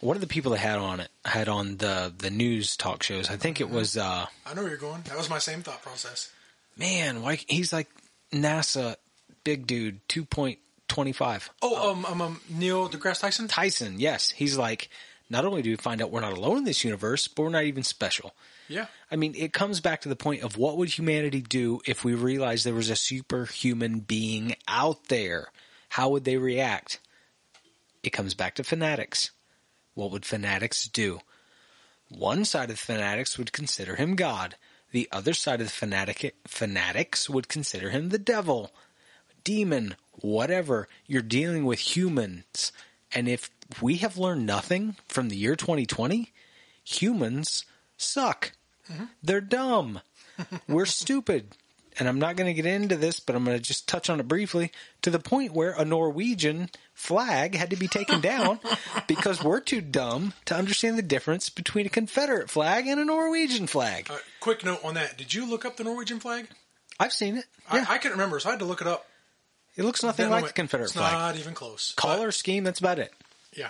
[0.00, 3.30] One of the people that had on it had on the the news talk shows.
[3.30, 5.02] I think it was uh I know where you're going.
[5.02, 6.30] That was my same thought process.
[6.76, 7.88] man, why he's like
[8.32, 8.96] NASA
[9.44, 10.58] big dude, two point
[10.88, 11.50] twenty five.
[11.62, 13.48] Oh, um, um, um, Neil deGrasse Tyson?
[13.48, 14.88] Tyson, yes, he's like.
[15.30, 17.64] Not only do we find out we're not alone in this universe, but we're not
[17.64, 18.34] even special.
[18.72, 18.86] Yeah.
[19.10, 22.14] I mean, it comes back to the point of what would humanity do if we
[22.14, 25.48] realized there was a superhuman being out there?
[25.90, 26.98] How would they react?
[28.02, 29.30] It comes back to fanatics.
[29.94, 31.20] What would fanatics do?
[32.08, 34.56] One side of the fanatics would consider him God.
[34.90, 38.72] The other side of the fanatic fanatics would consider him the devil,
[39.44, 40.88] demon, whatever.
[41.06, 42.72] You're dealing with humans.
[43.14, 43.50] And if
[43.82, 46.32] we have learned nothing from the year 2020,
[46.84, 47.66] humans
[47.98, 48.52] suck.
[49.22, 50.00] They're dumb.
[50.68, 51.56] We're stupid.
[51.98, 54.18] And I'm not going to get into this, but I'm going to just touch on
[54.18, 54.72] it briefly
[55.02, 58.60] to the point where a Norwegian flag had to be taken down
[59.06, 63.66] because we're too dumb to understand the difference between a Confederate flag and a Norwegian
[63.66, 64.06] flag.
[64.10, 65.18] Uh, quick note on that.
[65.18, 66.48] Did you look up the Norwegian flag?
[66.98, 67.44] I've seen it.
[67.72, 67.84] Yeah.
[67.86, 69.04] I, I couldn't remember, so I had to look it up.
[69.76, 71.12] it looks nothing Then like went, the Confederate it's flag.
[71.12, 71.92] not even close.
[71.94, 73.12] But- Color scheme, that's about it.
[73.54, 73.68] yeah.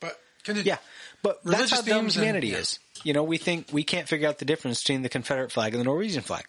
[0.00, 0.66] But continue.
[0.66, 0.78] Yeah,
[1.22, 2.58] but that's how dumb and- humanity yeah.
[2.58, 2.78] is.
[3.02, 5.80] You know, we think we can't figure out the difference between the Confederate flag and
[5.80, 6.44] the Norwegian flag.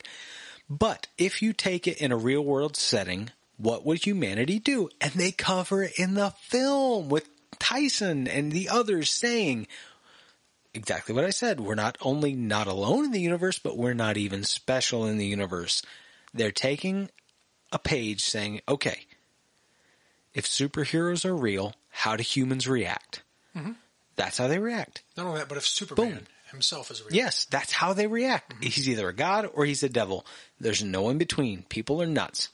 [0.69, 4.89] But if you take it in a real world setting, what would humanity do?
[4.99, 7.29] And they cover it in the film with
[7.59, 9.67] Tyson and the others saying
[10.73, 11.59] exactly what I said.
[11.59, 15.25] We're not only not alone in the universe, but we're not even special in the
[15.25, 15.81] universe.
[16.33, 17.09] They're taking
[17.71, 19.05] a page saying, okay,
[20.33, 23.21] if superheroes are real, how do humans react?
[23.55, 23.73] Mm-hmm.
[24.21, 25.01] That's how they react.
[25.17, 26.19] Not only that, but if Superman Boom.
[26.51, 27.11] himself is real.
[27.11, 28.53] Yes, that's how they react.
[28.63, 30.27] He's either a god or he's a devil.
[30.59, 31.63] There's no in between.
[31.69, 32.49] People are nuts.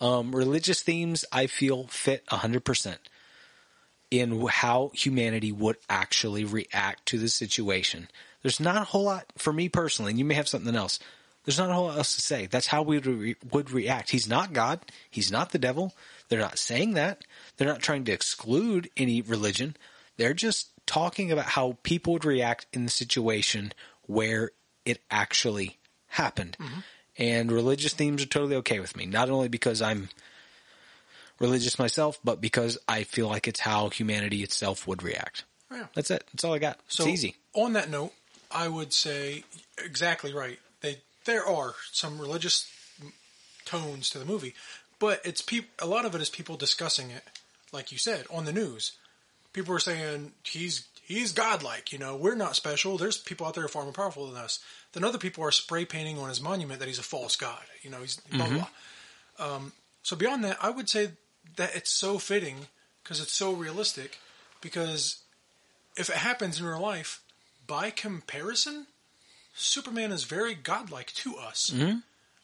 [0.00, 2.96] Um, religious themes, I feel, fit 100%.
[4.10, 8.08] in how humanity would actually react to the situation.
[8.42, 10.98] There's not a whole lot for me personally, and you may have something else.
[11.44, 12.46] There's not a whole lot else to say.
[12.46, 14.10] That's how we re- would react.
[14.10, 14.80] He's not God.
[15.08, 15.94] He's not the devil.
[16.28, 17.22] They're not saying that.
[17.56, 19.76] They're not trying to exclude any religion.
[20.16, 23.72] They're just talking about how people would react in the situation
[24.02, 24.52] where
[24.84, 25.78] it actually
[26.08, 26.56] happened.
[26.60, 26.80] Mm-hmm.
[27.18, 29.06] And religious themes are totally okay with me.
[29.06, 30.10] Not only because I'm
[31.40, 35.44] religious myself, but because I feel like it's how humanity itself would react.
[35.70, 35.86] Yeah.
[35.94, 36.24] That's it.
[36.32, 36.78] That's all I got.
[36.88, 37.36] So it's easy.
[37.54, 38.12] on that note,
[38.50, 39.44] I would say
[39.82, 40.58] exactly right.
[40.80, 42.70] They there are some religious
[43.64, 44.54] tones to the movie,
[44.98, 47.24] but it's peop- a lot of it is people discussing it,
[47.72, 48.92] like you said, on the news.
[49.56, 51.90] People are saying he's he's godlike.
[51.90, 52.98] You know, we're not special.
[52.98, 54.58] There's people out there far more powerful than us.
[54.92, 57.62] Then other people are spray painting on his monument that he's a false god.
[57.80, 58.68] You know, he's blah blah.
[59.38, 59.56] blah.
[59.56, 59.72] Um,
[60.02, 61.12] so beyond that, I would say
[61.56, 62.66] that it's so fitting
[63.02, 64.18] because it's so realistic.
[64.60, 65.22] Because
[65.96, 67.22] if it happens in real life,
[67.66, 68.86] by comparison,
[69.54, 71.72] Superman is very godlike to us.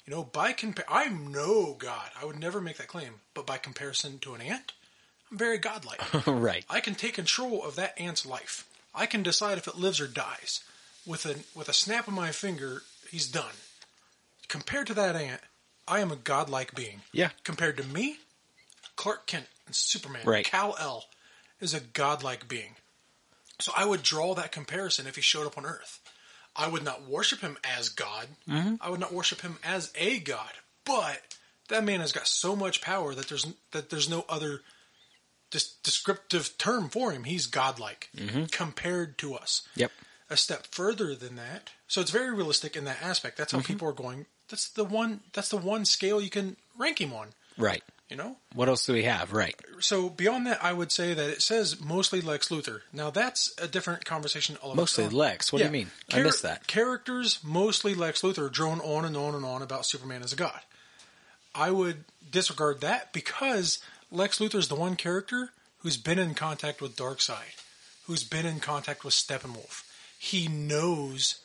[0.07, 2.11] You know, by compare, I'm no god.
[2.19, 3.21] I would never make that claim.
[3.35, 4.73] But by comparison to an ant,
[5.33, 6.01] I'm very godlike.
[6.27, 6.65] right.
[6.69, 8.69] I can take control of that ant's life.
[8.95, 10.63] I can decide if it lives or dies.
[11.07, 13.55] With a with a snap of my finger, he's done.
[14.47, 15.41] Compared to that ant,
[15.89, 17.01] I am a godlike being.
[17.13, 17.31] Yeah.
[17.43, 18.19] Compared to me,
[18.95, 20.45] Clark Kent and Superman, Right.
[20.45, 21.07] Kal-El
[21.61, 22.77] is a godlike being.
[23.59, 26.01] So I would draw that comparison if he showed up on Earth.
[26.55, 28.27] I would not worship him as God.
[28.49, 28.75] Mm-hmm.
[28.81, 30.51] I would not worship him as a God.
[30.85, 31.21] But
[31.69, 34.61] that man has got so much power that there's that there's no other
[35.83, 37.25] descriptive term for him.
[37.25, 38.45] He's godlike mm-hmm.
[38.47, 39.63] compared to us.
[39.77, 39.93] Yep.
[40.31, 43.37] A step further than that, so it's very realistic in that aspect.
[43.37, 43.67] That's how mm-hmm.
[43.67, 44.25] people are going.
[44.49, 45.21] That's the one.
[45.35, 47.29] That's the one scale you can rank him on.
[47.59, 47.83] Right.
[48.09, 48.37] You know.
[48.55, 49.33] What else do we have?
[49.33, 49.55] Right.
[49.81, 52.81] So beyond that, I would say that it says mostly Lex Luthor.
[52.93, 54.57] Now that's a different conversation.
[54.63, 55.09] All Mostly.
[55.09, 55.53] Lex.
[55.53, 55.91] What do you mean?
[56.11, 56.67] I Char- missed that.
[56.67, 60.61] Characters, mostly Lex Luthor, drone on and on and on about Superman as a god.
[61.55, 63.79] I would disregard that because
[64.13, 67.57] Lex Luthor is the one character who's been in contact with Darkseid,
[68.07, 69.83] who's been in contact with Steppenwolf.
[70.19, 71.37] He knows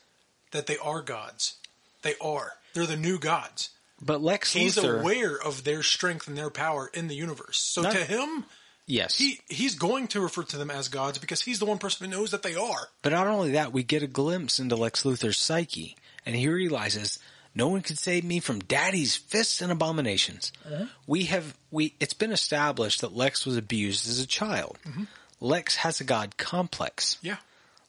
[0.51, 1.55] that they are gods.
[2.01, 2.53] They are.
[2.73, 3.69] They're the new gods.
[4.01, 4.99] But Lex He's Luthor.
[4.99, 7.57] aware of their strength and their power in the universe.
[7.57, 8.45] So Not- to him,
[8.85, 9.17] yes.
[9.17, 12.15] he he's going to refer to them as gods because he's the one person who
[12.15, 12.89] knows that they are.
[13.01, 15.95] But not only that, we get a glimpse into Lex Luthor's psyche,
[16.25, 17.17] and he realizes
[17.57, 20.51] no one can save me from Daddy's fists and abominations.
[20.65, 20.85] Uh-huh.
[21.07, 21.95] We have we.
[21.99, 24.77] It's been established that Lex was abused as a child.
[24.85, 25.03] Mm-hmm.
[25.41, 27.17] Lex has a god complex.
[27.21, 27.37] Yeah.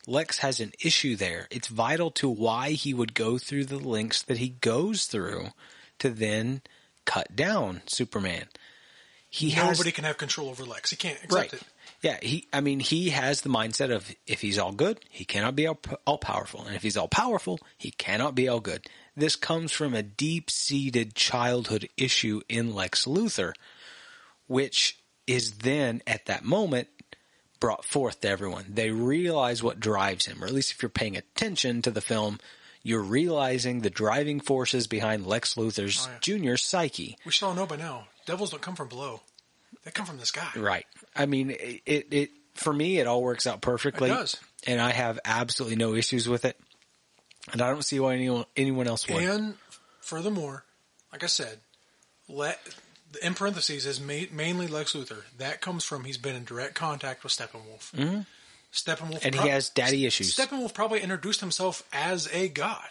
[0.07, 1.49] Lex has an issue there.
[1.51, 5.49] It's vital to why he would go through the links that he goes through
[5.99, 6.62] to then
[7.05, 8.47] cut down Superman.
[9.28, 10.89] He has Nobody can have control over Lex.
[10.89, 11.53] He can't accept right.
[11.53, 11.62] it.
[12.01, 12.47] Yeah, he.
[12.53, 15.78] I mean, he has the mindset of if he's all good, he cannot be all,
[16.07, 18.86] all powerful, and if he's all powerful, he cannot be all good.
[19.19, 23.53] This comes from a deep-seated childhood issue in Lex Luthor,
[24.47, 26.89] which is then at that moment
[27.61, 28.66] brought forth to everyone.
[28.69, 32.39] They realize what drives him, or at least if you're paying attention to the film,
[32.85, 36.19] you're realizing the driving forces behind Lex Luthor's Oh, yeah.
[36.20, 37.16] junior psyche.
[37.27, 38.07] We should all know by now.
[38.24, 39.23] Devils don't come from below;
[39.85, 40.49] they come from the sky.
[40.55, 40.86] Right.
[41.16, 44.11] I mean, it, it, it for me, it all works out perfectly.
[44.11, 44.36] It does.
[44.66, 46.57] And I have absolutely no issues with it.
[47.53, 49.23] And I don't see why anyone, anyone else would.
[49.23, 49.55] And
[50.01, 50.65] furthermore,
[51.12, 51.59] like I said,
[52.29, 52.59] let
[53.23, 55.23] in parentheses is ma- mainly Lex Luthor.
[55.39, 57.93] That comes from he's been in direct contact with Steppenwolf.
[57.93, 58.20] Mm-hmm.
[58.73, 60.35] Steppenwolf, And he has daddy issues.
[60.35, 62.85] Steppenwolf probably introduced himself as a god.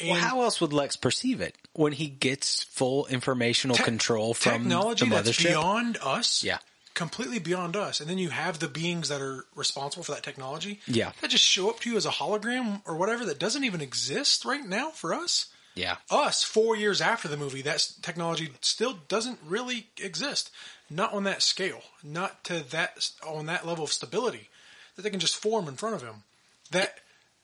[0.00, 4.34] And well, how else would Lex perceive it when he gets full informational te- control
[4.34, 6.42] from technology the that's beyond us?
[6.42, 6.58] Yeah.
[6.94, 8.00] Completely beyond us.
[8.00, 10.80] And then you have the beings that are responsible for that technology.
[10.86, 11.12] Yeah.
[11.20, 14.44] that just show up to you as a hologram or whatever that doesn't even exist
[14.44, 15.46] right now for us.
[15.74, 15.96] yeah.
[16.10, 20.50] us four years after the movie, that technology still doesn't really exist.
[20.88, 21.82] Not on that scale.
[22.02, 24.48] Not to that on that level of stability
[24.94, 26.22] that they can just form in front of him.
[26.70, 27.00] That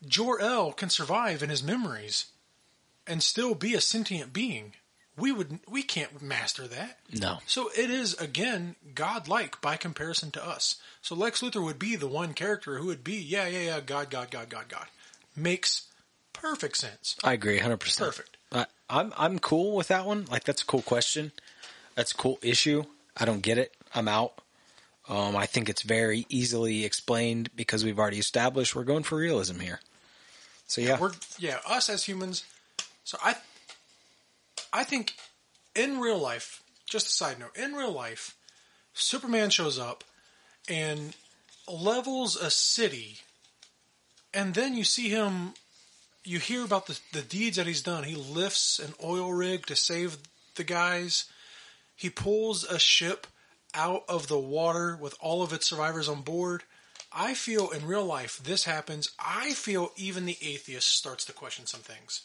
[0.06, 2.26] Jor-El can survive in his memories
[3.06, 4.74] and still be a sentient being.
[5.16, 6.98] We would we can't master that.
[7.12, 7.38] No.
[7.46, 10.76] So it is again godlike by comparison to us.
[11.02, 14.10] So Lex Luthor would be the one character who would be yeah yeah yeah God
[14.10, 14.86] God God God God.
[15.36, 15.90] Makes
[16.32, 17.16] perfect sense.
[17.22, 17.98] I agree 100%.
[17.98, 18.36] Perfect.
[18.52, 20.26] I, I'm, I'm cool with that one.
[20.30, 21.32] Like, that's a cool question.
[21.94, 22.84] That's a cool issue.
[23.16, 23.74] I don't get it.
[23.94, 24.40] I'm out.
[25.08, 29.58] Um, I think it's very easily explained because we've already established we're going for realism
[29.60, 29.80] here.
[30.66, 31.00] So, yeah.
[31.00, 32.44] we're yeah us as humans
[33.02, 33.34] so i
[34.72, 35.14] i think
[35.74, 38.36] in real life just a side note in real life
[38.92, 40.04] superman shows up
[40.68, 41.14] and
[41.68, 43.18] levels a city,
[44.34, 45.54] and then you see him.
[46.22, 48.04] You hear about the the deeds that he's done.
[48.04, 50.18] He lifts an oil rig to save
[50.56, 51.24] the guys.
[51.96, 53.26] He pulls a ship
[53.74, 56.62] out of the water with all of its survivors on board.
[57.12, 59.10] I feel in real life this happens.
[59.18, 62.22] I feel even the atheist starts to question some things.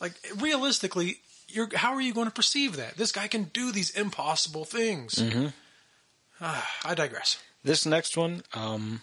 [0.00, 2.96] Like realistically, you're how are you going to perceive that?
[2.96, 5.22] This guy can do these impossible things.
[6.40, 7.38] Ah, I digress.
[7.64, 9.00] This next one, um,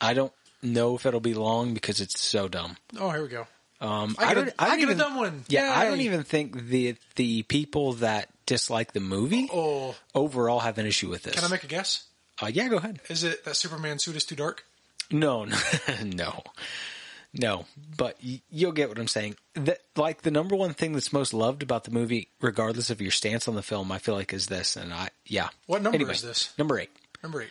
[0.00, 0.32] I don't
[0.62, 2.76] know if it'll be long because it's so dumb.
[2.98, 3.46] Oh, here we go.
[3.80, 5.44] Um, I get, don't- a, I get even- a dumb one.
[5.48, 10.78] Yeah, I don't even think the the people that dislike the movie Oh, overall have
[10.78, 11.34] an issue with this.
[11.34, 12.04] can I make a guess?
[12.40, 13.00] Uh, yeah, go ahead.
[13.08, 14.64] Is it that Superman suit is too dark?
[15.10, 15.46] No,
[16.04, 16.42] no,
[17.34, 17.66] no.
[17.96, 19.36] But you'll get what I'm saying.
[19.54, 23.10] That like the number one thing that's most loved about the movie, regardless of your
[23.10, 24.76] stance on the film, I feel like is this.
[24.76, 25.48] And I, yeah.
[25.66, 26.52] What number Anyway, is this?
[26.58, 26.90] Number eight.
[27.22, 27.50] Number eight.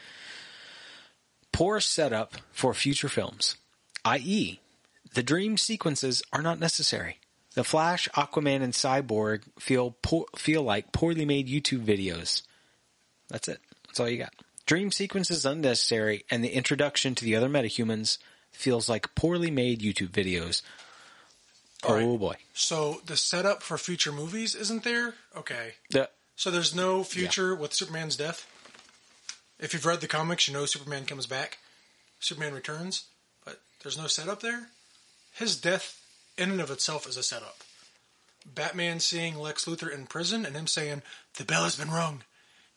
[1.52, 3.56] Poor setup for future films,
[4.06, 4.60] i.e.,
[5.14, 7.18] the dream sequences are not necessary.
[7.54, 12.44] The Flash, Aquaman, and Cyborg feel poor, feel like poorly made YouTube videos.
[13.28, 13.60] That's it.
[13.88, 14.34] That's all you got.
[14.66, 18.18] Dream sequences unnecessary, and the introduction to the other metahumans
[18.52, 20.62] feels like poorly made YouTube videos.
[21.84, 22.20] Oh All oh right.
[22.20, 22.36] boy.
[22.54, 25.16] So the setup for future movies isn't there?
[25.36, 25.74] Okay.
[25.90, 28.48] The, So there's no future with Superman's death.
[29.60, 31.60] If you've read the comics, you know Superman comes back,
[32.20, 33.06] Superman returns,
[33.46, 34.70] but there's no setup there.
[35.34, 36.02] His death,
[36.38, 37.58] in and of itself, is a setup.
[38.44, 41.04] Batman seeing Lex Luthor in prison and him saying,
[41.38, 42.24] "The bell has been rung,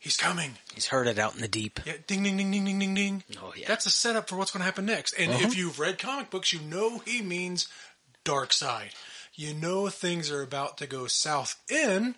[0.04, 1.80] he's coming." he's heard it out in the deep.
[1.84, 3.24] Yeah, ding, ding, ding, ding, ding, ding, ding.
[3.42, 3.66] Oh, yeah.
[3.66, 5.14] That's a setup for what's going to happen next.
[5.14, 5.54] And if uh-huh.
[5.56, 7.66] you've read comic books, you know he means
[8.24, 8.90] Darkseid.
[9.34, 12.14] You know things are about to go south in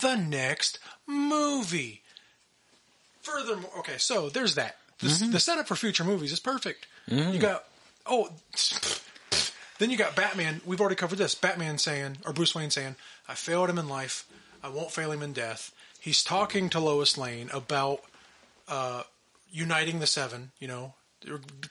[0.00, 2.02] the next movie.
[3.22, 4.76] Furthermore, okay, so there's that.
[4.98, 5.32] The, mm-hmm.
[5.32, 6.86] the setup for future movies is perfect.
[7.10, 7.32] Mm-hmm.
[7.32, 7.64] You got
[8.06, 8.28] oh,
[9.78, 10.60] then you got Batman.
[10.64, 11.34] We've already covered this.
[11.34, 12.96] Batman saying, or Bruce Wayne saying,
[13.28, 14.26] "I failed him in life.
[14.62, 15.73] I won't fail him in death."
[16.04, 18.00] He's talking to Lois Lane about
[18.68, 19.04] uh,
[19.50, 20.50] uniting the Seven.
[20.58, 20.94] You know,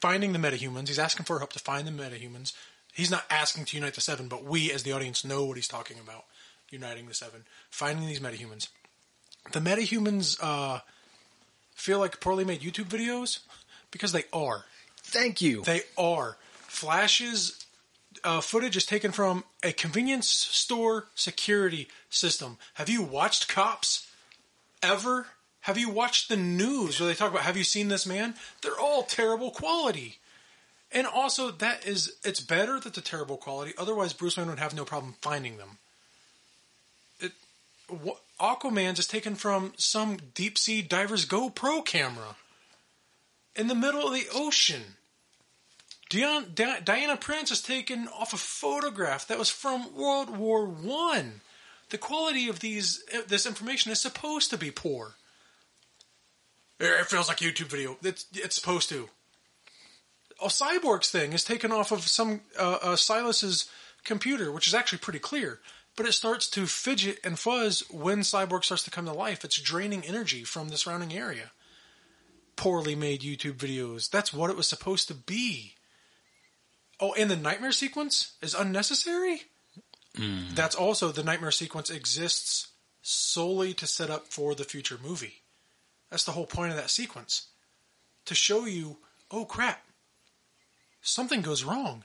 [0.01, 0.87] finding the metahumans.
[0.87, 2.51] He's asking for help to find the metahumans.
[2.91, 5.67] He's not asking to unite the Seven, but we, as the audience, know what he's
[5.67, 6.25] talking about.
[6.71, 8.69] Uniting the Seven, finding these metahumans.
[9.51, 10.79] The metahumans uh,
[11.75, 13.37] feel like poorly made YouTube videos
[13.91, 14.65] because they are.
[14.97, 15.61] Thank you.
[15.61, 16.37] They are.
[16.53, 17.63] Flash's
[18.23, 22.57] uh, footage is taken from a convenience store security system.
[22.73, 24.07] Have you watched Cops
[24.83, 25.27] ever?
[25.61, 28.35] Have you watched the news where they talk about have you seen this man?
[28.61, 30.19] They're all terrible quality.
[30.91, 33.73] And also that is it's better that they're terrible quality.
[33.77, 35.77] Otherwise Bruce Wayne would have no problem finding them.
[37.19, 37.31] It
[37.89, 42.35] wha- Aquaman is taken from some deep sea diver's GoPro camera
[43.55, 44.97] in the middle of the ocean.
[46.09, 51.41] Dion, Di- Diana Prince is taken off a photograph that was from World War One.
[51.89, 55.15] The quality of these uh, this information is supposed to be poor.
[56.79, 57.97] It feels like a YouTube video.
[58.03, 59.09] It's, it's supposed to.
[60.41, 63.69] A Cyborg's thing is taken off of some uh, uh, Silas's
[64.03, 65.59] computer, which is actually pretty clear.
[65.95, 69.45] But it starts to fidget and fuzz when Cyborg starts to come to life.
[69.45, 71.51] It's draining energy from the surrounding area.
[72.55, 74.09] Poorly made YouTube videos.
[74.09, 75.75] That's what it was supposed to be.
[76.99, 79.43] Oh, and the nightmare sequence is unnecessary?
[80.17, 80.55] Mm.
[80.55, 82.67] That's also the nightmare sequence exists
[83.01, 85.41] solely to set up for the future movie.
[86.09, 87.47] That's the whole point of that sequence.
[88.25, 88.97] To show you,
[89.31, 89.83] oh crap,
[91.01, 92.03] something goes wrong.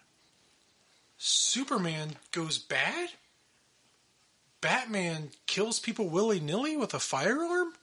[1.19, 3.11] Superman goes bad?
[4.61, 7.75] Batman kills people willy nilly with a firearm?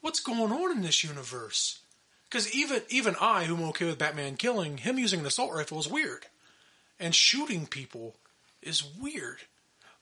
[0.00, 1.78] What's going on in this universe?
[2.28, 5.88] Because even even I, who'm okay with Batman killing, him using an assault rifle is
[5.88, 6.26] weird,
[6.98, 8.16] and shooting people
[8.62, 9.38] is weird.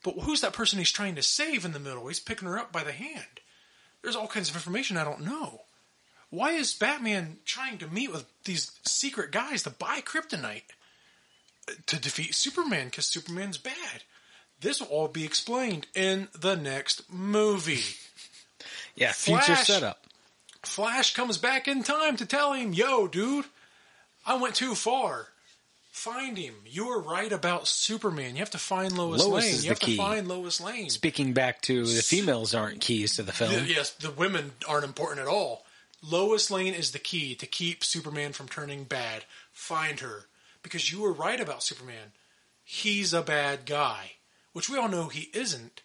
[0.03, 2.07] But who's that person he's trying to save in the middle?
[2.07, 3.41] He's picking her up by the hand.
[4.03, 5.63] There's all kinds of information I don't know.
[6.31, 10.63] Why is Batman trying to meet with these secret guys to buy kryptonite
[11.87, 12.87] to defeat Superman?
[12.87, 14.05] Because Superman's bad.
[14.61, 17.97] This will all be explained in the next movie.
[18.95, 19.67] yeah, future Flash.
[19.67, 20.05] setup.
[20.63, 23.47] Flash comes back in time to tell him, yo, dude,
[24.27, 25.29] I went too far.
[26.01, 26.55] Find him.
[26.65, 28.35] You were right about Superman.
[28.35, 29.55] You have to find Lois, Lois Lane.
[29.55, 29.97] is You the have key.
[29.97, 30.89] to find Lois Lane.
[30.89, 33.53] Speaking back to the females aren't keys to the film.
[33.53, 35.67] The- yes, the women aren't important at all.
[36.03, 39.25] Lois Lane is the key to keep Superman from turning bad.
[39.53, 40.25] Find her.
[40.63, 42.13] Because you were right about Superman.
[42.65, 44.13] He's a bad guy.
[44.55, 45.83] Which we all know he isn't.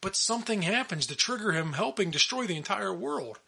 [0.00, 3.38] But something happens to trigger him helping destroy the entire world.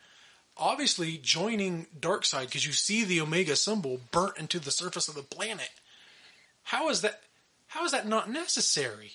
[0.56, 5.22] obviously joining Darkseid because you see the Omega symbol burnt into the surface of the
[5.24, 5.70] planet.
[6.64, 7.22] How is that?
[7.68, 9.12] How is that not necessary?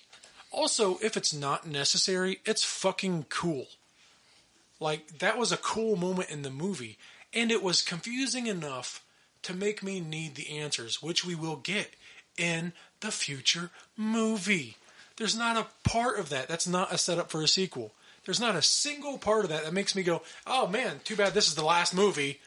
[0.50, 3.66] Also, if it's not necessary, it's fucking cool.
[4.80, 6.98] Like that was a cool moment in the movie,
[7.32, 9.04] and it was confusing enough
[9.42, 11.94] to make me need the answers, which we will get
[12.36, 14.76] in the future movie.
[15.16, 17.92] There's not a part of that that's not a setup for a sequel.
[18.24, 21.34] There's not a single part of that that makes me go, "Oh man, too bad
[21.34, 22.40] this is the last movie."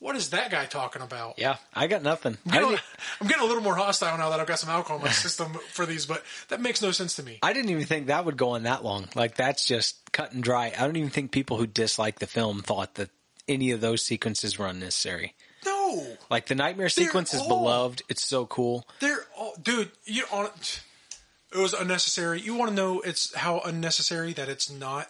[0.00, 1.38] What is that guy talking about?
[1.38, 2.38] Yeah, I got nothing.
[2.46, 2.78] I'm getting,
[3.20, 5.54] I'm getting a little more hostile now that I've got some alcohol in my system
[5.72, 7.38] for these, but that makes no sense to me.
[7.42, 9.08] I didn't even think that would go on that long.
[9.16, 10.72] Like that's just cut and dry.
[10.78, 13.10] I don't even think people who dislike the film thought that
[13.48, 15.34] any of those sequences were unnecessary.
[15.66, 18.02] No, Like the nightmare They're sequence is all- beloved.
[18.08, 18.86] It's so cool.
[19.00, 19.90] they're all, dude.
[20.04, 22.40] You on it was unnecessary.
[22.40, 25.08] You want to know it's how unnecessary that it's not.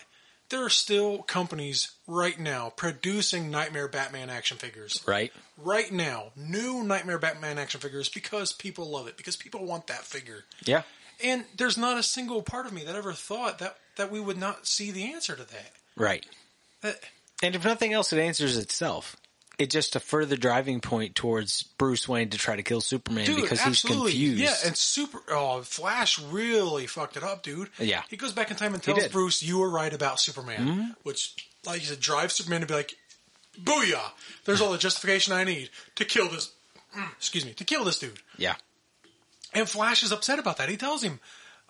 [0.50, 5.02] There are still companies right now producing Nightmare Batman action figures.
[5.06, 5.32] Right?
[5.58, 10.04] Right now, new Nightmare Batman action figures because people love it because people want that
[10.04, 10.44] figure.
[10.64, 10.82] Yeah.
[11.22, 14.38] And there's not a single part of me that ever thought that that we would
[14.38, 15.72] not see the answer to that.
[15.96, 16.24] Right.
[16.82, 17.00] That-
[17.42, 19.16] And if nothing else, it answers itself.
[19.58, 23.42] It's just a further driving point towards Bruce Wayne to try to kill Superman Dude,
[23.42, 24.12] because absolutely.
[24.12, 24.62] he's confused.
[24.62, 25.20] Yeah, and super.
[25.30, 27.68] Oh, Flash really fucked it up, dude.
[27.78, 28.02] Yeah.
[28.08, 29.08] he goes back in time and tells.
[29.08, 30.90] Bruce, "You were right about Superman," mm-hmm.
[31.02, 32.94] which, like you said, drives Superman to be like,
[33.60, 34.12] "Booyah!
[34.44, 36.52] There's all the justification I need to kill this."
[36.96, 38.20] Mm, excuse me, to kill this dude.
[38.36, 38.54] yeah.
[39.54, 40.68] And Flash is upset about that.
[40.68, 41.18] He tells him,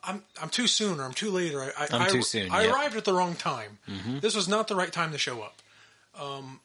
[0.05, 2.51] "I'm I'm too soon, or I'm too late, or I, I, I'm I- too soon,
[2.51, 2.73] I yeah.
[2.73, 3.78] arrived at the wrong time.
[3.89, 4.19] Mm-hmm.
[4.19, 5.62] This was not the right time to show up."
[6.20, 6.60] Um,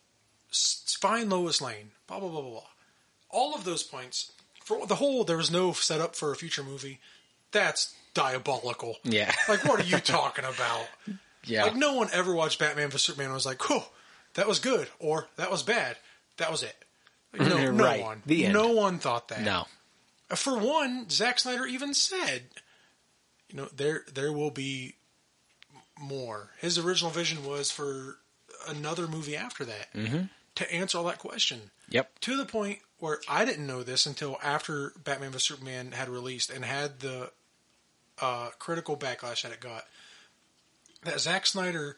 [0.53, 1.91] find Lois Lane.
[2.07, 2.63] Blah blah blah blah blah.
[3.29, 4.31] All of those points
[4.63, 5.23] for the whole.
[5.23, 6.99] There was no setup for a future movie.
[7.51, 8.97] That's diabolical.
[9.03, 9.31] Yeah.
[9.49, 10.87] Like, what are you talking about?
[11.45, 11.63] Yeah.
[11.65, 13.81] Like, no one ever watched Batman vs Superman and was like, "Whew,
[14.35, 15.97] that was good," or "That was bad."
[16.37, 16.75] That was it.
[17.37, 18.01] Like, no, no Right.
[18.01, 18.21] one.
[18.25, 18.53] The end.
[18.53, 19.41] No one thought that.
[19.41, 19.65] no.
[20.35, 22.43] For one, Zack Snyder even said,
[23.49, 24.95] you know, there there will be
[25.99, 26.49] more.
[26.59, 28.17] His original vision was for
[28.67, 30.23] another movie after that Mm-hmm.
[30.55, 31.71] To answer all that question.
[31.89, 32.19] Yep.
[32.21, 36.49] To the point where I didn't know this until after Batman vs Superman had released
[36.49, 37.31] and had the
[38.21, 39.83] uh, critical backlash that it got.
[41.03, 41.97] That Zack Snyder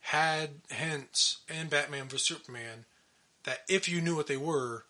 [0.00, 2.84] had hints in Batman vs Superman
[3.44, 4.84] that if you knew what they were,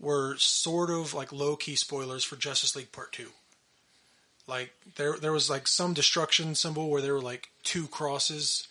[0.00, 3.28] were sort of like low key spoilers for Justice League Part Two.
[4.46, 8.66] Like there, there was like some destruction symbol where there were like two crosses,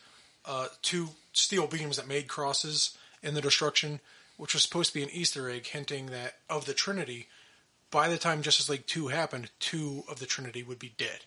[0.45, 2.97] uh, two steel beams that made crosses
[3.27, 3.99] in the destruction,
[4.37, 7.27] which was supposed to be an Easter egg hinting that of the Trinity.
[7.91, 11.19] By the time Justice League Two happened, two of the Trinity would be dead,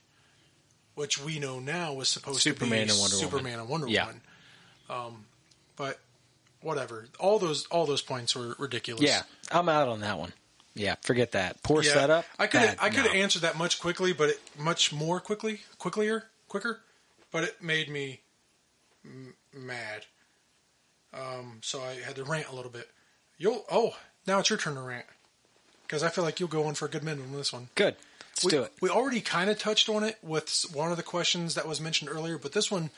[0.95, 3.31] which we know now was supposed Superman to be and Wonder Woman.
[3.31, 4.07] Superman and Wonder Yeah.
[4.07, 4.21] Woman.
[4.91, 5.25] Um,
[5.77, 5.99] but
[6.61, 9.03] whatever, all those all those points were ridiculous.
[9.03, 9.23] Yeah.
[9.51, 10.33] I'm out on that one.
[10.75, 10.97] Yeah.
[11.03, 11.63] Forget that.
[11.63, 12.25] Poor Yeah, setup.
[12.39, 13.21] I could bad, I could have no.
[13.21, 16.81] answered that much quickly, but it, much more quickly, quicklier, quicker.
[17.33, 18.21] But it made me
[19.05, 20.05] m- mad.
[21.13, 22.89] Um, so I had to rant a little bit.
[23.39, 23.97] You'll oh
[24.27, 25.07] now it's your turn to rant
[25.83, 27.69] because I feel like you'll go on for a good minute on this one.
[27.75, 27.97] Good.
[28.31, 28.73] Let's we, do it.
[28.81, 32.11] We already kind of touched on it with one of the questions that was mentioned
[32.11, 32.91] earlier, but this one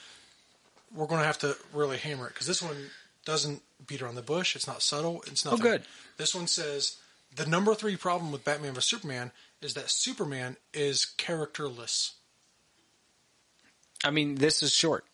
[0.95, 2.77] we're going to have to really hammer it because this one
[3.25, 4.57] doesn't beat around the bush.
[4.57, 5.23] It's not subtle.
[5.27, 5.61] It's nothing.
[5.61, 5.83] Oh, good.
[6.17, 6.97] This one says
[7.35, 12.15] the number three problem with Batman vs Superman is that Superman is characterless.
[14.05, 15.05] I mean, this is short.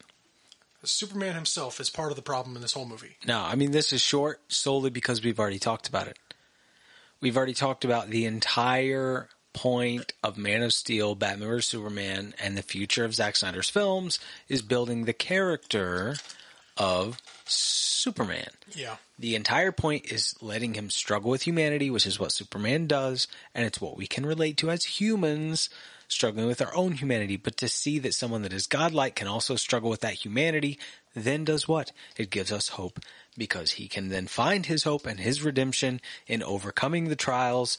[0.84, 3.16] Superman himself is part of the problem in this whole movie.
[3.26, 6.18] No, I mean, this is short solely because we've already talked about it.
[7.20, 11.68] We've already talked about the entire point of Man of Steel, Batman vs.
[11.68, 16.16] Superman, and the future of Zack Snyder's films is building the character
[16.76, 18.50] of Superman.
[18.72, 18.96] Yeah.
[19.18, 23.66] The entire point is letting him struggle with humanity, which is what Superman does, and
[23.66, 25.70] it's what we can relate to as humans,
[26.08, 27.36] struggling with our own humanity.
[27.36, 30.78] But to see that someone that is godlike can also struggle with that humanity,
[31.14, 31.92] then does what?
[32.16, 32.98] It gives us hope
[33.36, 37.78] because he can then find his hope and his redemption in overcoming the trials.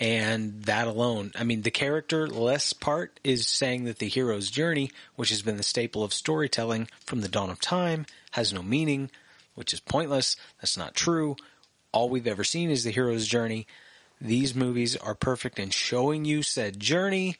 [0.00, 4.92] And that alone, I mean, the character less part is saying that the hero's journey,
[5.16, 9.10] which has been the staple of storytelling from the dawn of time, has no meaning,
[9.56, 10.36] which is pointless.
[10.60, 11.36] That's not true.
[11.90, 13.66] All we've ever seen is the hero's journey.
[14.20, 17.36] These movies are perfect in showing you said journey.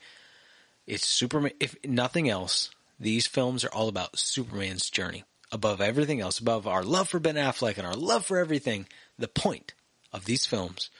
[0.89, 1.52] It's Superman.
[1.60, 5.24] If nothing else, these films are all about Superman's journey.
[5.52, 8.86] Above everything else, above our love for Ben Affleck and our love for everything,
[9.19, 9.74] the point
[10.12, 10.90] of these films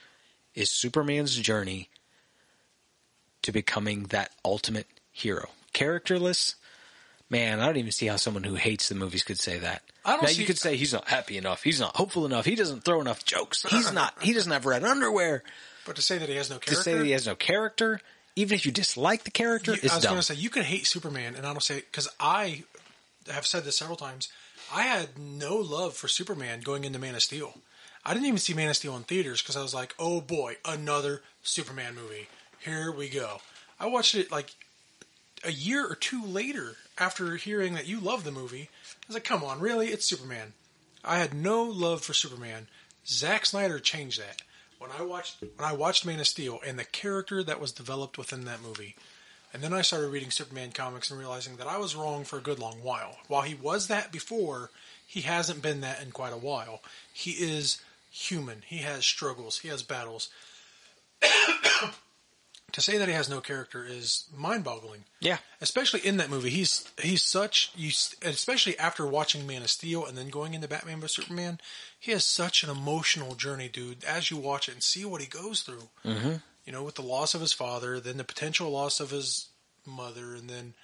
[0.55, 1.89] is Superman's journey
[3.43, 5.49] to becoming that ultimate hero.
[5.73, 6.57] Characterless,
[7.31, 9.83] Man, I don't even see how someone who hates the movies could say that.
[10.05, 12.47] I don't now see- you could say he's not happy enough, he's not hopeful enough,
[12.47, 15.43] he doesn't throw enough jokes, he's not, he doesn't have red underwear.
[15.85, 18.01] But to say that he has no To say that he has no character,
[18.39, 20.11] even if you dislike the character, You- I was dumb.
[20.13, 22.65] going to say you can hate Superman, and I don't say because I
[23.31, 24.29] have said this several times.
[24.73, 27.59] I had no love for Superman going into Man of Steel.
[28.05, 30.57] I didn't even see Man of Steel in theaters because I was like, "Oh boy,
[30.65, 32.29] another Superman movie.
[32.61, 33.41] Here we go."
[33.81, 34.51] I watched it like
[35.45, 38.71] a year or two later after hearing that you love the movie.
[38.73, 39.89] I was like, "Come on, really?
[39.89, 40.53] It's Superman."
[41.05, 42.69] I had no love for Superman.
[43.07, 44.43] Zack Snyder changed that
[44.79, 48.19] when I watched when I watched Man of Steel and the character that was developed
[48.19, 48.97] within that movie.
[49.53, 52.43] And then I started reading Superman comics and realizing that I was wrong for a
[52.43, 53.17] good long while.
[53.29, 54.71] While he was that before,
[55.07, 56.83] he hasn't been that in quite a while.
[57.13, 57.81] He is
[58.11, 58.63] human.
[58.67, 59.61] He has struggles.
[59.61, 60.29] He has battles.
[62.73, 65.05] To say that he has no character is mind-boggling.
[65.21, 65.39] yeah.
[65.61, 67.91] Especially in that movie, he's he's such you.
[68.23, 71.59] Especially after watching Man of Steel and then going into Batman vs Superman,
[71.99, 74.05] he has such an emotional journey, dude.
[74.05, 76.35] As you watch it and see what he goes through, mm-hmm.
[76.65, 79.49] you know, with the loss of his father, then the potential loss of his
[79.87, 80.75] mother, and then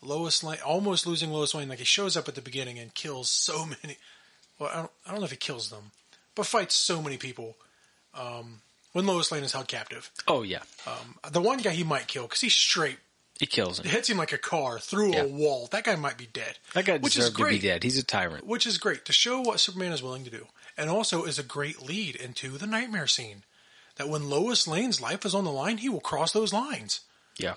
[0.00, 1.68] Lois Lane almost losing Lois Lane.
[1.68, 3.98] Like he shows up at the beginning and kills so many.
[4.58, 5.90] Well, I don't, I don't know if he kills them,
[6.34, 7.56] but fights so many people.
[8.14, 8.60] Um,
[8.92, 10.62] when Lois Lane is held captive, Oh yeah.
[10.86, 12.98] Um, the one guy he might kill because he's straight
[13.38, 13.86] He kills him.
[13.86, 15.22] hits him like a car through Yeah.
[15.22, 15.68] a wall.
[15.72, 16.58] That guy might be dead.
[16.74, 17.62] That guy which is deserved to be great.
[17.62, 17.82] dead.
[17.82, 18.46] He's a tyrant.
[18.46, 20.46] Which is great to show what Superman is willing to do,
[20.76, 23.44] and also is a great lead into the nightmare scene.
[23.96, 27.00] That when Lois Lane's life is on the line, he will cross those lines.
[27.36, 27.54] Yeah.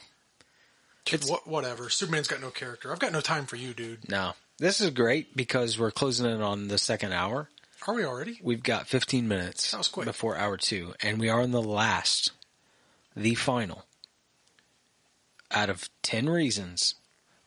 [1.11, 1.89] It's- What, whatever.
[1.89, 2.91] Superman's got no character.
[2.91, 4.09] I've got no time for you, dude.
[4.09, 4.33] No.
[4.57, 7.49] This is great because we're closing in on the second hour.
[7.87, 8.39] Are we already?
[8.41, 10.05] We've got 15 minutes That was quick.
[10.05, 12.31] before hour two, and we are in the last,
[13.15, 13.85] the final,
[15.51, 16.95] out of 10 reasons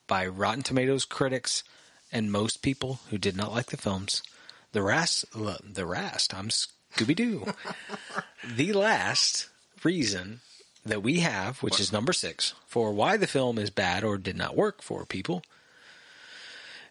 [0.06, 1.64] by Rotten Tomatoes critics
[2.12, 4.22] and most people who did not like the films.
[4.72, 7.46] The rest, the rest, I'm Scooby Doo.
[8.44, 9.48] the last
[9.82, 10.40] reason
[10.86, 14.36] that we have, which is number six, for why the film is bad or did
[14.36, 15.42] not work for people,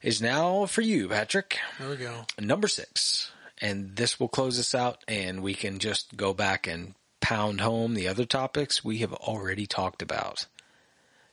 [0.01, 2.25] is now for you, Patrick There we go.
[2.39, 6.93] number six, and this will close us out, and we can just go back and
[7.21, 10.45] pound home the other topics we have already talked about.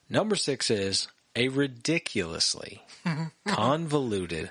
[0.09, 2.83] Number six is a ridiculously
[3.47, 4.51] convoluted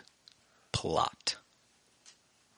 [0.71, 1.35] plot.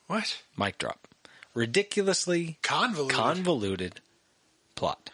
[0.07, 0.41] What?
[0.57, 1.07] Mic drop.
[1.53, 3.15] Ridiculously Convoluted.
[3.17, 4.01] convoluted
[4.75, 5.09] plot.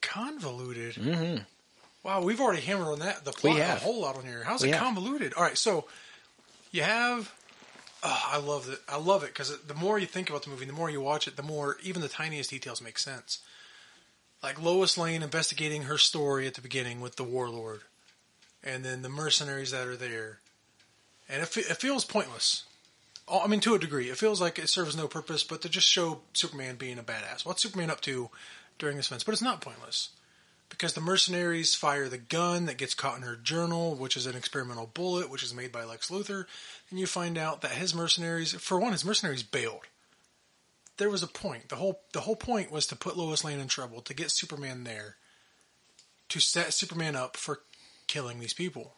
[0.00, 0.94] convoluted.
[0.94, 1.42] Mm-hmm.
[2.02, 3.24] Wow, we've already hammered on that.
[3.24, 4.42] The We plot a whole lot on here.
[4.44, 4.82] How's We it have.
[4.82, 5.34] convoluted?
[5.34, 5.86] All right, so
[6.70, 7.32] you have.
[8.06, 8.80] Oh, I love it.
[8.86, 11.26] I love it because the more you think about the movie, the more you watch
[11.26, 13.38] it, the more even the tiniest details make sense.
[14.42, 17.80] Like Lois Lane investigating her story at the beginning with the warlord,
[18.62, 20.40] and then the mercenaries that are there,
[21.30, 22.64] and it, it feels pointless.
[23.26, 25.70] Oh, I mean, to a degree, it feels like it serves no purpose, but to
[25.70, 27.46] just show Superman being a badass.
[27.46, 28.28] What's Superman up to
[28.78, 29.24] during this event?
[29.24, 30.10] But it's not pointless
[30.74, 34.34] because the mercenaries fire the gun that gets caught in her journal, which is an
[34.34, 36.46] experimental bullet, which is made by Lex Luthor,
[36.90, 39.86] and you find out that his mercenaries, for one, his mercenaries bailed.
[40.96, 41.68] There was a point.
[41.68, 44.84] The whole the whole point was to put Lois Lane in trouble, to get Superman
[44.84, 45.16] there,
[46.28, 47.60] to set Superman up for
[48.06, 48.94] killing these people.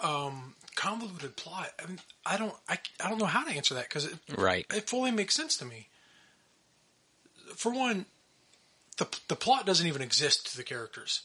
[0.00, 1.70] Um, convoluted plot.
[1.82, 4.64] I mean, I don't, I, I don't know how to answer that because it, Right.
[4.74, 5.88] it fully makes sense to me.
[7.54, 8.06] For one,
[9.00, 11.22] the the plot doesn't even exist to the characters.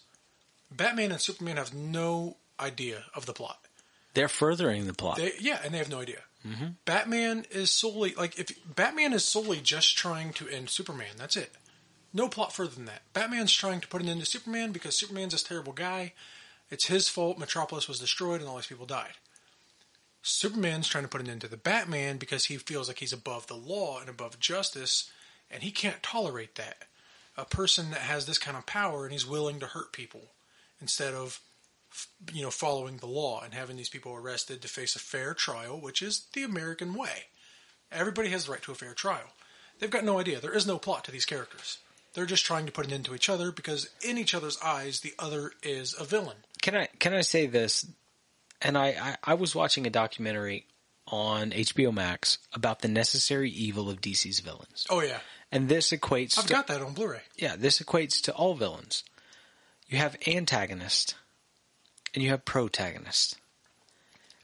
[0.72, 3.60] Batman and Superman have no idea of the plot.
[4.14, 5.18] They're furthering the plot.
[5.18, 6.22] They, yeah, and they have no idea.
[6.48, 6.68] Mm-hmm.
[6.86, 11.16] Batman is solely like if Batman is solely just trying to end Superman.
[11.18, 11.52] That's it.
[12.14, 13.02] No plot further than that.
[13.14, 16.14] Batman's trying to put an end to Superman because Superman's this terrible guy.
[16.72, 17.38] It's his fault.
[17.38, 19.14] Metropolis was destroyed and all these people died.
[20.22, 23.48] Superman's trying to put an end to the Batman because he feels like he's above
[23.48, 25.12] the law and above justice,
[25.52, 26.86] and he can't tolerate that.
[27.38, 30.32] A person that has this kind of power and he's willing to hurt people
[30.80, 31.42] instead of
[32.34, 35.80] you know, following the law and having these people arrested to face a fair trial,
[35.80, 37.26] which is the American way.
[37.92, 39.34] Everybody has the right to a fair trial.
[39.80, 40.40] They've got no idea.
[40.40, 41.78] There is no plot to these characters.
[42.14, 45.02] They're just trying to put an end to each other because in each other's eyes,
[45.02, 46.38] the other is a villain.
[46.62, 47.86] Can I can I say this?
[48.62, 50.66] And I, I, I was watching a documentary
[51.08, 54.88] on HBO Max about the necessary evil of DC's villains.
[54.90, 55.20] Oh yeah,
[55.56, 57.22] And this equates I've to, got that on Blu-ray.
[57.38, 59.06] yeah, this equates to all villains.
[59.88, 61.16] You have antagonist
[62.14, 63.38] and you have protagonist.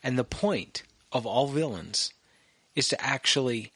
[0.01, 2.13] And the point of all villains
[2.77, 3.73] is to actually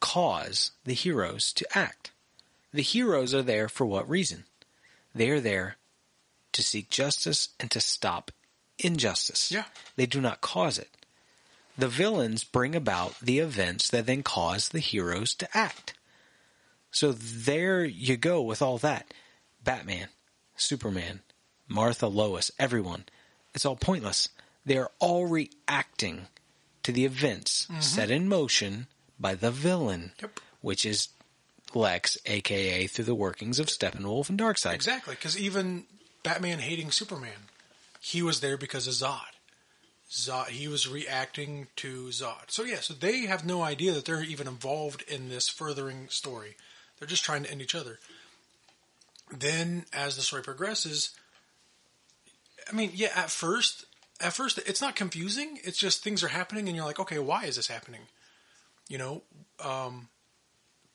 [0.00, 2.10] cause the heroes to act.
[2.72, 4.44] The heroes are there for what reason?
[5.14, 5.76] They are there
[6.52, 8.30] to seek justice and to stop
[8.78, 9.52] injustice.
[9.52, 9.64] Yeah.
[9.96, 10.88] They do not cause it.
[11.76, 15.92] The villains bring about the events that then cause the heroes to act.
[16.96, 19.12] So there you go with all that.
[19.62, 20.08] Batman,
[20.56, 21.20] Superman,
[21.68, 23.04] Martha, Lois, everyone.
[23.54, 24.30] It's all pointless.
[24.64, 26.28] They are all reacting
[26.84, 27.80] to the events mm-hmm.
[27.82, 28.86] set in motion
[29.20, 30.40] by the villain, Yep.
[30.62, 31.08] which is
[31.74, 34.74] Lex, aka through the workings of Steppenwolf and Darkseid.
[34.74, 35.84] Exactly, because even
[36.22, 37.50] Batman hating Superman,
[38.00, 39.36] he was there because of Zod.
[40.10, 42.50] Zod, he was reacting to Zod.
[42.50, 46.56] So yeah, so they have no idea that they're even involved in this furthering story.
[46.98, 47.98] They're just trying to end each other.
[49.30, 51.10] Then, as the story progresses,
[52.70, 53.86] I mean, yeah, at first,
[54.20, 55.58] at first, it's not confusing.
[55.64, 58.02] It's just things are happening, and you're like, okay, why is this happening?
[58.88, 59.22] You know,
[59.64, 60.08] um,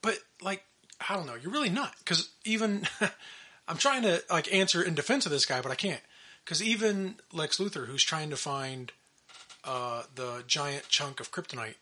[0.02, 0.64] but like,
[1.10, 1.36] I don't know.
[1.36, 2.88] You're really not because even
[3.68, 6.02] I'm trying to like answer in defense of this guy, but I can't
[6.44, 8.92] because even Lex Luthor, who's trying to find
[9.64, 11.76] uh, the giant chunk of kryptonite,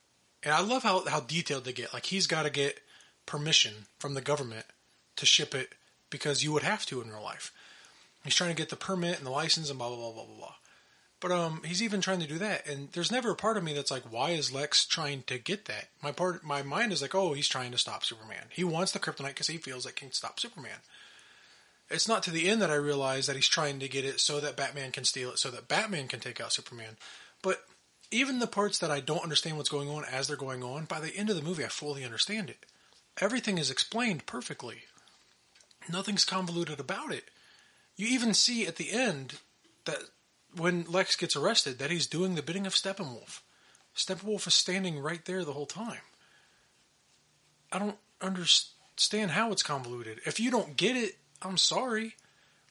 [0.44, 1.94] and I love how how detailed they get.
[1.94, 2.80] Like he's got to get
[3.30, 4.66] permission from the government
[5.16, 5.76] to ship it
[6.10, 7.54] because you would have to in real life.
[8.24, 10.56] He's trying to get the permit and the license and blah blah blah blah blah.
[11.20, 13.74] But um, he's even trying to do that, and there's never a part of me
[13.74, 15.90] that's like, why is Lex trying to get that?
[16.02, 18.46] My part, my mind is like, oh, he's trying to stop Superman.
[18.50, 20.80] He wants the kryptonite because he feels it can stop Superman.
[21.90, 24.40] It's not to the end that I realize that he's trying to get it so
[24.40, 26.96] that Batman can steal it, so that Batman can take out Superman.
[27.42, 27.64] But
[28.12, 31.02] even the parts that I don't understand what's going on as they're going on, by
[31.02, 32.66] the end of the movie, I fully understand it.
[33.20, 34.84] Everything is explained perfectly.
[35.90, 37.26] Nothing's convoluted about it.
[37.96, 39.36] You even see at the end
[39.86, 39.98] that
[40.56, 43.42] when Lex gets arrested, that he's doing the bidding of Steppenwolf.
[43.96, 46.02] Steppenwolf is standing right there the whole time.
[47.72, 50.22] I don't understand how it's convoluted.
[50.26, 52.16] If you don't get it, I'm sorry,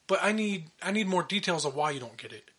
[0.07, 2.51] but I need I need more details of why you don't get it.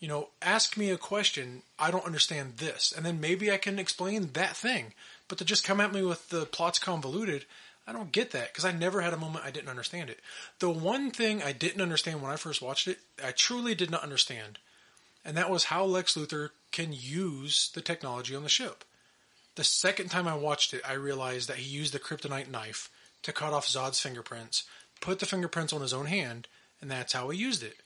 [0.00, 1.62] You know, ask me a question.
[1.78, 4.94] I don't understand this, and then maybe I can explain that thing.
[5.28, 7.44] But to just come at me with the plot's convoluted,
[7.86, 10.20] I don't get that because I never had a moment I didn't understand it.
[10.58, 14.02] The one thing I didn't understand when I first watched it, I truly did not
[14.02, 14.58] understand,
[15.24, 18.84] and that was how Lex Luthor can use the technology on the ship.
[19.54, 22.90] The second time I watched it, I realized that he used the kryptonite knife
[23.22, 24.64] to cut off Zod's fingerprints,
[25.00, 26.46] put the fingerprints on his own hand,
[26.80, 27.78] and that's how he used it.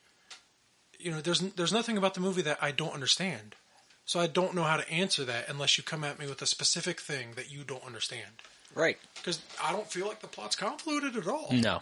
[0.98, 3.55] You know, there's there's nothing about the movie that I don't understand.
[4.04, 6.46] So I don't know how to answer that unless you come at me with a
[6.46, 8.30] specific thing that you don't understand.
[8.74, 8.98] Right.
[9.16, 11.48] Because I don't feel like the plot's convoluted at all.
[11.52, 11.80] No.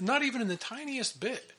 [0.00, 1.52] Not even in the tiniest bit.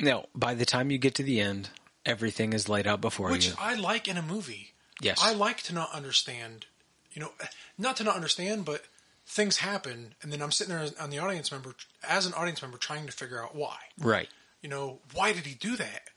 [0.00, 0.26] No.
[0.34, 1.70] By the time you get to the end,
[2.04, 3.52] everything is laid out before Which you.
[3.52, 4.72] Which I like in a movie.
[5.00, 5.20] Yes.
[5.22, 6.66] I like to not understand,
[7.12, 7.32] you know,
[7.76, 8.84] not to not understand, but
[9.26, 11.74] things happen, and then I'm sitting there on the audience member,
[12.08, 13.76] as an audience member, trying to figure out why.
[13.98, 14.28] right.
[14.62, 16.08] You know, why did he do that?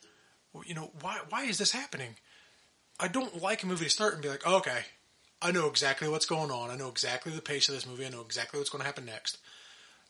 [0.65, 2.15] You know, why why is this happening?
[2.99, 4.79] I don't like a movie to start and be like, okay,
[5.41, 6.69] I know exactly what's going on.
[6.69, 8.05] I know exactly the pace of this movie.
[8.05, 9.37] I know exactly what's going to happen next.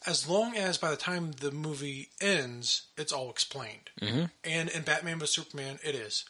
[0.08, 3.92] As long as by the time the movie ends, it's all explained.
[4.02, 4.26] Mm-hmm.
[4.44, 6.26] And in Batman vs Superman, it is.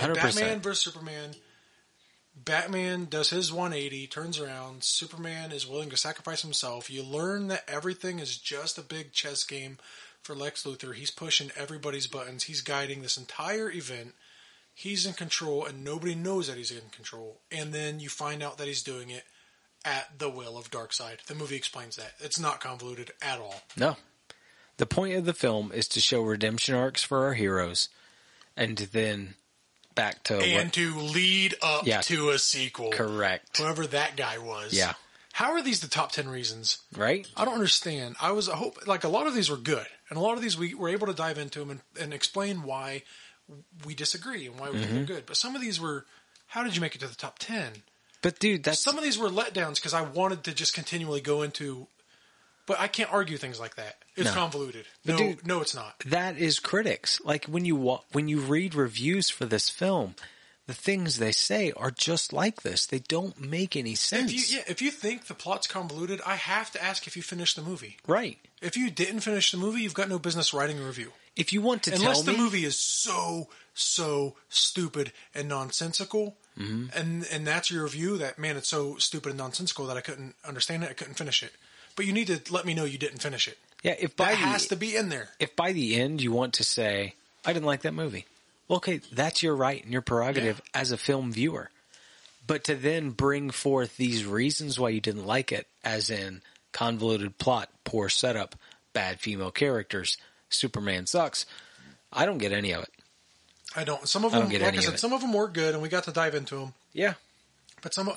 [0.00, 0.14] In 100%.
[0.14, 1.30] Batman vs Superman,
[2.36, 4.84] Batman does his 180, turns around.
[4.84, 6.90] Superman is willing to sacrifice himself.
[6.90, 9.78] You learn that everything is just a big chess game
[10.20, 10.94] for Lex Luthor.
[10.94, 12.44] He's pushing everybody's buttons.
[12.44, 14.14] He's guiding this entire event.
[14.74, 17.40] He's in control, and nobody knows that he's in control.
[17.52, 19.22] And then you find out that he's doing it
[19.84, 21.24] at the will of Darkseid.
[21.26, 22.12] The movie explains that.
[22.18, 23.62] It's not convoluted at all.
[23.76, 23.96] No.
[24.78, 27.88] The point of the film is to show redemption arcs for our heroes,
[28.56, 29.34] and then
[29.94, 30.72] back to And what.
[30.74, 32.00] to lead up Yeah.
[32.02, 32.90] to a sequel.
[32.90, 33.58] Correct.
[33.58, 34.72] Whoever that guy was.
[34.72, 34.94] Yeah.
[35.34, 36.78] How are these the top 10 reasons?
[36.96, 37.28] Right.
[37.36, 38.16] I don't understand.
[38.20, 40.42] I was I hope like a lot of these were good, and a lot of
[40.42, 43.02] these we were able to dive into them and, and explain why
[43.84, 45.12] we disagree and why we think they're mm-hmm.
[45.12, 45.26] good.
[45.26, 46.06] But some of these were,
[46.46, 47.72] how did you make it to the top ten?
[48.22, 51.42] But dude, that's Some of these were letdowns because I wanted to just continually go
[51.42, 51.86] into,
[52.66, 53.96] but I can't argue things like that.
[54.16, 54.34] It's No.
[54.34, 54.86] convoluted.
[55.04, 55.98] But no, dude- no, it's not.
[56.06, 57.20] that is critics.
[57.22, 60.14] Like when you wa- when you read reviews for this film,
[60.66, 62.86] the things they say are just like this.
[62.86, 64.32] They don't make any sense.
[64.32, 67.22] If you yeah, if you think the plot's convoluted, I have to ask if you
[67.22, 67.98] finished the movie.
[68.06, 68.38] Right.
[68.62, 71.12] If you didn't finish the movie, you've got no business writing a review.
[71.36, 76.96] If you want to unless the me, movie is so so stupid and nonsensical Mm-hmm.
[76.96, 80.36] and and that's your view that man it's so stupid and nonsensical that i couldn't
[80.46, 81.52] understand it i couldn't finish it.
[81.96, 83.58] But you need to let me know you didn't finish it.
[83.82, 85.30] Yeah, if by that the, has to be in there.
[85.40, 88.26] if by the end you want to say I didn't like that movie,
[88.68, 91.70] well, okay, that's your right and your prerogative as a film viewer.
[92.46, 96.40] But to then bring forth these reasons why you didn't like it, as in
[96.72, 98.54] convoluted plot, poor setup,
[98.92, 100.18] bad female characters,
[100.50, 101.46] Superman sucks.
[102.12, 102.90] I don't get any of it.
[103.76, 104.06] I don't.
[104.08, 105.88] Some of I them, get like I said, some of them were good, and we
[105.88, 106.74] got to dive into them.
[106.92, 107.14] Yeah.
[107.82, 108.10] But some,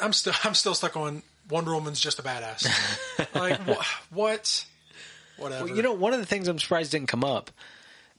[0.00, 2.66] I'm still, I'm still stuck on Wonder Woman's just a badass.
[3.34, 4.64] like wh- what?
[5.36, 5.66] Whatever.
[5.66, 7.50] Well, you know, one of the things I'm surprised didn't come up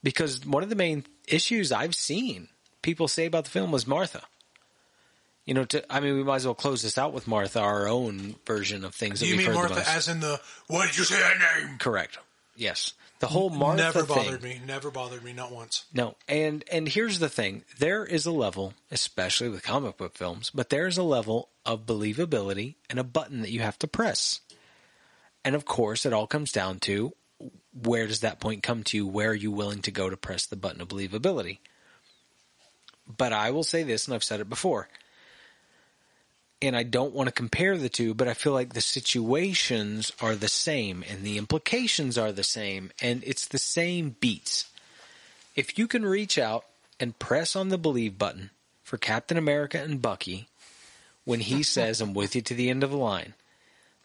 [0.04, 2.48] because one of the main issues I've seen
[2.82, 4.22] people say about the film was Martha.
[5.46, 7.88] You know, to, I mean, we might as well close this out with Martha, our
[7.88, 10.40] own version of things Do you mean Martha as in the?
[10.68, 11.78] What did you say that name?
[11.80, 12.20] Correct.
[12.56, 12.94] Yes.
[13.22, 14.16] The whole Martha Never thing.
[14.16, 14.62] bothered me.
[14.66, 15.32] Never bothered me.
[15.32, 15.86] Not once.
[15.94, 20.50] No, and and here's the thing: there is a level, especially with comic book films,
[20.50, 24.42] but there is a level of believability and a button that you have to press.
[25.46, 27.14] And of course, it all comes down to
[27.80, 29.06] where does that point come to you?
[29.08, 31.60] Where are you willing to go to press the button of believability?
[33.08, 34.90] But I will say this, and I've said it before,
[36.62, 40.36] and I don't want to compare the two, but I feel like the situations are
[40.36, 44.72] the same and the implications are the same, and it's the same beats
[45.56, 46.66] if you can reach out
[47.00, 48.52] and press on the believe button
[48.84, 50.48] for Captain America and Bucky
[51.26, 53.34] when he says, I'm with you to the end of the line,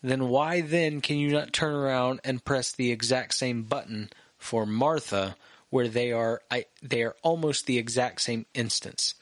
[0.03, 4.66] then why then can you not turn around and press the exact same button for
[4.66, 5.37] Martha
[5.70, 9.15] where they are I, they are almost the exact same instance?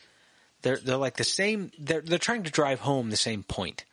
[0.64, 3.84] They're they're like the same they're they're trying to drive home the same point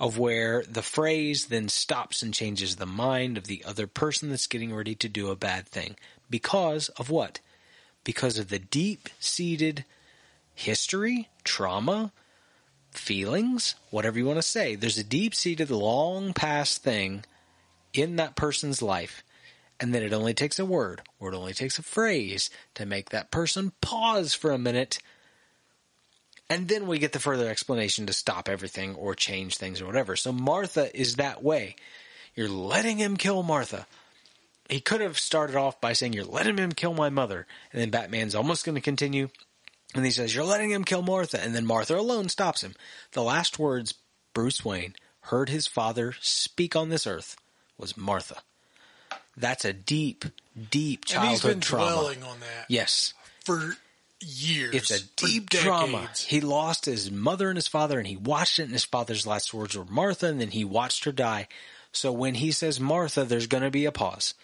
[0.00, 4.46] of where the phrase then stops and changes the mind of the other person that's
[4.46, 5.96] getting ready to do a bad thing.
[6.30, 7.40] Because of what?
[8.04, 9.84] Because of the deep seated
[10.54, 12.12] history, trauma,
[12.92, 14.76] feelings, whatever you want to say.
[14.76, 17.24] There's a deep seated, long past thing
[17.92, 19.24] in that person's life.
[19.80, 23.10] And then it only takes a word or it only takes a phrase to make
[23.10, 25.00] that person pause for a minute.
[26.50, 30.16] And then we get the further explanation to stop everything or change things or whatever.
[30.16, 31.76] So Martha is that way.
[32.34, 33.86] You're letting him kill Martha.
[34.68, 37.46] He could have started off by saying, You're letting him kill my mother.
[37.72, 39.28] And then Batman's almost going to continue.
[39.94, 41.42] And he says, You're letting him kill Martha.
[41.42, 42.74] And then Martha alone stops him.
[43.12, 43.94] The last words
[44.34, 47.36] Bruce Wayne heard his father speak on this earth
[47.76, 48.36] was Martha.
[49.36, 50.24] That's a deep,
[50.70, 51.90] deep and he's been childhood trauma.
[51.92, 53.14] dwelling on that Yes.
[53.44, 53.76] for
[54.20, 54.74] years.
[54.74, 56.08] It's a deep trauma.
[56.26, 59.52] He lost his mother and his father, and he watched it, and his father's last
[59.54, 61.48] words were Martha, and then he watched her die.
[61.92, 64.34] So when he says Martha, there's going to be a pause.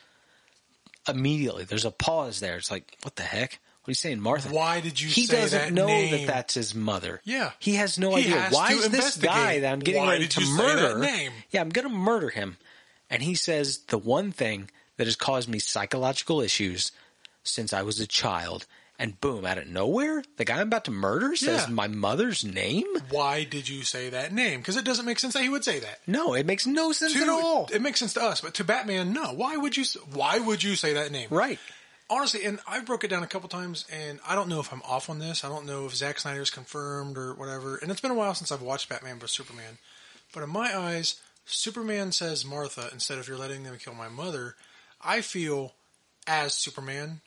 [1.06, 2.56] Immediately, there's a pause there.
[2.56, 3.58] It's like, what the heck?
[3.82, 4.48] What are you saying, Martha?
[4.48, 6.26] Why did you He doesn't that know name?
[6.26, 7.20] that that's his mother.
[7.24, 7.50] Yeah.
[7.58, 8.40] He has no He idea.
[8.40, 10.82] has Why to is this guy that I'm getting Why ready to you say that
[10.82, 10.98] murder?
[11.00, 11.32] name?
[11.50, 12.56] Yeah, I'm going to murder him.
[13.10, 16.92] And he says the one thing that has caused me psychological issues
[17.42, 18.64] since I was a child.
[18.96, 21.74] And boom, out of nowhere, the guy I'm about to murder says Yeah.
[21.74, 22.84] my mother's name?
[23.10, 24.60] Why did you say that name?
[24.60, 25.98] Because it doesn't make sense that he would say that.
[26.06, 27.68] No, it makes no sense To- at all.
[27.72, 29.32] It makes sense to us, but to Batman, no.
[29.32, 29.84] Why would you?
[30.12, 31.26] Why would you say that name?
[31.30, 31.58] Right.
[32.08, 34.82] Honestly, and I broke it down a couple times, and I don't know if I'm
[34.82, 35.42] off on this.
[35.42, 37.76] I don't know if Zack Snyder's confirmed or whatever.
[37.78, 39.78] And it's been a while since I've watched Batman vs Superman.
[40.32, 41.16] But in my eyes,
[41.46, 44.54] Superman says Martha instead of "You're letting them kill my mother."
[45.00, 45.74] I feel
[46.26, 47.22] as Superman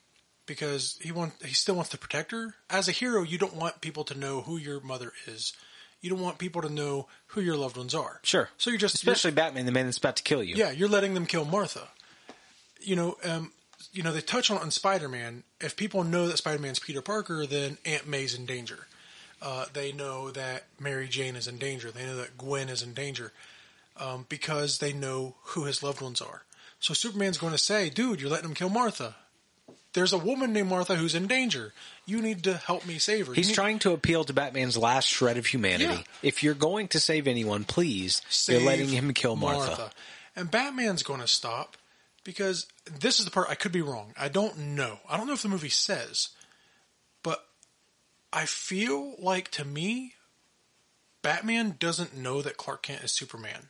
[0.47, 2.55] because he want he still wants to protect her.
[2.69, 5.53] As a hero, you don't want people to know who your mother is.
[6.01, 8.19] You don't want people to know who your loved ones are.
[8.23, 8.49] Sure.
[8.57, 10.55] So you're just you're- Especially Batman, the man that's about to kill you.
[10.55, 11.87] yeah, you're letting them kill Martha.
[12.81, 13.51] You know, um,
[13.91, 15.43] you know they touch on it in Spider-Man.
[15.59, 18.87] If people know that Spider-Man's Peter Parker, then Aunt May's in danger.
[19.41, 21.91] Uh, they know that Mary Jane is in danger.
[21.91, 23.33] They know that Gwen is in danger
[23.97, 26.43] um, because they know who his loved ones are.
[26.79, 29.15] So Superman's going to say, "Dude, you're letting them kill Martha.
[29.97, 31.73] There's a woman named Martha who's in danger.
[32.05, 35.07] You need to help me save her." He's need- trying to appeal to Batman's last
[35.07, 35.85] shred of humanity.
[35.85, 36.03] Yeah.
[36.21, 39.91] If you're going to save anyone, please, save you're letting him kill Martha.
[40.35, 41.77] And Batman's going to stop
[42.23, 42.67] because
[42.99, 44.13] this is the part I could be wrong.
[44.15, 44.99] I don't know.
[45.09, 46.29] I don't know if the movie says,
[47.23, 47.43] but
[48.31, 50.13] I feel like to me,
[51.23, 53.69] Batman doesn't know that Clark Kent is Superman.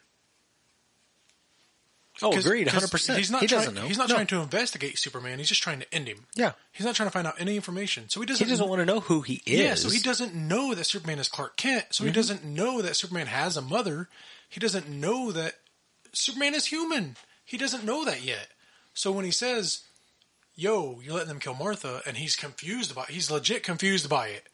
[2.21, 3.17] Oh, agreed, 'cause 100%.
[3.17, 3.87] He's not he trying, doesn't know.
[3.87, 4.15] He's not No.
[4.15, 5.37] trying to investigate Superman.
[5.37, 6.25] He's just trying to end him.
[6.33, 6.53] Yeah.
[6.71, 8.09] He's not trying to find out any information.
[8.09, 8.43] So he doesn't.
[8.45, 9.41] He doesn't want to know who he is.
[9.45, 9.61] Mm-hmm.
[9.61, 11.85] Yeah, so he doesn't know that Superman is Clark Kent.
[11.91, 14.09] So he doesn't know that Superman has a mother.
[14.49, 15.59] He doesn't know that
[16.13, 17.17] Superman is human.
[17.45, 18.49] He doesn't know that yet.
[18.93, 19.81] So when he says,
[20.55, 24.47] "Yo, you're letting them kill Martha," and he's confused about, he's legit confused by it.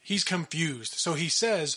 [0.00, 0.94] He's confused.
[0.94, 1.76] So he says,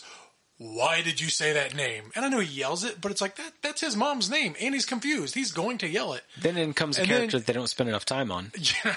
[0.64, 2.12] why did you say that name?
[2.16, 4.74] And I know he yells it, but it's like that that's his mom's name, and
[4.76, 5.34] he's confused.
[5.34, 6.24] He's going to yell it.
[6.40, 8.52] Then in comes a And character then- that they don't spend enough time on.
[8.86, 8.96] Yeah.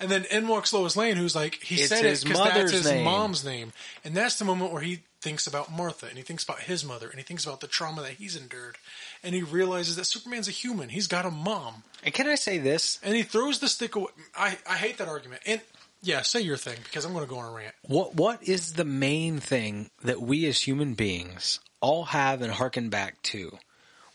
[0.00, 2.72] And then in walks Lois Lane, who's like, he It's said his it because that's
[2.72, 3.04] his name.
[3.04, 3.72] mom's name.
[4.04, 7.08] And that's the moment where he thinks about Martha and he thinks about his mother
[7.08, 8.76] and he thinks about the trauma that he's endured.
[9.22, 10.88] And he realizes that Superman's a human.
[10.88, 11.84] He's got a mom.
[12.02, 12.98] And can I say this?
[13.04, 14.08] And he throws the stick away.
[14.36, 15.42] I, I hate that argument.
[15.46, 15.60] And
[16.04, 17.74] yeah, say your thing because I'm going to go on a rant.
[17.82, 22.90] What what is the main thing that we as human beings all have and harken
[22.90, 23.58] back to?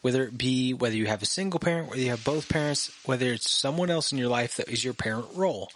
[0.02, 3.34] Whether it be whether you have a single parent, whether you have both parents, whether
[3.34, 5.72] it's someone else in your life that is your parent role.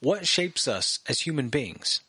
[0.00, 2.00] What shapes us as human beings?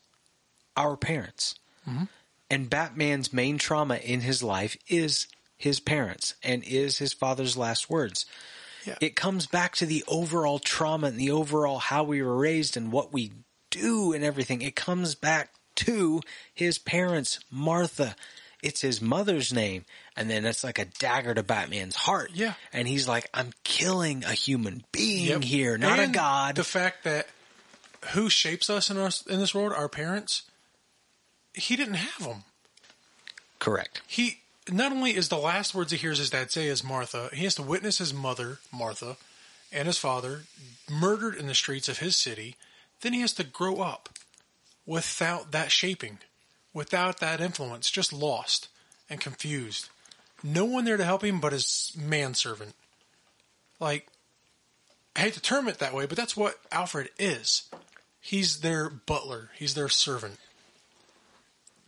[0.76, 1.54] Our parents.
[1.88, 2.04] Mm-hmm.
[2.50, 5.26] And Batman's main trauma in his life is
[5.56, 8.26] his parents and is his father's last words.
[8.86, 8.96] Yeah.
[9.00, 12.92] It comes back to the overall trauma and the overall how we were raised and
[12.92, 13.32] what we
[13.70, 14.62] do and everything.
[14.62, 16.20] It comes back to
[16.54, 18.14] his parents, Martha.
[18.62, 19.84] It's his mother's name.
[20.16, 22.30] And then it's like a dagger to Batman's heart.
[22.34, 22.54] Yeah.
[22.72, 25.42] And he's like, I'm killing a human being Yep.
[25.42, 26.54] here, not And a god.
[26.56, 27.26] The fact that
[28.12, 30.42] who shapes us in us in this world, our parents,
[31.54, 32.44] he didn't have them.
[33.58, 34.02] Correct.
[34.06, 34.38] he
[34.70, 37.54] not only is the last words he hears his dad say is Martha, he has
[37.56, 39.16] to witness his mother, Martha,
[39.72, 40.42] and his father
[40.90, 42.56] murdered in the streets of his city.
[43.00, 44.08] Then he has to grow up
[44.84, 46.18] without that shaping,
[46.72, 48.68] without that influence, just lost
[49.08, 49.88] and confused.
[50.42, 52.74] No one there to help him but his manservant.
[53.78, 54.08] Like,
[55.14, 57.68] I hate to term it that way, but that's what Alfred is.
[58.20, 59.50] He's their butler.
[59.56, 60.38] He's their servant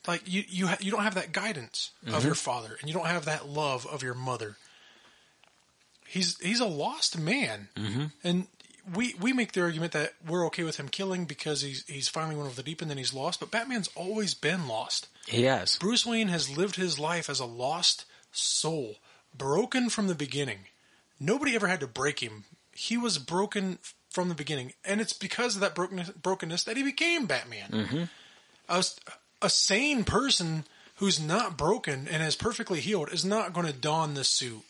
[0.09, 3.06] like you you ha- you don't have that guidance of your father and you don't
[3.06, 4.56] have that love of your mother.
[6.06, 7.68] He's he's a lost man.
[7.76, 8.05] Mm-hmm.
[8.24, 8.47] and
[8.94, 12.35] we we make the argument that we're okay with him killing because he's he's finally
[12.35, 15.09] went over the deep end and he's lost but batman's always been lost.
[15.26, 15.76] He has.
[15.76, 18.97] bruce wayne has lived his life as a lost soul
[19.36, 20.60] broken from the beginning.
[21.20, 22.44] Nobody ever had to break him.
[22.72, 23.78] He was broken
[24.09, 28.09] from the beginning and it's because of that brokenness, brokenness that he became batman.
[28.70, 28.82] A,
[29.43, 30.65] a sane person
[30.97, 34.62] who's not broken and is perfectly healed is not going to don this suit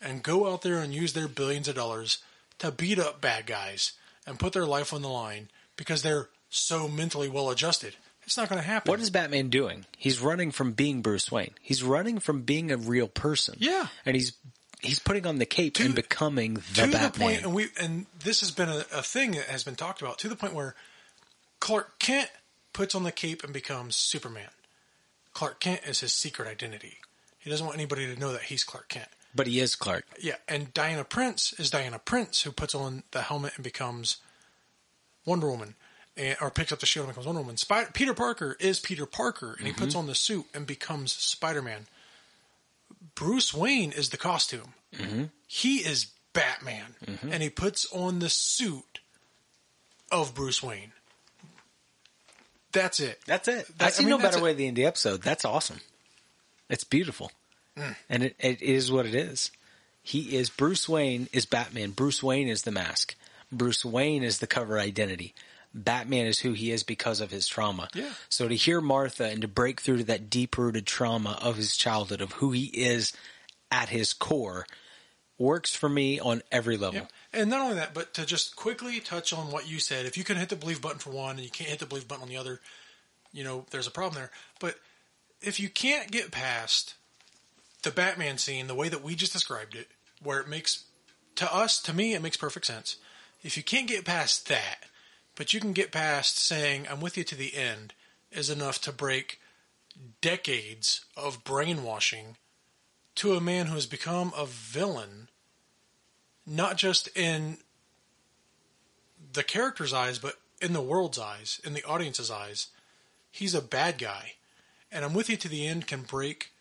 [0.00, 2.18] and go out there and use their billions of dollars
[2.58, 3.92] to beat up bad guys
[4.26, 7.94] and put their life on the line because they're so mentally well adjusted.
[8.24, 8.90] It's not going to happen.
[8.90, 9.86] What is Batman doing?
[9.96, 11.52] He's running from being Bruce Wayne.
[11.62, 13.56] He's running from being a real person.
[13.58, 13.86] Yeah.
[14.04, 14.32] And he's
[14.82, 17.28] he's putting on the cape To- and becoming the to the Batman.
[17.28, 20.18] point, and we and this has been a, a thing that has been talked about
[20.18, 20.74] to the point where
[21.58, 22.28] Clark Kent
[22.72, 24.50] puts on the cape and becomes Superman.
[25.32, 26.98] Clark Kent is his secret identity.
[27.38, 29.08] He doesn't want anybody to know that he's Clark Kent.
[29.34, 30.04] but he is Clark.
[30.20, 34.16] Yeah, and Diana Prince is Diana Prince who puts on the helmet and becomes
[35.24, 35.74] Wonder Woman,
[36.16, 37.56] and, or picks up the shield and becomes Wonder Woman.
[37.56, 39.98] Spider- Peter Parker is Peter Parker, and he puts mm-hmm.
[39.98, 41.86] on the suit and becomes Spider Man.
[43.14, 44.74] Bruce Wayne is the costume.
[44.96, 45.24] Mm-hmm.
[45.46, 47.32] He is Batman, mm-hmm.
[47.32, 49.00] and he puts on the suit
[50.10, 50.92] of Bruce Wayne.
[52.78, 53.20] That's it.
[53.26, 53.66] That's it.
[53.78, 55.22] That- I see I mean, no better way to end the episode.
[55.22, 55.80] That's awesome.
[56.70, 57.32] It's beautiful.
[57.76, 57.96] Mm.
[58.08, 59.50] And it, it is what it is.
[60.02, 61.90] He is Bruce Wayne is Batman.
[61.90, 63.14] Bruce Wayne is the mask.
[63.50, 65.34] Bruce Wayne is the cover identity.
[65.74, 67.88] Batman is who he is because of his trauma.
[67.94, 68.10] Yeah.
[68.28, 71.76] So to hear Martha and to break through to that deep rooted trauma of his
[71.76, 73.12] childhood, of who he is
[73.70, 74.66] at his core,
[75.38, 77.08] works for me on every level.
[77.32, 80.04] And not only that, but to just quickly touch on what you said.
[80.04, 82.08] If you can hit the believe button for one and you can't hit the believe
[82.08, 82.60] button on the other,
[83.32, 84.30] you know, there's a problem there.
[84.58, 84.76] But
[85.40, 86.94] if you can't get past
[87.82, 89.88] the Batman scene the way that we just described it,
[90.22, 90.84] where it makes,
[91.36, 92.96] to us, to me, it makes perfect sense.
[93.44, 94.86] If you can't get past that,
[95.36, 97.94] but you can get past saying, I'm with you to the end,
[98.32, 99.40] is enough to break
[100.20, 102.36] decades of brainwashing
[103.18, 105.28] to a man who has become a villain
[106.48, 107.58] not just in
[109.32, 112.68] the character's eyes, but in the world's eyes, in the audience's eyes.
[113.30, 114.32] He's a bad guy.
[114.90, 116.52] And I'm with you to the end can break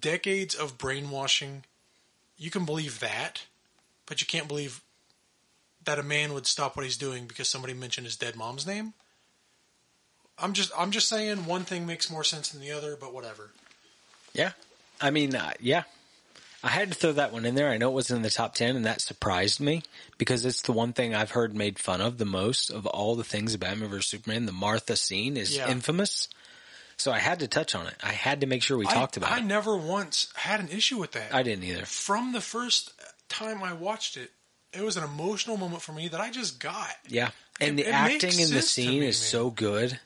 [0.00, 1.64] decades of brainwashing.
[2.38, 3.44] You can believe that,
[4.06, 4.80] but you can't believe
[5.84, 8.94] that a man would stop what he's doing because somebody mentioned his dead mom's name.
[10.38, 13.50] I'm just I'm just saying one thing makes more sense than the other, but whatever.
[14.32, 14.52] Yeah.
[15.00, 15.84] I mean, uh, yeah.
[16.62, 17.68] I had to throw that one in there.
[17.68, 19.82] I know it was in the top 10 and that surprised me
[20.16, 23.24] because it's the one thing I've heard made fun of the most of all the
[23.24, 24.46] things about Batman vs Superman.
[24.46, 25.68] The Martha scene is Yeah.
[25.68, 26.28] infamous.
[26.96, 27.94] So I had to touch on it.
[28.02, 29.42] I had to make sure we talked about I it.
[29.42, 31.34] I never once had an issue with that.
[31.34, 31.84] I didn't either.
[31.84, 32.92] from the first
[33.28, 34.30] time I watched it,
[34.72, 36.88] it was an emotional moment for me that I just got.
[37.08, 37.30] Yeah.
[37.60, 39.28] And It- the it acting in the scene me, is man.
[39.30, 40.00] so good.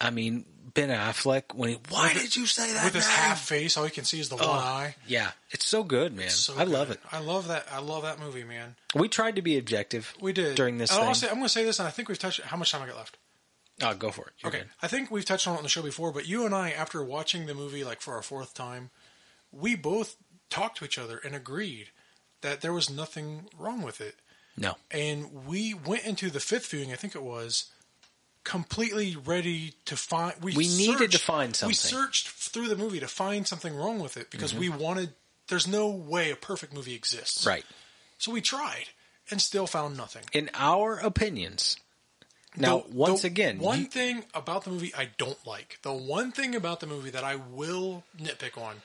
[0.00, 0.44] I mean,
[0.74, 2.84] Ben Affleck when he, why did you say that?
[2.84, 4.94] with his man?" half face, all you can see is the Oh, one eye.
[5.06, 6.30] Yeah, it's so good, man.
[6.30, 7.00] So I love it.
[7.10, 7.66] I love that.
[7.70, 8.76] I love that movie, man.
[8.94, 10.14] We tried to be objective.
[10.20, 11.08] We did during this And thing.
[11.08, 12.40] I'll say- I'm going to say this, and I think we've touched.
[12.42, 13.18] How much time I got left?
[13.82, 14.32] Oh, go for it.
[14.42, 14.68] You're Okay, good.
[14.82, 17.02] I think we've touched on it on the show before, but you and I, after
[17.02, 18.90] watching the movie like for our fourth time,
[19.50, 20.16] we both
[20.50, 21.88] talked to each other and agreed
[22.42, 24.16] that there was nothing wrong with it.
[24.56, 27.66] No, And we went into the fifth viewing, I think it was,
[28.44, 30.34] completely ready to find.
[30.42, 31.74] We, We needed to find something.
[31.76, 31.96] Mm-hmm.
[31.96, 35.10] searched through the movie to find something wrong with it because we wanted.
[35.48, 37.46] There's no way a perfect movie exists.
[37.46, 37.64] right.
[38.18, 38.84] So we tried
[39.30, 40.22] and still found nothing.
[40.32, 41.76] In our opinions,
[42.56, 45.92] now The- once the again, one you- thing about the movie I don't like, the
[45.92, 48.82] one thing about the movie that I will nitpick on,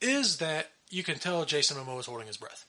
[0.00, 2.66] is that you can tell Jason Momoa is holding his breath.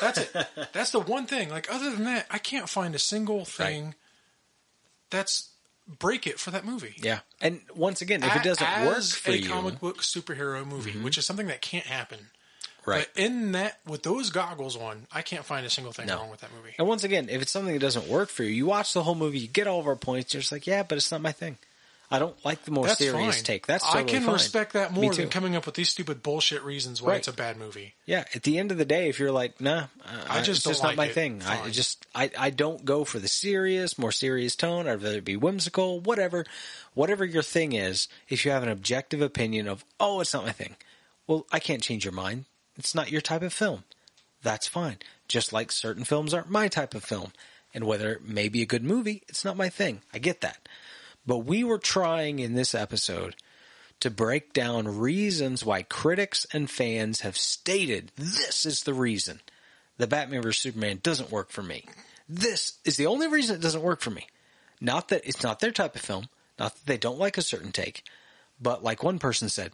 [0.00, 0.32] That's it.
[0.72, 1.50] that's the one thing.
[1.50, 3.94] Like other than that, I can't find a single thing
[5.10, 5.50] that's
[5.98, 6.94] break it for that movie.
[6.98, 7.20] yeah.
[7.40, 9.52] And once again, if it doesn't work for a you, Mm-hmm.
[9.52, 12.18] comic book superhero movie, which is something that can't happen.
[12.84, 13.06] right?
[13.14, 16.16] But in that, with those goggles on, I can't find a single thing No.
[16.18, 16.74] wrong with that movie.
[16.78, 19.14] And once again, if it's something that doesn't work for you, you watch the whole
[19.14, 21.32] movie, you get all of our points, you're just like, yeah, but it's not my
[21.32, 21.56] thing.
[22.10, 23.44] I don't like the more That's serious fine.
[23.44, 23.66] take.
[23.66, 24.32] That's totally I can fine.
[24.32, 27.18] respect that more than coming up with these stupid bullshit reasons why Right.
[27.18, 27.94] it's a bad movie.
[28.06, 29.88] Yeah, at the end of the day, if you're like, nah,
[30.28, 31.12] I I just it's just like not my it.
[31.12, 31.42] thing.
[31.46, 34.88] I just, I, I don't go for the serious, more serious tone.
[34.88, 36.46] I'd rather be whimsical, whatever,
[36.94, 38.08] whatever your thing is.
[38.30, 40.76] If you have an objective opinion of, oh, it's not my thing,
[41.26, 42.46] well, I can't change your mind.
[42.78, 43.84] It's not your type of film.
[44.42, 44.96] That's fine.
[45.26, 47.32] Just like certain films aren't my type of film,
[47.74, 50.00] and whether it may be a good movie, it's not my thing.
[50.14, 50.66] I get that.
[51.28, 53.36] But we were trying in this episode
[54.00, 59.40] to break down reasons why critics and fans have stated this is the reason
[59.98, 61.84] the Batman vs Superman doesn't work for me.
[62.30, 64.26] This is the only reason it doesn't work for me.
[64.80, 66.28] Not that it's not their type of film,
[66.58, 68.04] not that they don't like a certain take,
[68.58, 69.72] but like one person said,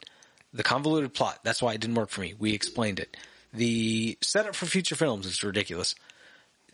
[0.53, 2.35] the convoluted plot, that's why it didn't work for me.
[2.37, 3.17] We explained it.
[3.53, 5.95] The setup for future films is ridiculous.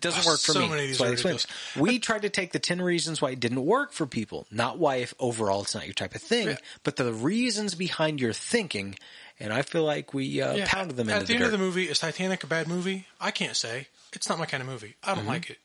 [0.01, 0.68] It doesn't Ah, work for so me.
[0.70, 1.47] many of these why are I explained it.
[1.78, 4.97] We tried to take the 10 reasons why it didn't work for people, not why
[4.97, 6.56] if overall it's not your type of thing, Yeah.
[6.85, 8.98] but the reasons behind your thinking.
[9.39, 11.47] And I feel like we uh, Yeah, pounded them At into the, the, end dirt.
[11.52, 13.06] of the movie, is Titanic a bad movie?
[13.20, 13.89] I can't say.
[14.14, 14.97] It's not my kind of movie.
[15.05, 15.16] I Mm-hmm.
[15.18, 15.59] don't like it.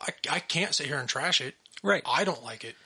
[0.00, 1.54] I, I can't sit here and trash it.
[1.82, 2.02] Right.
[2.06, 2.76] I don't like it.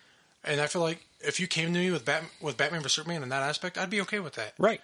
[0.44, 3.22] And I feel like if you came to me with Bat, with Batman vs Superman
[3.24, 4.54] in that aspect, I'd be okay with that.
[4.58, 4.80] right.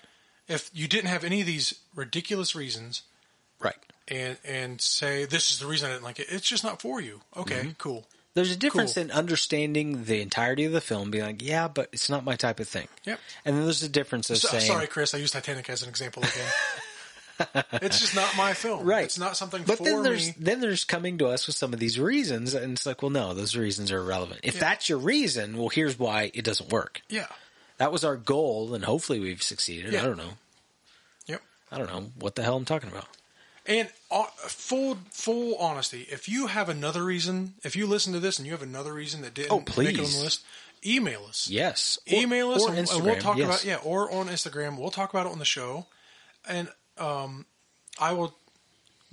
[0.48, 3.02] If you didn't have any of these ridiculous reasons
[3.60, 3.76] Right.
[4.08, 7.00] And and say this is the reason I didn't like it, it's just not for
[7.00, 7.20] you.
[7.36, 7.70] Okay, Mm-hmm.
[7.78, 8.06] cool.
[8.34, 9.04] There's a difference Cool.
[9.04, 12.60] in understanding the entirety of the film, being like, yeah, but it's not my type
[12.60, 12.86] of thing.
[13.04, 13.18] Yep.
[13.44, 15.12] And then there's a difference of So, saying, sorry, Chris.
[15.12, 17.64] I used Titanic as an example again.
[17.82, 18.84] it's just not my film.
[18.86, 19.04] right?
[19.04, 20.34] It's not something But for then there's me.
[20.38, 23.34] then there's coming to us with some of these reasons, and it's like, well, no,
[23.34, 24.40] those reasons are irrelevant.
[24.44, 27.00] If that's your reason, well, here's why it doesn't work.
[27.08, 27.26] Yeah.
[27.78, 29.92] That was our goal, and hopefully we've succeeded.
[29.92, 30.02] Yeah.
[30.02, 30.32] I don't know.
[31.26, 31.42] Yep.
[31.72, 33.06] I don't know what the hell I'm talking about.
[33.68, 38.38] And uh, full full honesty, if you have another reason, if you listen to this
[38.38, 40.16] and you have another reason that didn't Oh, make it on please.
[40.18, 40.44] the list,
[40.86, 41.48] email us.
[41.50, 43.04] Yes, Or- Email us or and, and Instagram.
[43.04, 43.46] we'll talk yes.
[43.46, 44.78] about yeah, or on Instagram.
[44.78, 45.84] We'll talk about it on the show,
[46.48, 47.44] and um,
[48.00, 48.34] I will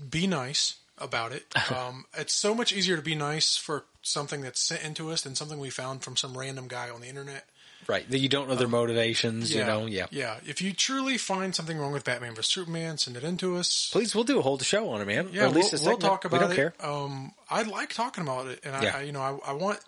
[0.09, 1.45] be nice about it.
[1.75, 5.35] Um, it's so much easier to be nice for something that's sent into us than
[5.35, 7.45] something we found from some random guy on the internet.
[7.87, 8.09] Right.
[8.09, 9.53] That you don't know their motivations.
[9.53, 10.05] Yeah, You know, yeah.
[10.11, 10.37] yeah.
[10.45, 13.89] If you truly find something wrong with Batman vs Superman, send it into us.
[13.91, 15.29] Please, we'll do a whole show on it, man.
[15.31, 16.01] Yeah, or at least we'll, a we'll segment.
[16.01, 16.55] talk about we don't it.
[16.55, 16.73] care.
[16.79, 18.97] Um, I like talking about it, and I, Yeah.
[18.97, 19.79] I you know, I, I want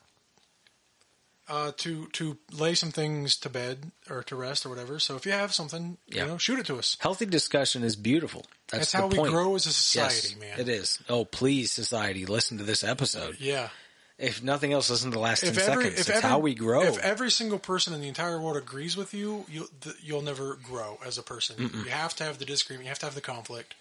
[1.50, 5.00] uh, to to lay some things to bed or to rest or whatever.
[5.00, 6.24] So if you have something, Yeah.
[6.24, 6.98] you know, shoot it to us.
[7.00, 8.46] Healthy discussion is beautiful.
[8.68, 9.32] That's, That's how we point.
[9.32, 10.60] grow as a Yes, society, man.
[10.60, 11.00] It is.
[11.08, 13.38] Oh, please, society, listen to this episode.
[13.40, 13.70] Yeah.
[14.18, 15.86] If nothing else, listen to the last ten every, seconds.
[15.86, 16.82] if It's every, how we grow.
[16.82, 19.68] If every single person in the entire world agrees with you, you'll
[20.02, 21.56] you'll never grow as a person.
[21.60, 22.86] You have to have the disagreement.
[22.86, 23.76] You have to have the conflict.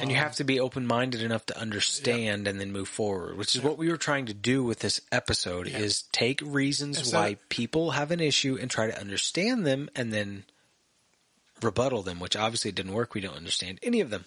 [0.00, 3.38] and you have um, to be open minded enough to understand and then move forward,
[3.38, 7.16] which is what we were trying to do with this episode is take reasons Instead
[7.16, 10.44] why people have an issue and try to understand them and then
[11.62, 13.14] rebuttal them, which obviously didn't work.
[13.14, 14.24] We don't understand any of them.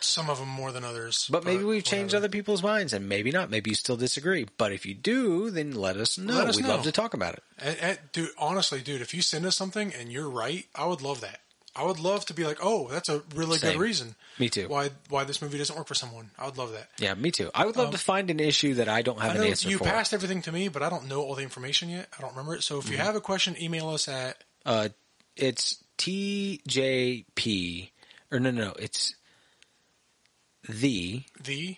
[0.00, 1.28] Some of them more than others.
[1.30, 2.24] But maybe we've changed whatever.
[2.26, 3.50] other people's minds and maybe not.
[3.50, 4.46] Maybe you still disagree.
[4.58, 6.34] But if you do, then let us know.
[6.34, 6.70] Let us We'd know.
[6.76, 7.42] love to talk about it.
[7.58, 11.02] And, and, dude, honestly, dude, if you send us something and you're right, I would
[11.02, 11.40] love that.
[11.78, 13.72] I would love to be like, oh, that's a really Same.
[13.72, 14.14] good reason.
[14.38, 14.66] Me too.
[14.66, 16.30] Why why this movie doesn't work for someone?
[16.38, 16.88] I would love that.
[16.98, 17.50] Yeah, me too.
[17.54, 19.68] I would love to find an issue that I don't have Um, I an answer
[19.68, 19.84] you for.
[19.84, 22.08] passed everything to me, but I don't know all the information yet.
[22.16, 22.62] I don't remember it.
[22.62, 22.92] So if Mm-hmm.
[22.92, 24.88] you have a question, email us at Uh,
[25.36, 27.90] it's TJP,
[28.30, 29.14] or no, no, no, it's
[30.68, 31.76] the the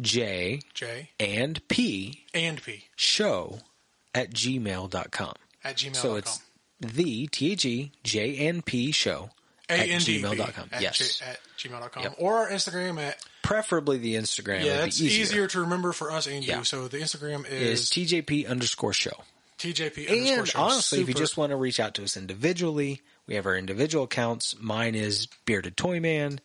[0.00, 3.60] J J and P and P show
[4.14, 5.34] at gmail.com.
[5.64, 5.94] at gmail.com.
[5.94, 6.40] So it's
[6.80, 9.30] the T H E J N P show
[9.68, 10.68] at gmail.com.
[10.72, 11.18] At, yes.
[11.18, 12.02] J- at gmail.com.
[12.02, 12.14] Yep.
[12.18, 14.64] Or our Instagram at, Preferably the Instagram.
[14.64, 15.22] yeah, it's easier.
[15.22, 15.46] easier.
[15.48, 16.58] to remember for us and Yeah.
[16.58, 16.64] you.
[16.64, 19.22] So the Instagram Is is, TJP underscore show.
[19.58, 20.58] TJP underscore And show.
[20.60, 24.04] honestly, if you just want to reach out to us individually, we have our individual
[24.04, 24.54] accounts.
[24.60, 26.40] Mine is Bearded Toy Man.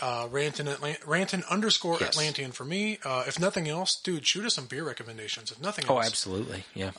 [0.00, 2.10] Uh, Ranton, Atlant- Ranton underscore Yes.
[2.10, 2.98] Atlantean for me.
[3.04, 5.50] Uh, if nothing else, dude, shoot us some beer recommendations.
[5.50, 5.92] If nothing else.
[5.92, 6.64] Oh, absolutely.
[6.74, 6.90] Yeah.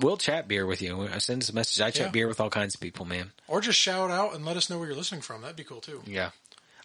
[0.00, 1.02] we'll chat beer with you.
[1.08, 1.80] I send us a message.
[1.80, 2.10] I chat Yeah.
[2.12, 3.32] beer with all kinds of people, man.
[3.48, 5.42] Or just shout out and let us know where you're listening from.
[5.42, 6.02] That'd be cool too.
[6.06, 6.30] Yeah.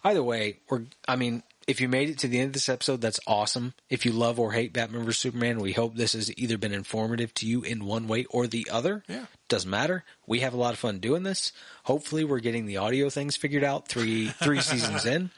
[0.04, 0.82] Either way, we're.
[1.08, 3.74] I mean, if you made it to the end of this episode, that's awesome.
[3.90, 7.34] If you love or hate Batman vs Superman, we hope this has either been informative
[7.34, 9.04] to you in one way or the other.
[9.06, 9.26] Yeah.
[9.48, 10.02] Doesn't matter.
[10.26, 11.52] We have a lot of fun doing this.
[11.84, 15.30] Hopefully, we're getting the audio things figured out three three seasons in.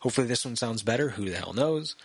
[0.00, 1.10] Hopefully, this one sounds better.
[1.10, 1.96] Who the hell knows?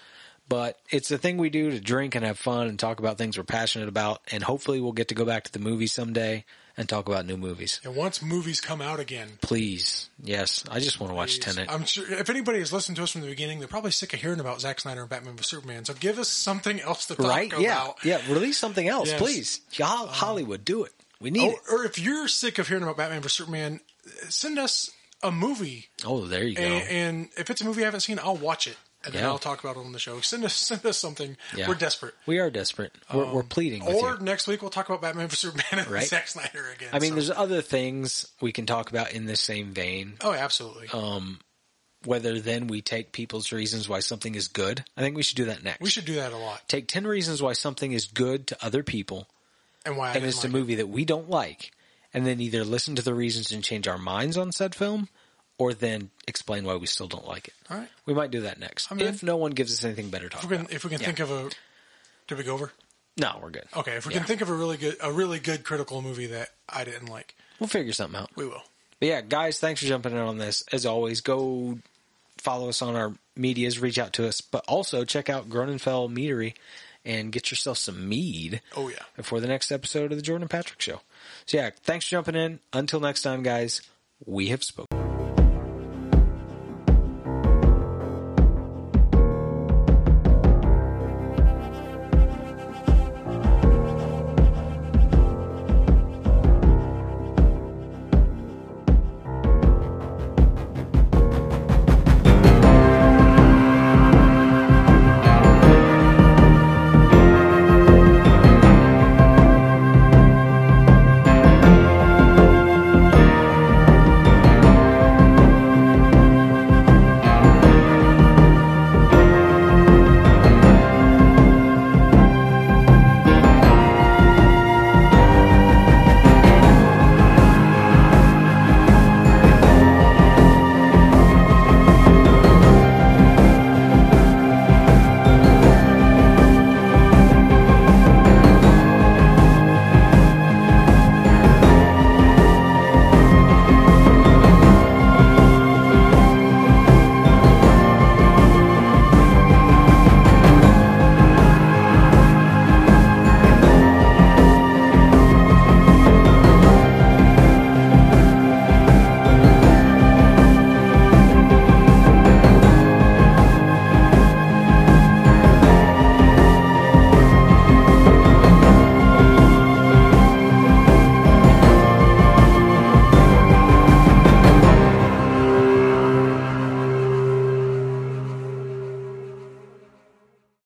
[0.49, 3.37] But it's the thing we do to drink and have fun and talk about things
[3.37, 4.21] we're passionate about.
[4.29, 6.43] And hopefully, we'll get to go back to the movie someday
[6.77, 7.79] and talk about new movies.
[7.83, 11.71] And once movies come out again, Please, yes, I just want to watch Tenet.
[11.71, 14.19] I'm sure if anybody has listened to us from the beginning, they're probably sick of
[14.21, 15.85] hearing about Zack Snyder and Batman vs Superman.
[15.85, 17.51] So give us something else to talk right?
[17.51, 17.61] about.
[17.61, 18.21] Yeah, yeah.
[18.33, 19.19] Release something else, Yes.
[19.19, 19.61] please.
[19.79, 20.91] Ho- um, Hollywood, do it.
[21.19, 21.59] We need Or, it.
[21.71, 23.79] or if you're sick of hearing about Batman vs Superman,
[24.29, 24.89] send us
[25.21, 26.61] a movie, Oh, there you go.
[26.63, 28.75] and, and if it's a movie I haven't seen, I'll watch it
[29.05, 29.29] and then Yeah.
[29.29, 30.19] I'll talk about it on the show.
[30.21, 31.37] Send us send us something.
[31.55, 31.67] Yeah.
[31.67, 32.13] We're desperate.
[32.25, 32.93] we are desperate.
[33.13, 35.87] We're, we're um, pleading with Or next week we'll talk about Batman vs Superman and
[35.87, 36.07] Right.
[36.07, 36.89] Zack Snyder again.
[36.93, 40.13] I mean, So- there's other things we can talk about in the same vein.
[40.21, 40.87] oh, absolutely.
[40.93, 41.39] Um,
[42.05, 44.83] whether then we take people's reasons why something is good.
[44.97, 45.79] I think we should do that next.
[45.79, 46.67] we should do that a lot.
[46.67, 49.29] take ten reasons why something is good to other people,
[49.85, 51.71] And why I and it's a like movie that we don't like,
[52.13, 55.07] and then either listen to the reasons and change our minds on said film,
[55.57, 57.53] or then explain why we still don't like it.
[57.69, 57.89] All right.
[58.05, 59.07] We might do that next I'm in.
[59.07, 60.73] if no one gives us anything better to talk If we can, about.
[60.75, 61.05] if we can Yeah.
[61.05, 61.49] think of a,
[62.27, 62.71] did we go over?
[63.17, 63.65] No, we're good.
[63.75, 64.19] Okay, if we Yeah.
[64.19, 67.35] can think of a really good, a really good critical movie that I didn't like,
[67.59, 68.31] We'll figure something out.
[68.35, 68.63] we will.
[68.99, 70.63] But yeah, guys, thanks for jumping in on this.
[70.71, 71.77] As always, go
[72.37, 76.55] follow us on our medias, reach out to us, but also check out Groennfell Meadery
[77.05, 79.03] and get yourself some mead Oh yeah.
[79.15, 81.01] before the next episode of the Jordan Patrick Show.
[81.45, 82.59] So yeah, thanks for jumping in.
[82.71, 83.81] Until next time, guys,
[84.25, 85.02] we have spoken.